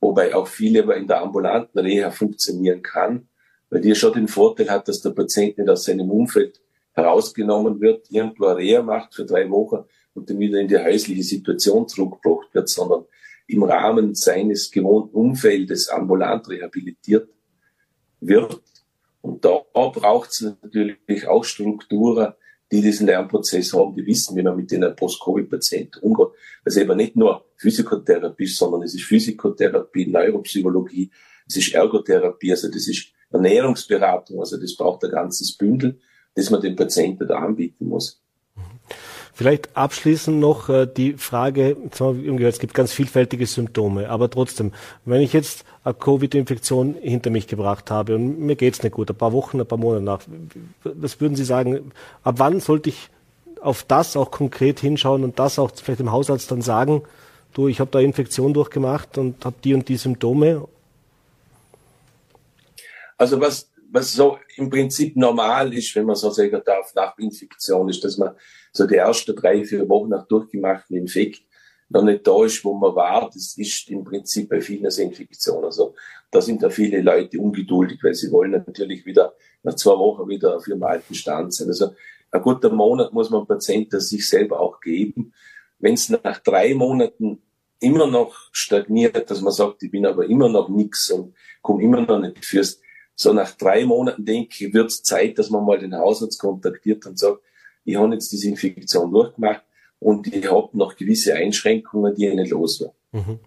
wobei 0.00 0.34
auch 0.34 0.48
viele 0.48 0.80
in 0.94 1.06
der 1.06 1.22
ambulanten 1.22 1.78
Reha 1.78 2.10
funktionieren 2.10 2.82
kann, 2.82 3.28
weil 3.70 3.80
die 3.80 3.94
schon 3.94 4.12
den 4.12 4.28
Vorteil 4.28 4.68
hat, 4.68 4.88
dass 4.88 5.00
der 5.00 5.10
Patient 5.10 5.56
nicht 5.56 5.68
aus 5.68 5.84
seinem 5.84 6.10
Umfeld 6.10 6.60
herausgenommen 6.92 7.80
wird, 7.80 8.10
irgendwo 8.10 8.46
Reha 8.46 8.82
macht 8.82 9.14
für 9.14 9.24
drei 9.24 9.48
Wochen 9.48 9.84
und 10.14 10.28
dann 10.28 10.38
wieder 10.38 10.60
in 10.60 10.68
die 10.68 10.78
häusliche 10.78 11.22
Situation 11.22 11.88
zurückgebracht 11.88 12.52
wird, 12.52 12.68
sondern 12.68 13.04
im 13.46 13.62
Rahmen 13.62 14.14
seines 14.14 14.70
gewohnten 14.70 15.14
Umfeldes 15.14 15.88
ambulant 15.88 16.48
rehabilitiert 16.48 17.28
wird. 18.20 18.60
Und 19.20 19.44
da 19.44 19.60
braucht 19.72 20.30
es 20.30 20.40
natürlich 20.40 21.28
auch 21.28 21.44
Strukturen, 21.44 22.34
die 22.72 22.80
diesen 22.80 23.06
Lernprozess 23.06 23.74
haben, 23.74 23.94
die 23.94 24.06
wissen, 24.06 24.34
wie 24.34 24.42
man 24.42 24.56
mit 24.56 24.70
den 24.70 24.96
Post-Covid-Patienten 24.96 26.00
umgeht. 26.00 26.28
Also 26.64 26.80
eben 26.80 26.96
nicht 26.96 27.16
nur 27.16 27.44
Physikotherapie, 27.56 28.46
sondern 28.46 28.82
es 28.82 28.94
ist 28.94 29.04
Physikotherapie, 29.04 30.06
Neuropsychologie, 30.06 31.10
es 31.46 31.56
ist 31.56 31.74
Ergotherapie, 31.74 32.50
also 32.50 32.68
das 32.68 32.88
ist 32.88 33.08
Ernährungsberatung, 33.30 34.40
also 34.40 34.56
das 34.56 34.74
braucht 34.74 35.04
ein 35.04 35.10
ganzes 35.10 35.56
Bündel, 35.56 36.00
das 36.34 36.50
man 36.50 36.62
dem 36.62 36.74
Patienten 36.74 37.28
da 37.28 37.36
anbieten 37.36 37.88
muss. 37.88 38.21
Vielleicht 39.34 39.74
abschließend 39.74 40.38
noch 40.38 40.68
äh, 40.68 40.86
die 40.86 41.14
Frage, 41.14 41.76
es 41.90 42.58
gibt 42.58 42.74
ganz 42.74 42.92
vielfältige 42.92 43.46
Symptome, 43.46 44.10
aber 44.10 44.28
trotzdem, 44.28 44.72
wenn 45.06 45.22
ich 45.22 45.32
jetzt 45.32 45.64
eine 45.84 45.94
Covid-Infektion 45.94 46.96
hinter 47.00 47.30
mich 47.30 47.46
gebracht 47.46 47.90
habe 47.90 48.14
und 48.14 48.40
mir 48.40 48.56
geht's 48.56 48.82
nicht 48.82 48.92
gut, 48.92 49.08
ein 49.08 49.16
paar 49.16 49.32
Wochen, 49.32 49.58
ein 49.58 49.66
paar 49.66 49.78
Monate 49.78 50.04
nach, 50.04 50.20
was 50.84 51.18
würden 51.20 51.34
Sie 51.34 51.44
sagen, 51.44 51.92
ab 52.22 52.34
wann 52.38 52.60
sollte 52.60 52.90
ich 52.90 53.08
auf 53.62 53.84
das 53.84 54.16
auch 54.16 54.30
konkret 54.30 54.80
hinschauen 54.80 55.24
und 55.24 55.38
das 55.38 55.58
auch 55.58 55.70
vielleicht 55.74 56.00
dem 56.00 56.12
Hausarzt 56.12 56.50
dann 56.50 56.60
sagen, 56.60 57.02
du, 57.54 57.68
ich 57.68 57.80
habe 57.80 57.90
da 57.90 58.00
Infektion 58.00 58.52
durchgemacht 58.52 59.16
und 59.16 59.42
habe 59.44 59.56
die 59.64 59.72
und 59.72 59.88
die 59.88 59.96
Symptome? 59.96 60.68
Also 63.16 63.40
was, 63.40 63.70
was 63.90 64.12
so 64.12 64.38
im 64.56 64.68
Prinzip 64.68 65.16
normal 65.16 65.72
ist, 65.72 65.94
wenn 65.94 66.04
man 66.04 66.16
so 66.16 66.30
sagen 66.30 66.60
darf, 66.64 66.94
nach 66.94 67.16
Infektion 67.18 67.88
ist, 67.88 68.04
dass 68.04 68.18
man 68.18 68.32
so 68.72 68.86
die 68.86 68.96
ersten 68.96 69.36
drei, 69.36 69.64
vier 69.64 69.88
Wochen 69.88 70.08
nach 70.08 70.26
durchgemachten 70.26 70.96
Infekt 70.96 71.42
noch 71.90 72.02
nicht 72.02 72.26
da 72.26 72.44
ist, 72.44 72.64
wo 72.64 72.74
man 72.74 72.94
war. 72.94 73.30
Das 73.32 73.56
ist 73.56 73.90
im 73.90 74.02
Prinzip 74.02 74.48
bei 74.48 74.60
vielen 74.60 74.86
Infektionen. 74.86 75.64
Also 75.64 75.94
da 76.30 76.40
sind 76.40 76.62
da 76.62 76.70
viele 76.70 77.02
Leute 77.02 77.38
ungeduldig, 77.38 78.02
weil 78.02 78.14
sie 78.14 78.32
wollen 78.32 78.52
natürlich 78.52 79.04
wieder 79.04 79.34
nach 79.62 79.74
zwei 79.74 79.92
Wochen 79.92 80.28
wieder 80.28 80.56
auf 80.56 80.66
ihrem 80.66 80.82
alten 80.82 81.14
Stand 81.14 81.52
sein. 81.52 81.68
Also 81.68 81.94
ein 82.30 82.42
guter 82.42 82.70
Monat 82.70 83.12
muss 83.12 83.28
man 83.28 83.46
Patienten 83.46 84.00
sich 84.00 84.26
selber 84.26 84.58
auch 84.58 84.80
geben. 84.80 85.34
Wenn 85.78 85.94
es 85.94 86.08
nach 86.08 86.38
drei 86.38 86.74
Monaten 86.74 87.42
immer 87.80 88.06
noch 88.06 88.34
stagniert, 88.52 89.30
dass 89.30 89.42
man 89.42 89.52
sagt, 89.52 89.82
ich 89.82 89.90
bin 89.90 90.06
aber 90.06 90.24
immer 90.24 90.48
noch 90.48 90.68
nix 90.68 91.10
und 91.10 91.34
komme 91.60 91.82
immer 91.82 92.00
noch 92.00 92.20
nicht 92.20 92.44
fürs. 92.44 92.80
So 93.14 93.34
nach 93.34 93.50
drei 93.50 93.84
Monaten 93.84 94.24
denke 94.24 94.66
ich, 94.66 94.72
wird 94.72 94.90
es 94.90 95.02
Zeit, 95.02 95.38
dass 95.38 95.50
man 95.50 95.64
mal 95.64 95.78
den 95.78 95.94
Hausarzt 95.94 96.40
kontaktiert 96.40 97.04
und 97.04 97.18
sagt, 97.18 97.42
ich 97.84 97.96
habe 97.96 98.12
jetzt 98.12 98.32
diese 98.32 98.48
Infektion 98.48 99.10
durchgemacht 99.12 99.62
und 99.98 100.26
ich 100.26 100.50
habe 100.50 100.68
noch 100.72 100.96
gewisse 100.96 101.34
Einschränkungen, 101.34 102.14
die 102.14 102.26
ich 102.26 102.34
nicht 102.34 102.50
los 102.50 102.80
war. 102.80 102.92
Mhm. 103.12 103.38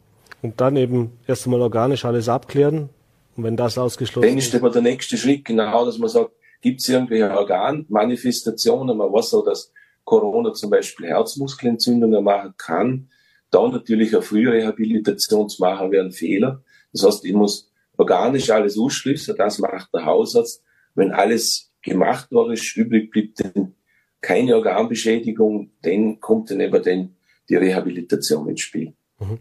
Und 0.42 0.62
dann 0.62 0.76
eben 0.76 1.12
erst 1.28 1.46
einmal 1.46 1.62
organisch 1.62 2.06
alles 2.06 2.30
abklären. 2.30 2.90
Und 3.36 3.44
wenn 3.44 3.58
das 3.58 3.78
ausgeschlossen 3.78 4.38
ist. 4.38 4.54
Dann 4.54 4.60
ist 4.60 4.64
aber 4.64 4.72
der 4.72 4.82
nächste 4.82 5.18
Schritt 5.18 5.44
genau, 5.44 5.86
dass 5.86 5.98
man 5.98 6.10
sagt, 6.10 6.32
gibt 6.62 6.80
es 6.82 6.88
irgendwelche 6.88 7.30
Organmanifestationen? 7.32 8.98
Man 8.98 9.12
weiß 9.12 9.34
auch, 9.34 9.46
dass 9.46 9.72
Corona 10.06 10.54
zum 10.54 10.70
Beispiel 10.70 11.08
Herzmuskelentzündungen 11.08 12.24
machen 12.24 12.54
kann. 12.58 13.10
Da 13.52 13.68
natürlich 13.68 14.14
eine 14.14 14.22
Frührehabilitation 14.22 15.50
zu 15.50 15.62
machen, 15.62 15.92
wäre 15.92 16.06
ein 16.06 16.12
Fehler. 16.12 16.64
Das 16.94 17.04
heißt, 17.04 17.26
ich 17.26 17.34
muss 17.34 17.72
organisch 17.98 18.50
alles 18.50 18.78
ausschließen, 18.78 19.36
das 19.38 19.60
macht 19.60 19.94
der 19.94 20.06
Hausarzt. 20.06 20.64
Wenn 20.94 21.12
alles 21.12 21.72
gemacht 21.82 22.28
war, 22.32 22.52
ist 22.52 22.76
übrig 22.76 23.12
blieb, 23.12 23.36
dann 23.36 23.75
keine 24.22 24.56
Organbeschädigung, 24.56 25.72
dann 25.82 26.20
kommt 26.20 26.52
dann 26.52 26.60
eben 26.60 26.84
dann 26.84 27.16
die 27.50 27.56
Rehabilitation 27.56 28.50
ins 28.50 28.62
Spiel. 28.62 28.94
Mhm. 29.20 29.40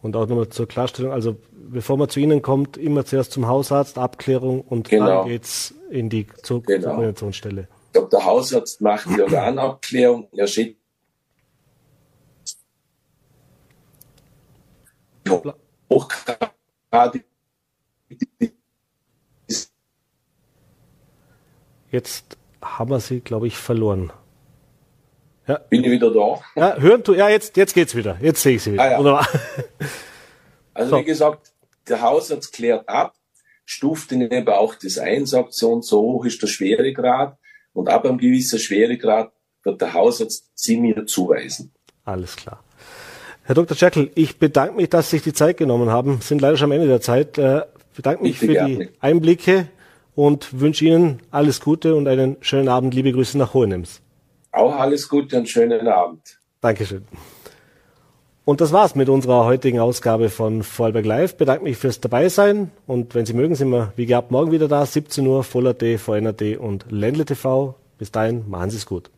Und 0.00 0.16
auch 0.16 0.26
nochmal 0.26 0.48
zur 0.48 0.66
Klarstellung, 0.66 1.12
also 1.12 1.36
bevor 1.52 1.96
man 1.96 2.08
zu 2.08 2.18
Ihnen 2.18 2.42
kommt, 2.42 2.76
immer 2.76 3.04
zuerst 3.04 3.32
zum 3.32 3.46
Hausarzt, 3.46 3.98
Abklärung 3.98 4.60
und 4.62 4.88
genau. 4.88 5.06
dann 5.06 5.28
geht's 5.28 5.74
in 5.90 6.08
die 6.08 6.26
zur 6.42 6.62
genau. 6.62 6.88
Koordinationsstelle. 6.88 7.68
Der 7.94 8.24
Hausarzt 8.24 8.80
macht 8.80 9.08
die 9.10 9.20
Organabklärung, 9.20 10.28
er 10.32 10.46
schickt 10.46 10.78
hochgradig 15.90 17.24
Jetzt 21.90 22.38
haben 22.78 22.90
wir 22.90 23.00
sie, 23.00 23.20
glaube 23.20 23.46
ich, 23.46 23.56
verloren. 23.56 24.12
Ja. 25.46 25.58
Bin 25.58 25.82
ich 25.84 25.90
wieder 25.90 26.12
da? 26.12 26.40
Ja, 26.54 26.76
hören 26.78 27.02
tu, 27.02 27.14
ja, 27.14 27.28
jetzt, 27.28 27.56
jetzt 27.56 27.74
geht's 27.74 27.94
wieder. 27.94 28.16
Jetzt 28.20 28.42
sehe 28.42 28.56
ich 28.56 28.62
sie 28.62 28.72
wieder. 28.74 28.82
Ah, 28.82 29.02
ja. 29.02 29.26
Also, 30.74 30.92
so. 30.92 31.00
wie 31.00 31.04
gesagt, 31.04 31.52
der 31.86 32.00
Hausarzt 32.00 32.50
klärt 32.54 32.88
ab, 32.88 33.14
stuft 33.66 34.10
den 34.10 34.22
eben 34.22 34.48
auch 34.48 34.74
das 34.74 34.96
ein, 34.96 35.26
sagt 35.26 35.52
so 35.52 35.70
und 35.70 35.84
so 35.84 36.00
hoch 36.00 36.24
ist 36.24 36.40
der 36.40 36.46
Schweregrad 36.46 37.36
und 37.74 37.90
ab 37.90 38.06
einem 38.06 38.16
gewissen 38.16 38.58
Schweregrad 38.58 39.32
wird 39.64 39.82
der 39.82 39.92
Hausarzt 39.92 40.50
sie 40.54 40.78
mir 40.78 41.04
zuweisen. 41.04 41.74
Alles 42.04 42.36
klar. 42.36 42.64
Herr 43.44 43.54
Dr. 43.54 43.76
Jekyll, 43.76 44.10
ich 44.14 44.38
bedanke 44.38 44.76
mich, 44.76 44.88
dass 44.88 45.10
Sie 45.10 45.16
sich 45.16 45.24
die 45.24 45.32
Zeit 45.32 45.56
genommen 45.56 45.90
haben. 45.90 46.20
Sind 46.20 46.40
leider 46.40 46.56
schon 46.56 46.66
am 46.66 46.72
Ende 46.72 46.86
der 46.86 47.00
Zeit. 47.00 47.38
Äh, 47.38 47.62
bedanke 47.94 48.22
mich 48.22 48.38
Bitte 48.38 48.46
für 48.46 48.52
gerne. 48.52 48.76
die 48.78 48.88
Einblicke 49.00 49.68
und 50.14 50.60
wünsche 50.60 50.84
Ihnen 50.84 51.20
alles 51.30 51.60
Gute 51.60 51.94
und 51.94 52.08
einen 52.08 52.36
schönen 52.40 52.68
Abend. 52.68 52.94
Liebe 52.94 53.12
Grüße 53.12 53.38
nach 53.38 53.54
Hohenems. 53.54 54.00
Auch 54.52 54.74
alles 54.76 55.08
Gute 55.08 55.38
und 55.38 55.48
schönen 55.48 55.88
Abend. 55.88 56.40
Dankeschön. 56.60 57.04
Und 58.44 58.60
das 58.60 58.72
war's 58.72 58.96
mit 58.96 59.08
unserer 59.08 59.44
heutigen 59.44 59.78
Ausgabe 59.78 60.28
von 60.28 60.64
Vorarlberg 60.64 61.06
Live. 61.06 61.36
Bedanke 61.36 61.62
mich 61.62 61.76
fürs 61.76 62.00
Dabeisein 62.00 62.72
und 62.86 63.14
wenn 63.14 63.24
Sie 63.24 63.34
mögen, 63.34 63.54
sind 63.54 63.70
wir 63.70 63.92
wie 63.94 64.06
gehabt 64.06 64.32
morgen 64.32 64.50
wieder 64.50 64.66
da, 64.66 64.84
17 64.84 65.24
Uhr, 65.26 65.44
Voller.at, 65.44 66.00
VNRT 66.00 66.58
und 66.58 66.86
Ländle 66.90 67.24
TV. 67.24 67.76
Bis 67.98 68.10
dahin, 68.10 68.48
machen 68.50 68.70
Sie 68.70 68.78
es 68.78 68.86
gut. 68.86 69.10